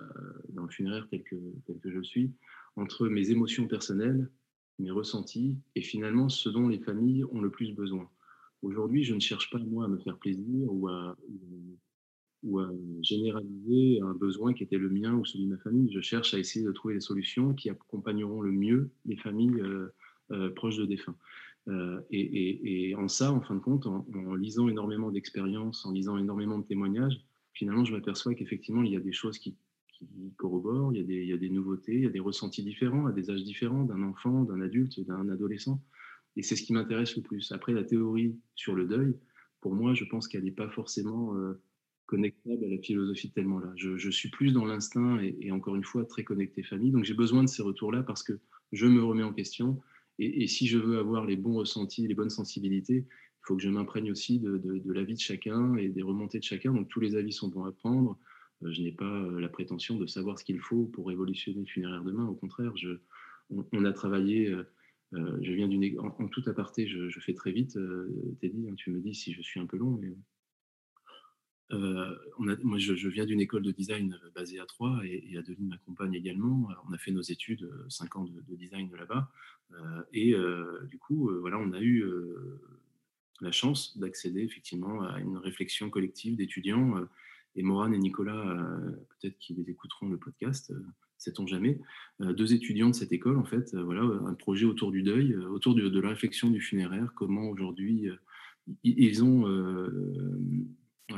dans 0.48 0.64
le 0.64 0.70
funéraire 0.70 1.06
tel 1.10 1.22
que, 1.22 1.36
tel 1.66 1.78
que 1.78 1.90
je 1.90 2.02
suis, 2.02 2.32
entre 2.76 3.08
mes 3.08 3.30
émotions 3.30 3.68
personnelles, 3.68 4.28
mes 4.80 4.90
ressentis, 4.90 5.56
et 5.76 5.82
finalement 5.82 6.28
ce 6.28 6.48
dont 6.48 6.68
les 6.68 6.80
familles 6.80 7.24
ont 7.24 7.40
le 7.40 7.50
plus 7.50 7.72
besoin. 7.72 8.08
Aujourd'hui, 8.62 9.04
je 9.04 9.14
ne 9.14 9.20
cherche 9.20 9.50
pas, 9.50 9.58
moi, 9.58 9.84
à 9.84 9.88
me 9.88 9.98
faire 9.98 10.18
plaisir 10.18 10.72
ou 10.72 10.88
à, 10.88 11.16
ou 12.42 12.58
à 12.58 12.70
généraliser 13.02 14.00
un 14.00 14.14
besoin 14.14 14.54
qui 14.54 14.62
était 14.62 14.78
le 14.78 14.88
mien 14.88 15.14
ou 15.14 15.24
celui 15.24 15.44
de 15.44 15.50
ma 15.50 15.58
famille. 15.58 15.92
Je 15.92 16.00
cherche 16.00 16.34
à 16.34 16.38
essayer 16.38 16.64
de 16.64 16.72
trouver 16.72 16.94
des 16.94 17.00
solutions 17.00 17.54
qui 17.54 17.68
accompagneront 17.70 18.40
le 18.40 18.52
mieux 18.52 18.90
les 19.04 19.16
familles 19.16 19.60
euh, 19.60 19.92
euh, 20.30 20.50
proches 20.50 20.76
de 20.76 20.86
défunts. 20.86 21.16
Euh, 21.68 22.00
et, 22.10 22.94
en 22.96 23.08
ça, 23.08 23.32
en 23.32 23.40
fin 23.40 23.54
de 23.54 23.60
compte, 23.60 23.86
en, 23.86 24.34
lisant 24.34 24.68
énormément 24.68 25.10
d'expériences, 25.10 25.84
en 25.84 25.92
lisant 25.92 26.16
énormément 26.16 26.58
de 26.58 26.64
témoignages, 26.64 27.20
finalement, 27.52 27.84
je 27.84 27.92
m'aperçois 27.92 28.34
qu'effectivement, 28.34 28.82
il 28.82 28.92
y 28.92 28.96
a 28.96 29.00
des 29.00 29.12
choses 29.12 29.38
qui, 29.38 29.56
corroborent, 30.38 30.94
il 30.94 30.98
y, 30.98 31.02
a 31.02 31.04
des, 31.04 31.22
il 31.22 31.28
y, 31.28 31.32
a 31.34 31.36
des, 31.36 31.50
nouveautés, 31.50 31.94
il 31.94 32.02
y 32.04 32.06
a 32.06 32.10
des 32.10 32.20
ressentis 32.20 32.62
différents 32.62 33.04
à 33.04 33.12
des 33.12 33.30
âges 33.30 33.44
différents 33.44 33.84
d'un 33.84 34.02
enfant, 34.02 34.44
d'un 34.44 34.62
adulte, 34.62 34.98
d'un 35.06 35.28
adolescent. 35.28 35.82
Et 36.36 36.42
c'est 36.42 36.56
ce 36.56 36.62
qui 36.62 36.72
m'intéresse 36.72 37.14
le 37.16 37.22
plus. 37.22 37.52
Après, 37.52 37.74
la 37.74 37.84
théorie 37.84 38.34
sur 38.54 38.74
le 38.74 38.86
deuil, 38.86 39.14
pour 39.60 39.74
moi, 39.74 39.92
je 39.92 40.04
pense 40.04 40.26
qu'elle 40.26 40.44
n'est 40.44 40.52
pas 40.52 40.70
forcément 40.70 41.34
connectable 42.10 42.64
à 42.64 42.68
la 42.68 42.78
philosophie 42.78 43.30
tellement 43.30 43.60
là. 43.60 43.72
Je, 43.76 44.10
suis 44.10 44.30
plus 44.30 44.52
dans 44.52 44.64
l'instinct 44.64 45.20
et, 45.22 45.52
encore 45.52 45.76
une 45.76 45.84
fois 45.84 46.04
très 46.04 46.24
connecté 46.24 46.64
famille. 46.64 46.90
Donc 46.90 47.04
j'ai 47.04 47.14
besoin 47.14 47.44
de 47.44 47.48
ces 47.48 47.62
retours-là 47.62 48.02
parce 48.02 48.24
que 48.24 48.32
je 48.72 48.86
me 48.86 49.02
remets 49.02 49.22
en 49.22 49.32
question. 49.32 49.80
Et, 50.18 50.48
si 50.48 50.66
je 50.66 50.76
veux 50.76 50.98
avoir 50.98 51.24
les 51.24 51.36
bons 51.36 51.54
ressentis, 51.54 52.08
les 52.08 52.14
bonnes 52.14 52.30
sensibilités, 52.30 53.06
il 53.06 53.42
faut 53.46 53.56
que 53.56 53.62
je 53.62 53.68
m'imprègne 53.68 54.10
aussi 54.10 54.40
de, 54.40 54.58
de, 54.58 54.92
la 54.92 55.04
vie 55.04 55.14
de 55.14 55.20
chacun 55.20 55.76
et 55.76 55.88
des 55.88 56.02
remontées 56.02 56.40
de 56.40 56.44
chacun. 56.44 56.74
Donc 56.74 56.88
tous 56.88 56.98
les 56.98 57.14
avis 57.14 57.32
sont 57.32 57.48
bons 57.48 57.64
à 57.64 57.70
prendre. 57.70 58.18
Euh, 58.64 58.72
je 58.72 58.82
n'ai 58.82 58.92
pas 58.92 59.04
euh, 59.04 59.40
la 59.40 59.48
prétention 59.48 59.96
de 59.96 60.06
savoir 60.06 60.36
ce 60.38 60.44
qu'il 60.44 60.58
faut 60.58 60.86
pour 60.86 61.06
révolutionner 61.06 61.60
le 61.60 61.66
funéraire 61.66 62.02
demain. 62.02 62.26
Au 62.26 62.34
contraire, 62.34 62.72
on, 63.50 63.84
a 63.84 63.92
travaillé. 63.92 64.48
Euh, 64.48 64.64
je 65.12 65.52
viens 65.52 65.68
d'une 65.68 65.98
en, 66.00 66.28
tout 66.28 66.42
aparté, 66.46 66.88
je, 66.88 67.20
fais 67.20 67.34
très 67.34 67.52
vite. 67.52 67.78
Teddy, 68.40 68.68
hein, 68.68 68.74
tu 68.76 68.90
me 68.90 69.00
dis 69.00 69.14
si 69.14 69.32
je 69.32 69.42
suis 69.42 69.60
un 69.60 69.66
peu 69.66 69.76
long, 69.76 69.96
mais 70.00 70.12
euh, 71.72 72.16
moi, 72.38 72.78
je, 72.78 73.08
viens 73.08 73.26
d'une 73.26 73.40
école 73.40 73.62
de 73.62 73.70
design 73.70 74.18
euh, 74.24 74.30
basée 74.34 74.58
à 74.58 74.66
Troyes 74.66 75.00
et, 75.04 75.36
Adeline 75.36 75.68
m'accompagne 75.68 76.14
également. 76.14 76.68
On 76.88 76.92
a 76.92 76.98
fait 76.98 77.12
nos 77.12 77.22
études, 77.22 77.62
euh, 77.64 77.88
cinq 77.88 78.16
ans 78.16 78.24
de, 78.24 78.56
design 78.56 78.90
là-bas. 78.96 79.30
et 80.12 80.34
du 80.90 80.98
coup, 80.98 81.30
voilà, 81.40 81.58
on 81.58 81.72
a 81.72 81.80
eu 81.80 82.04
la 83.40 83.52
chance 83.52 83.96
d'accéder 83.98 84.42
effectivement 84.42 85.02
à 85.02 85.20
une 85.20 85.36
réflexion 85.36 85.90
collective 85.90 86.36
d'étudiants. 86.36 86.96
et 87.54 87.62
Morane 87.62 87.94
et 87.94 87.98
Nicolas, 87.98 88.44
peut-être 89.08 89.38
qu'ils 89.38 89.70
écouteront 89.70 90.08
le 90.08 90.18
podcast, 90.18 90.72
sait-on 91.18 91.46
jamais, 91.46 91.80
deux 92.18 92.52
étudiants 92.52 92.90
de 92.90 92.94
cette 92.94 93.12
école, 93.12 93.38
en 93.38 93.44
fait, 93.44 93.74
voilà, 93.76 94.02
un 94.02 94.34
projet 94.34 94.66
autour 94.66 94.90
du 94.90 95.02
deuil, 95.02 95.36
autour 95.36 95.74
de 95.76 96.00
la 96.00 96.08
réflexion 96.08 96.50
du 96.50 96.60
funéraire, 96.60 97.12
comment 97.14 97.48
aujourd'hui 97.48 98.08
ils 98.82 99.24
ont 99.24 99.46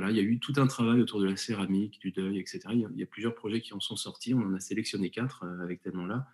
il 0.00 0.16
y 0.16 0.20
a 0.20 0.22
eu 0.22 0.38
tout 0.38 0.54
un 0.56 0.66
travail 0.66 1.00
autour 1.00 1.20
de 1.20 1.26
la 1.26 1.36
céramique, 1.36 2.00
du 2.00 2.12
deuil, 2.12 2.38
etc. 2.38 2.60
Il 2.72 2.98
y 2.98 3.02
a, 3.02 3.06
plusieurs 3.06 3.34
projets 3.34 3.60
qui 3.60 3.74
en 3.74 3.80
sont 3.80 3.96
sortis. 3.96 4.34
On 4.34 4.40
en 4.40 4.54
a 4.54 4.60
sélectionné 4.60 5.10
quatre 5.10 5.44
euh, 5.44 5.62
avec 5.62 5.82
tellement 5.82 6.06
là. 6.06 6.26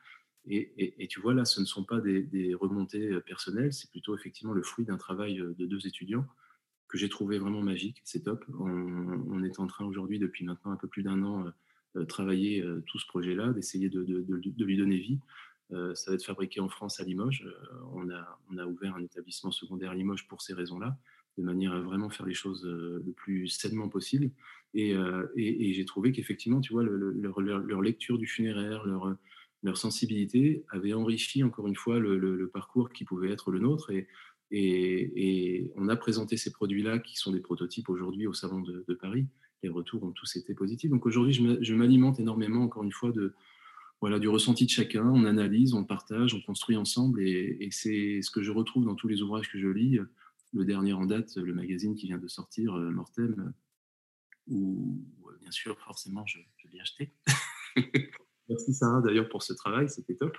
Et, 0.50 1.06
tu 1.10 1.20
vois, 1.20 1.34
là, 1.34 1.44
ce 1.44 1.60
ne 1.60 1.66
sont 1.66 1.84
pas 1.84 2.00
des, 2.00 2.54
remontées 2.54 3.10
euh, 3.10 3.20
personnelles, 3.20 3.72
c'est 3.74 3.90
plutôt 3.90 4.16
effectivement 4.16 4.54
le 4.54 4.62
fruit 4.62 4.86
d'un 4.86 4.96
travail 4.96 5.40
euh, 5.40 5.54
de 5.58 5.66
deux 5.66 5.86
étudiants 5.86 6.26
que 6.88 6.96
j'ai 6.96 7.10
trouvé 7.10 7.38
vraiment 7.38 7.60
magique. 7.60 8.00
C'est 8.04 8.24
top. 8.24 8.46
On, 8.58 9.42
est 9.42 9.60
en 9.60 9.66
train 9.66 9.84
aujourd'hui, 9.84 10.18
depuis 10.18 10.46
maintenant 10.46 10.70
un 10.70 10.76
peu 10.76 10.88
plus 10.88 11.02
d'un 11.02 11.22
an, 11.22 11.44
de 11.94 12.04
travailler 12.04 12.64
tout 12.86 12.98
ce 12.98 13.06
projet-là, 13.06 13.52
d'essayer 13.52 13.90
de, 13.90 14.00
lui 14.00 14.76
donner 14.78 14.96
vie. 14.96 15.20
ça 15.68 16.10
va 16.10 16.14
être 16.14 16.24
fabriqué 16.24 16.60
en 16.60 16.70
France 16.70 16.98
à 16.98 17.04
Limoges. 17.04 17.46
on, 17.92 18.08
a, 18.08 18.40
on 18.50 18.56
a 18.56 18.64
ouvert 18.64 18.94
un 18.94 19.02
établissement 19.02 19.50
secondaire 19.50 19.90
à 19.90 19.94
Limoges 19.94 20.26
pour 20.28 20.40
ces 20.40 20.54
raisons-là 20.54 20.98
de 21.38 21.42
manière 21.42 21.72
à 21.72 21.80
vraiment 21.80 22.10
faire 22.10 22.26
les 22.26 22.34
choses 22.34 22.66
euh, 22.66 23.02
le 23.06 23.12
plus 23.12 23.48
sainement 23.48 23.88
possible. 23.88 24.30
Euh, 24.76 25.26
et, 25.36 25.72
j'ai 25.72 25.84
trouvé 25.84 26.12
qu'effectivement, 26.12 26.60
tu 26.60 26.72
vois, 26.72 26.82
leur, 26.82 27.80
lecture 27.80 28.18
du 28.18 28.26
funéraire, 28.26 28.84
leur, 28.84 29.16
leur 29.62 29.76
sensibilité 29.78 30.64
avait 30.68 30.92
enrichi 30.92 31.42
encore 31.42 31.66
une 31.66 31.76
fois 31.76 31.98
le, 31.98 32.50
parcours 32.52 32.90
qui 32.90 33.04
pouvait 33.04 33.30
être 33.30 33.50
le 33.50 33.60
nôtre. 33.60 33.90
Et, 33.90 34.08
et, 34.50 35.72
on 35.76 35.88
a 35.88 35.96
présenté 35.96 36.36
ces 36.36 36.52
produits-là 36.52 36.98
qui 36.98 37.16
sont 37.16 37.32
des 37.32 37.40
prototypes 37.40 37.88
aujourd'hui 37.88 38.26
au 38.26 38.34
Salon 38.34 38.60
de, 38.60 38.94
Paris. 38.94 39.26
Les 39.62 39.68
retours 39.68 40.02
ont 40.02 40.12
tous 40.12 40.36
été 40.36 40.54
positifs. 40.54 40.90
Donc 40.90 41.06
aujourd'hui, 41.06 41.32
je 41.32 41.74
m'alimente 41.74 42.20
énormément, 42.20 42.62
encore 42.62 42.84
une 42.84 42.92
fois, 42.92 43.10
de, 43.10 43.34
voilà, 44.00 44.18
du 44.18 44.28
ressenti 44.28 44.64
de 44.64 44.70
chacun. 44.70 45.04
On 45.04 45.24
analyse, 45.24 45.72
on 45.74 45.84
partage, 45.84 46.34
on 46.34 46.40
construit 46.40 46.76
ensemble. 46.76 47.22
Et, 47.22 47.68
c'est 47.70 48.20
ce 48.22 48.30
que 48.30 48.42
je 48.42 48.50
retrouve 48.50 48.84
dans 48.84 48.94
tous 48.94 49.08
les 49.08 49.22
ouvrages 49.22 49.50
que 49.50 49.58
je 49.58 49.68
lis 49.68 49.98
le 50.52 50.64
dernier 50.64 50.92
en 50.92 51.06
date, 51.06 51.36
le 51.36 51.54
magazine 51.54 51.94
qui 51.94 52.06
vient 52.06 52.18
de 52.18 52.28
sortir, 52.28 52.74
euh, 52.74 52.90
Mortem, 52.90 53.52
où 54.46 55.04
bien 55.40 55.50
sûr, 55.50 55.78
forcément, 55.80 56.24
je, 56.26 56.38
l'ai 56.72 56.80
acheté. 56.80 57.14
Merci 58.48 58.72
Sarah 58.72 59.02
d'ailleurs 59.02 59.28
pour 59.28 59.42
ce 59.42 59.52
travail, 59.52 59.90
c'était 59.90 60.14
top. 60.14 60.34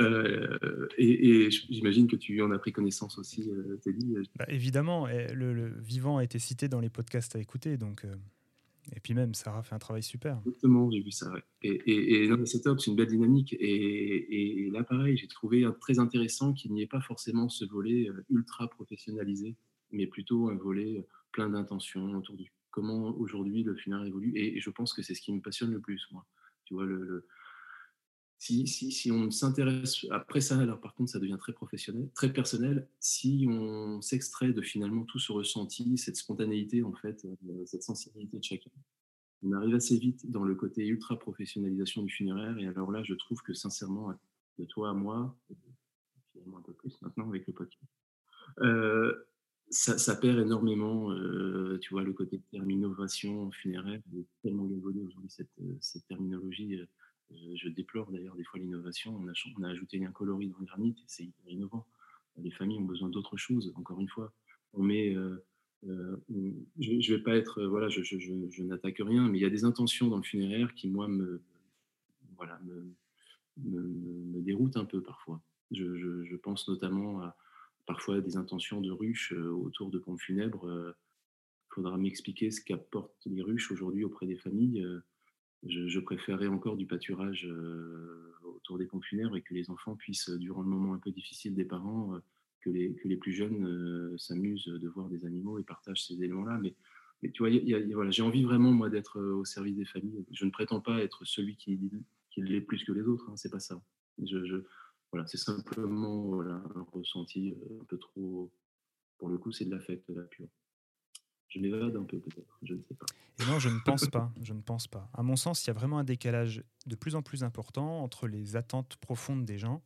Euh, 0.00 0.88
et, 0.98 1.50
j'imagine 1.50 2.08
que 2.08 2.16
tu 2.16 2.42
en 2.42 2.50
as 2.50 2.58
pris 2.58 2.72
connaissance 2.72 3.16
aussi, 3.16 3.48
euh, 3.48 3.76
Teddy. 3.84 4.16
Bah, 4.36 4.46
évidemment, 4.48 5.06
le, 5.06 5.80
vivant 5.80 6.18
a 6.18 6.24
été 6.24 6.40
cité 6.40 6.68
dans 6.68 6.80
les 6.80 6.90
podcasts 6.90 7.36
à 7.36 7.38
écouter, 7.38 7.76
donc 7.76 8.04
et 8.92 9.00
puis 9.00 9.14
même, 9.14 9.34
Sarah 9.34 9.62
fait 9.62 9.74
un 9.74 9.78
travail 9.78 10.02
super. 10.02 10.38
Exactement, 10.46 10.90
j'ai 10.90 11.00
vu 11.00 11.10
ça. 11.10 11.32
Et, 11.62 12.24
et, 12.24 12.46
c'est 12.46 12.62
top, 12.62 12.80
c'est 12.80 12.90
une 12.90 12.96
belle 12.96 13.08
dynamique. 13.08 13.54
Et, 13.58 14.68
là, 14.72 14.84
pareil, 14.84 15.16
j'ai 15.16 15.26
trouvé 15.26 15.66
très 15.80 15.98
intéressant 15.98 16.52
qu'il 16.52 16.72
n'y 16.72 16.82
ait 16.82 16.86
pas 16.86 17.00
forcément 17.00 17.48
ce 17.48 17.64
volet 17.64 18.08
euh, 18.08 18.24
ultra 18.30 18.68
professionnalisé, 18.68 19.56
mais 19.90 20.06
plutôt 20.06 20.48
un 20.48 20.56
volet 20.56 20.98
euh, 20.98 21.06
plein 21.32 21.48
d'intentions 21.48 22.14
autour 22.16 22.36
du 22.36 22.52
comment 22.70 23.16
aujourd'hui 23.16 23.62
le 23.62 23.76
funéraire 23.76 24.06
évolue. 24.06 24.32
Et, 24.34 24.60
je 24.60 24.70
pense 24.70 24.92
que 24.92 25.02
c'est 25.02 25.14
ce 25.14 25.20
qui 25.20 25.32
me 25.32 25.40
passionne 25.40 25.72
le 25.72 25.80
plus, 25.80 26.06
moi. 26.10 26.26
Tu 26.64 26.74
vois, 26.74 26.84
le, 26.84 27.26
si, 28.44 29.10
on 29.10 29.30
s'intéresse, 29.30 30.04
après 30.10 30.40
ça, 30.40 30.58
alors 30.58 30.80
par 30.80 30.94
contre, 30.94 31.10
ça 31.10 31.18
devient 31.18 31.38
très 31.38 31.52
professionnel, 31.52 32.10
très 32.14 32.32
personnel, 32.32 32.86
si 33.00 33.46
on 33.48 34.02
s'extrait 34.02 34.52
de 34.52 34.60
finalement 34.60 35.04
tout 35.04 35.18
ce 35.18 35.32
ressenti, 35.32 35.96
cette 35.96 36.16
spontanéité, 36.16 36.82
en 36.82 36.92
fait, 36.92 37.24
euh, 37.24 37.64
cette 37.64 37.82
sensibilité 37.82 38.38
de 38.38 38.44
chacun, 38.44 38.70
on 39.42 39.52
arrive 39.52 39.74
assez 39.74 39.98
vite 39.98 40.30
dans 40.30 40.44
le 40.44 40.54
côté 40.54 40.86
ultra 40.86 41.18
professionnalisation 41.18 42.02
du 42.02 42.12
funéraire. 42.12 42.58
Et 42.58 42.66
alors 42.66 42.90
là, 42.90 43.02
je 43.02 43.14
trouve 43.14 43.42
que 43.42 43.54
sincèrement, 43.54 44.12
de 44.58 44.64
toi 44.64 44.90
à 44.90 44.94
moi, 44.94 45.36
finalement 46.32 46.58
un 46.58 46.62
peu 46.62 46.72
plus 46.72 47.00
maintenant 47.02 47.28
avec 47.28 47.46
le 47.46 47.52
podcast, 47.52 47.82
euh, 48.60 49.14
ça, 49.70 50.16
perd 50.16 50.38
énormément, 50.38 51.10
euh, 51.12 51.78
tu 51.80 51.94
vois, 51.94 52.02
le 52.02 52.12
côté 52.12 52.40
terme 52.50 52.70
innovation 52.70 53.50
funéraire, 53.50 54.00
est 54.16 54.26
tellement 54.42 54.68
évolué 54.68 55.02
aujourd'hui 55.02 55.30
cette, 55.30 55.48
cette 55.80 56.06
terminologie 56.06 56.78
je, 57.30 57.68
déplore 57.68 58.10
d'ailleurs 58.10 58.36
des 58.36 58.44
fois 58.44 58.60
l'innovation. 58.60 59.16
On 59.16 59.62
a, 59.62 59.68
ajouté 59.68 60.04
un 60.04 60.12
coloris 60.12 60.48
dans 60.48 60.58
le 60.58 60.66
granit 60.66 60.94
c'est 61.06 61.28
innovant. 61.48 61.86
Les 62.36 62.50
familles 62.50 62.78
ont 62.78 62.84
besoin 62.84 63.08
d'autre 63.08 63.36
chose. 63.36 63.72
Encore 63.76 64.00
une 64.00 64.08
fois. 64.08 64.32
Euh, 64.76 65.36
euh, 65.86 66.16
je 66.78 67.14
vais 67.14 67.22
pas 67.22 67.36
être. 67.36 67.64
voilà, 67.64 67.88
je, 67.88 68.62
n'attaque 68.62 68.98
rien, 68.98 69.28
mais 69.28 69.38
il 69.38 69.42
y 69.42 69.46
a 69.46 69.50
des 69.50 69.64
intentions 69.64 70.08
dans 70.08 70.16
le 70.16 70.22
funéraire 70.22 70.74
qui, 70.74 70.88
moi, 70.88 71.08
me, 71.08 71.42
voilà, 72.36 72.58
déroutent 73.56 74.76
un 74.76 74.84
peu 74.84 75.02
parfois. 75.02 75.42
Je, 75.70 76.36
pense 76.36 76.68
notamment 76.68 77.22
à 77.22 77.36
parfois 77.86 78.20
des 78.20 78.36
intentions 78.36 78.80
de 78.80 78.90
ruches 78.90 79.32
euh, 79.32 79.50
autour 79.50 79.90
de 79.90 79.98
pompes 79.98 80.20
funèbres. 80.20 80.94
Il 81.70 81.74
faudra 81.74 81.96
m'expliquer 81.98 82.50
ce 82.50 82.60
qu'apportent 82.60 83.26
les 83.26 83.42
ruches 83.42 83.70
aujourd'hui 83.70 84.04
auprès 84.04 84.26
des 84.26 84.36
familles 84.36 84.86
je, 85.66 85.98
préférerais 86.00 86.46
encore 86.46 86.76
du 86.76 86.86
pâturage 86.86 87.46
euh, 87.46 88.32
autour 88.44 88.78
des 88.78 88.86
pompes 88.86 89.04
funèbres 89.04 89.36
et 89.36 89.42
que 89.42 89.54
les 89.54 89.70
enfants 89.70 89.96
puissent, 89.96 90.30
durant 90.30 90.62
le 90.62 90.68
moment 90.68 90.94
un 90.94 90.98
peu 90.98 91.10
difficile 91.10 91.54
des 91.54 91.64
parents, 91.64 92.14
euh, 92.14 92.18
que, 92.60 92.70
les, 92.70 93.16
plus 93.16 93.32
jeunes 93.32 93.66
euh, 93.66 94.16
s'amusent 94.18 94.66
de 94.66 94.88
voir 94.88 95.08
des 95.08 95.24
animaux 95.24 95.58
et 95.58 95.62
partagent 95.62 96.04
ces 96.06 96.14
éléments-là. 96.14 96.58
Mais, 96.62 96.74
tu 97.30 97.42
vois, 97.42 97.50
voilà, 97.92 98.10
j'ai 98.10 98.22
envie 98.22 98.44
vraiment, 98.44 98.72
moi, 98.72 98.90
d'être 98.90 99.20
au 99.20 99.44
service 99.44 99.76
des 99.76 99.84
familles. 99.84 100.24
Je 100.30 100.44
ne 100.44 100.50
prétends 100.50 100.80
pas 100.80 101.02
être 101.02 101.24
celui 101.24 101.56
qui, 101.56 101.78
l'est 102.36 102.60
plus 102.60 102.84
que 102.84 102.92
les 102.92 103.02
autres, 103.02 103.30
hein, 103.30 103.36
c'est 103.36 103.50
pas 103.50 103.60
ça. 103.60 103.80
Je, 104.22 104.62
voilà, 105.10 105.26
c'est 105.26 105.38
simplement 105.38 106.40
un 106.42 106.86
ressenti 106.92 107.54
un 107.80 107.84
peu 107.84 107.98
trop. 107.98 108.52
Pour 109.18 109.28
le 109.28 109.38
coup, 109.38 109.52
c'est 109.52 109.64
de 109.64 109.70
l'affect, 109.70 110.08
la 110.10 110.24
pure. 110.24 110.48
Je 111.48 111.60
m'évade 111.60 111.94
un 111.96 112.02
peu 112.02 112.18
peut-être, 112.18 112.58
je 112.62 112.74
ne 112.74 112.82
sais 112.88 112.94
pas. 112.94 113.06
Et 113.40 113.46
non, 113.46 113.58
je 113.58 113.68
ne 113.68 113.78
pense 113.80 114.06
pas. 114.08 114.32
Je 114.40 114.52
ne 114.52 114.60
pense 114.60 114.86
pas. 114.86 115.08
À 115.12 115.22
mon 115.22 115.36
sens, 115.36 115.64
il 115.64 115.68
y 115.68 115.70
a 115.70 115.74
vraiment 115.74 115.98
un 115.98 116.04
décalage 116.04 116.62
de 116.86 116.94
plus 116.94 117.14
en 117.14 117.22
plus 117.22 117.42
important 117.42 118.02
entre 118.02 118.28
les 118.28 118.56
attentes 118.56 118.96
profondes 118.96 119.44
des 119.44 119.58
gens 119.58 119.82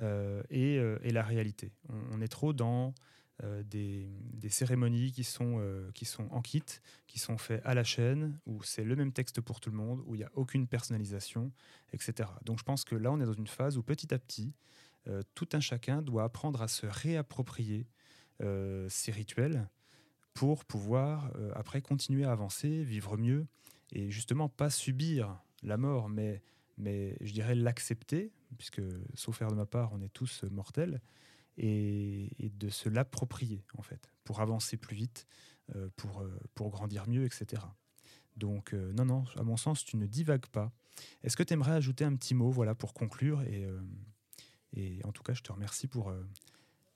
euh, 0.00 0.42
euh, 0.52 0.98
et, 1.02 1.10
la 1.10 1.22
réalité. 1.22 1.72
On, 2.12 2.20
est 2.20 2.28
trop 2.28 2.52
dans 2.52 2.94
euh, 3.42 3.62
des, 3.62 4.08
cérémonies 4.48 5.12
qui 5.12 5.24
sont, 5.24 5.62
qui 5.94 6.04
sont 6.04 6.28
en 6.30 6.42
kit, 6.42 6.62
qui 7.06 7.18
sont 7.18 7.38
faites 7.38 7.62
à 7.64 7.74
la 7.74 7.84
chaîne, 7.84 8.38
où 8.46 8.62
c'est 8.62 8.84
le 8.84 8.96
même 8.96 9.12
texte 9.12 9.40
pour 9.40 9.60
tout 9.60 9.70
le 9.70 9.76
monde, 9.76 10.02
où 10.06 10.14
il 10.14 10.18
n'y 10.18 10.24
a 10.24 10.30
aucune 10.34 10.66
personnalisation, 10.66 11.52
etc. 11.92 12.28
Donc 12.44 12.58
je 12.58 12.64
pense 12.64 12.84
que 12.84 12.94
là, 12.94 13.10
on 13.10 13.20
est 13.20 13.26
dans 13.26 13.32
une 13.32 13.46
phase 13.46 13.78
où 13.78 13.82
petit 13.82 14.12
à 14.12 14.18
petit, 14.18 14.54
tout 15.34 15.48
un 15.52 15.60
chacun 15.60 16.00
doit 16.00 16.24
apprendre 16.24 16.62
à 16.62 16.68
se 16.68 16.86
réapproprier 16.86 17.86
ces 18.88 19.12
rituels 19.12 19.68
pour 20.34 20.64
pouvoir 20.64 21.30
euh, 21.36 21.52
après 21.54 21.82
continuer 21.82 22.24
à 22.24 22.32
avancer, 22.32 22.82
vivre 22.82 23.16
mieux 23.16 23.46
et 23.92 24.10
justement 24.10 24.48
pas 24.48 24.70
subir 24.70 25.38
la 25.62 25.76
mort, 25.76 26.08
mais, 26.08 26.42
mais 26.78 27.16
je 27.20 27.32
dirais 27.32 27.54
l'accepter, 27.54 28.32
puisque 28.56 28.80
sauf 29.14 29.36
faire 29.36 29.48
de 29.48 29.54
ma 29.54 29.66
part, 29.66 29.92
on 29.92 30.00
est 30.00 30.08
tous 30.08 30.44
mortels, 30.44 31.00
et, 31.58 32.30
de 32.58 32.70
se 32.70 32.88
l'approprier 32.88 33.64
en 33.76 33.82
fait, 33.82 34.10
pour 34.24 34.40
avancer 34.40 34.78
plus 34.78 34.96
vite, 34.96 35.26
euh, 35.76 35.88
pour, 35.96 36.22
euh, 36.22 36.40
pour 36.54 36.70
grandir 36.70 37.06
mieux, 37.08 37.24
etc. 37.24 37.62
Donc 38.36 38.72
non, 38.72 39.04
non, 39.04 39.24
à 39.36 39.42
mon 39.42 39.58
sens, 39.58 39.84
tu 39.84 39.98
ne 39.98 40.06
divagues 40.06 40.46
pas. 40.46 40.72
Est-ce 41.22 41.36
que 41.36 41.42
tu 41.42 41.52
aimerais 41.52 41.72
ajouter 41.72 42.04
un 42.04 42.16
petit 42.16 42.34
mot 42.34 42.50
voilà, 42.50 42.74
pour 42.74 42.94
conclure 42.94 43.42
et, 43.42 43.68
et 44.72 45.00
en 45.04 45.12
tout 45.12 45.22
cas, 45.22 45.34
je 45.34 45.42
te 45.42 45.52
remercie 45.52 45.86
pour 45.86 46.10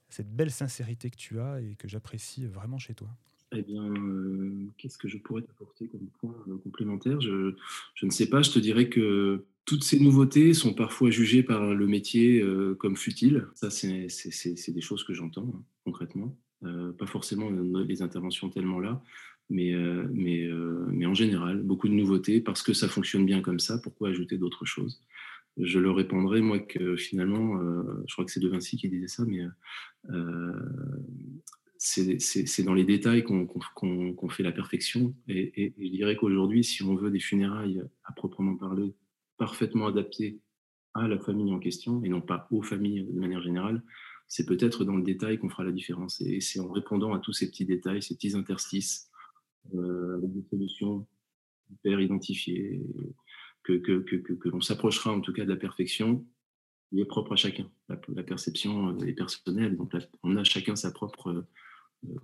cette 0.09 0.33
belle 0.33 0.51
sincérité 0.51 1.09
que 1.09 1.17
tu 1.17 1.39
as 1.39 1.61
et 1.61 1.75
que 1.75 1.87
j'apprécie 1.87 2.45
vraiment 2.45 2.77
chez 2.77 2.93
toi. 2.93 3.09
Eh 3.55 3.61
bien, 3.61 3.83
euh, 3.83 4.65
qu'est-ce 4.77 4.97
que 4.97 5.07
je 5.07 5.17
pourrais 5.17 5.41
t'apporter 5.41 5.87
comme 5.87 6.07
point 6.19 6.35
euh, 6.49 6.57
complémentaire? 6.57 7.21
Je, 7.21 7.55
ne 8.03 8.09
sais 8.09 8.29
pas, 8.29 8.41
je 8.41 8.51
te 8.51 8.59
dirais 8.59 8.89
que 8.89 9.45
toutes 9.65 9.83
ces 9.83 9.99
nouveautés 9.99 10.53
sont 10.53 10.73
parfois 10.73 11.11
jugées 11.11 11.43
par 11.43 11.73
le 11.73 11.87
métier 11.87 12.41
euh, 12.41 12.75
comme 12.75 12.97
futiles. 12.97 13.47
Ça, 13.55 13.69
c'est 13.69 14.71
des 14.71 14.81
choses 14.81 15.03
que 15.05 15.13
j'entends 15.13 15.49
hein, 15.55 15.63
concrètement. 15.85 16.35
pas 16.61 17.05
forcément 17.05 17.49
les 17.49 18.01
interventions 18.01 18.49
tellement 18.49 18.79
là, 18.79 19.01
mais, 19.49 19.73
en 19.73 21.13
général, 21.13 21.61
beaucoup 21.61 21.87
de 21.87 21.93
nouveautés 21.93 22.41
parce 22.41 22.61
que 22.61 22.73
ça 22.73 22.89
fonctionne 22.89 23.25
bien 23.25 23.41
comme 23.41 23.59
ça. 23.59 23.77
Pourquoi 23.77 24.09
ajouter 24.09 24.37
d'autres 24.37 24.65
choses? 24.65 25.01
Je 25.59 25.79
leur 25.79 25.95
répondrai, 25.95 26.41
moi, 26.41 26.59
que 26.59 26.95
finalement, 26.95 27.59
je 28.07 28.13
crois 28.13 28.25
que 28.25 28.31
c'est 28.31 28.39
De 28.39 28.49
Vinci 28.49 28.77
qui 28.77 28.89
disait 28.89 29.07
ça, 29.07 29.25
mais 29.25 29.45
c'est 31.77 32.63
dans 32.63 32.73
les 32.73 32.83
détails 32.83 33.23
qu'on 33.23 34.29
fait 34.29 34.43
la 34.43 34.51
perfection. 34.51 35.15
Et, 35.27 35.73
je 35.77 35.89
dirais 35.89 36.15
qu'aujourd'hui, 36.15 36.63
si 36.63 36.83
on 36.83 36.95
veut 36.95 37.11
des 37.11 37.19
funérailles 37.19 37.81
à 38.03 38.13
proprement 38.13 38.55
parler, 38.55 38.95
parfaitement 39.37 39.87
adaptées 39.87 40.39
à 40.93 41.07
la 41.07 41.19
famille 41.19 41.53
en 41.53 41.59
question, 41.59 42.03
et 42.03 42.09
non 42.09 42.21
pas 42.21 42.47
aux 42.51 42.63
familles 42.63 43.03
de 43.03 43.19
manière 43.19 43.41
générale, 43.41 43.83
c'est 44.27 44.45
peut-être 44.45 44.83
dans 44.83 44.95
le 44.95 45.03
détail 45.03 45.37
qu'on 45.37 45.49
fera 45.49 45.63
la 45.63 45.71
différence. 45.71 46.19
Et 46.21 46.41
c'est 46.41 46.59
en 46.59 46.69
répondant 46.69 47.13
à 47.13 47.19
tous 47.19 47.33
ces 47.33 47.49
petits 47.49 47.65
détails, 47.65 48.01
ces 48.01 48.15
petits 48.15 48.35
interstices, 48.35 49.09
euh, 49.75 50.17
avec 50.17 50.33
des 50.33 50.43
solutions 50.49 51.05
hyper 51.71 51.99
identifiées, 51.99 52.81
que, 53.73 53.99
que, 53.99 54.17
que, 54.17 54.49
l'on 54.49 54.61
s'approchera 54.61 55.11
en 55.11 55.21
tout 55.21 55.33
cas 55.33 55.43
de 55.43 55.49
la 55.49 55.55
perfection 55.55 56.25
qui 56.89 57.01
est 57.01 57.05
propre 57.05 57.33
à 57.33 57.35
chacun. 57.35 57.69
La, 57.89 58.23
perception 58.23 58.97
est 58.99 59.13
personnelle, 59.13 59.75
donc 59.75 59.91
on 60.23 60.35
a 60.37 60.43
chacun 60.43 60.75
sa 60.75 60.91
propre 60.91 61.45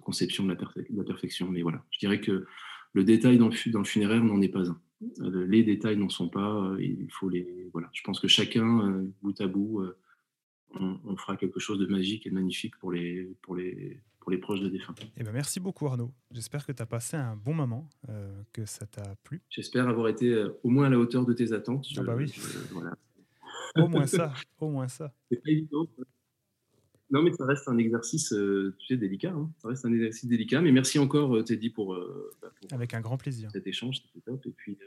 conception 0.02 0.46
de 0.46 0.50
la, 0.50 1.04
perfection. 1.04 1.50
Mais 1.50 1.62
voilà, 1.62 1.84
je 1.92 2.00
dirais 2.00 2.22
que 2.22 2.46
le 2.94 3.04
détail 3.04 3.38
dans 3.38 3.50
le, 3.50 3.84
funéraire 3.84 4.24
n'en 4.24 4.42
est 4.42 4.50
pas 4.50 4.70
un. 4.70 4.80
Euh, 5.20 5.46
les 5.48 5.64
détails 5.64 5.98
n'en 5.98 6.10
sont 6.10 6.30
pas. 6.30 6.64
Euh, 6.64 6.82
il 6.82 7.12
faut 7.12 7.30
les. 7.30 7.70
Voilà, 7.74 7.90
je 7.94 8.02
pense 8.04 8.20
que 8.20 8.28
chacun, 8.28 8.88
euh, 8.88 9.12
bout 9.22 9.40
à 9.42 9.48
bout, 9.48 9.84
on, 10.76 11.18
fera 11.18 11.38
quelque 11.38 11.60
chose 11.60 11.80
de 11.80 11.86
magique 11.86 12.26
et 12.26 12.30
de 12.30 12.36
magnifique 12.36 12.78
pour 12.78 12.92
les, 12.92 13.36
pour 13.42 13.56
les, 13.56 14.00
pour 14.24 14.32
les 14.32 14.38
proches 14.38 14.62
de 14.62 14.70
défunts. 14.70 14.96
Eh 15.18 15.24
ben 15.24 15.34
merci 15.34 15.60
beaucoup 15.60 15.86
Arnaud. 15.86 16.14
J'espère 16.32 16.66
que 16.66 16.72
tu 16.72 16.82
as 16.82 16.86
passé 16.86 17.18
un 17.18 17.36
bon 17.36 17.54
moment, 17.54 17.90
que 18.54 18.66
ça 18.66 18.86
t'a 18.86 19.16
plu. 19.24 19.42
J'espère 19.50 19.90
avoir 19.90 20.08
été 20.08 20.46
au 20.64 20.70
moins 20.70 20.88
à 20.88 20.90
la 20.90 20.98
hauteur 20.98 21.26
de 21.26 21.34
tes 21.34 21.52
attentes. 21.52 21.86
ah 21.98 22.04
bah 22.04 22.16
oui. 22.16 22.34
voilà. 22.72 22.96
au 23.78 23.88
moins 23.88 24.08
ça, 24.08 24.34
au 24.60 24.70
moins 24.70 24.88
ça. 24.88 25.14
C'est 25.30 25.44
pas 25.44 25.52
évident. 25.52 25.88
Non, 27.14 27.22
mais 27.22 27.32
ça 27.32 27.46
reste 27.46 27.68
un 27.68 27.78
exercice 27.78 28.34
euh, 28.34 28.76
tu 28.80 28.88
sais, 28.88 28.98
délicat. 28.98 29.32
Hein. 29.32 29.52
Ça 29.60 29.68
reste 29.68 29.86
un 29.86 29.94
exercice 29.94 30.26
délicat. 30.26 30.62
Mais 30.62 30.72
merci 30.72 30.98
encore, 30.98 31.36
euh, 31.36 31.44
Teddy, 31.44 31.70
pour, 31.70 31.94
euh, 31.94 32.34
bah, 32.42 32.52
Avec 32.72 32.96
un 32.96 33.02
grand 33.02 33.18
plaisir. 33.18 33.52
cet 33.52 33.68
échange. 33.68 34.02
C'était 34.02 34.22
top. 34.26 34.44
Et 34.48 34.52
puis, 34.52 34.78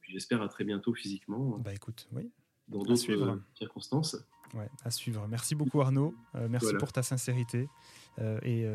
puis 0.00 0.12
j'espère 0.12 0.42
à 0.42 0.48
très 0.48 0.64
bientôt 0.64 0.92
physiquement. 0.92 1.58
Bah 1.58 1.72
écoute, 1.72 2.08
oui. 2.12 2.30
Dans 2.68 2.82
d'autres 2.82 3.40
circonstances. 3.54 4.16
Ouais, 4.54 4.68
à 4.84 4.90
suivre. 4.90 5.26
Merci 5.28 5.54
beaucoup, 5.54 5.80
Arnaud. 5.80 6.14
merci 6.48 6.74
pour 6.78 6.92
ta 6.92 7.02
sincérité 7.02 7.68
et 8.42 8.66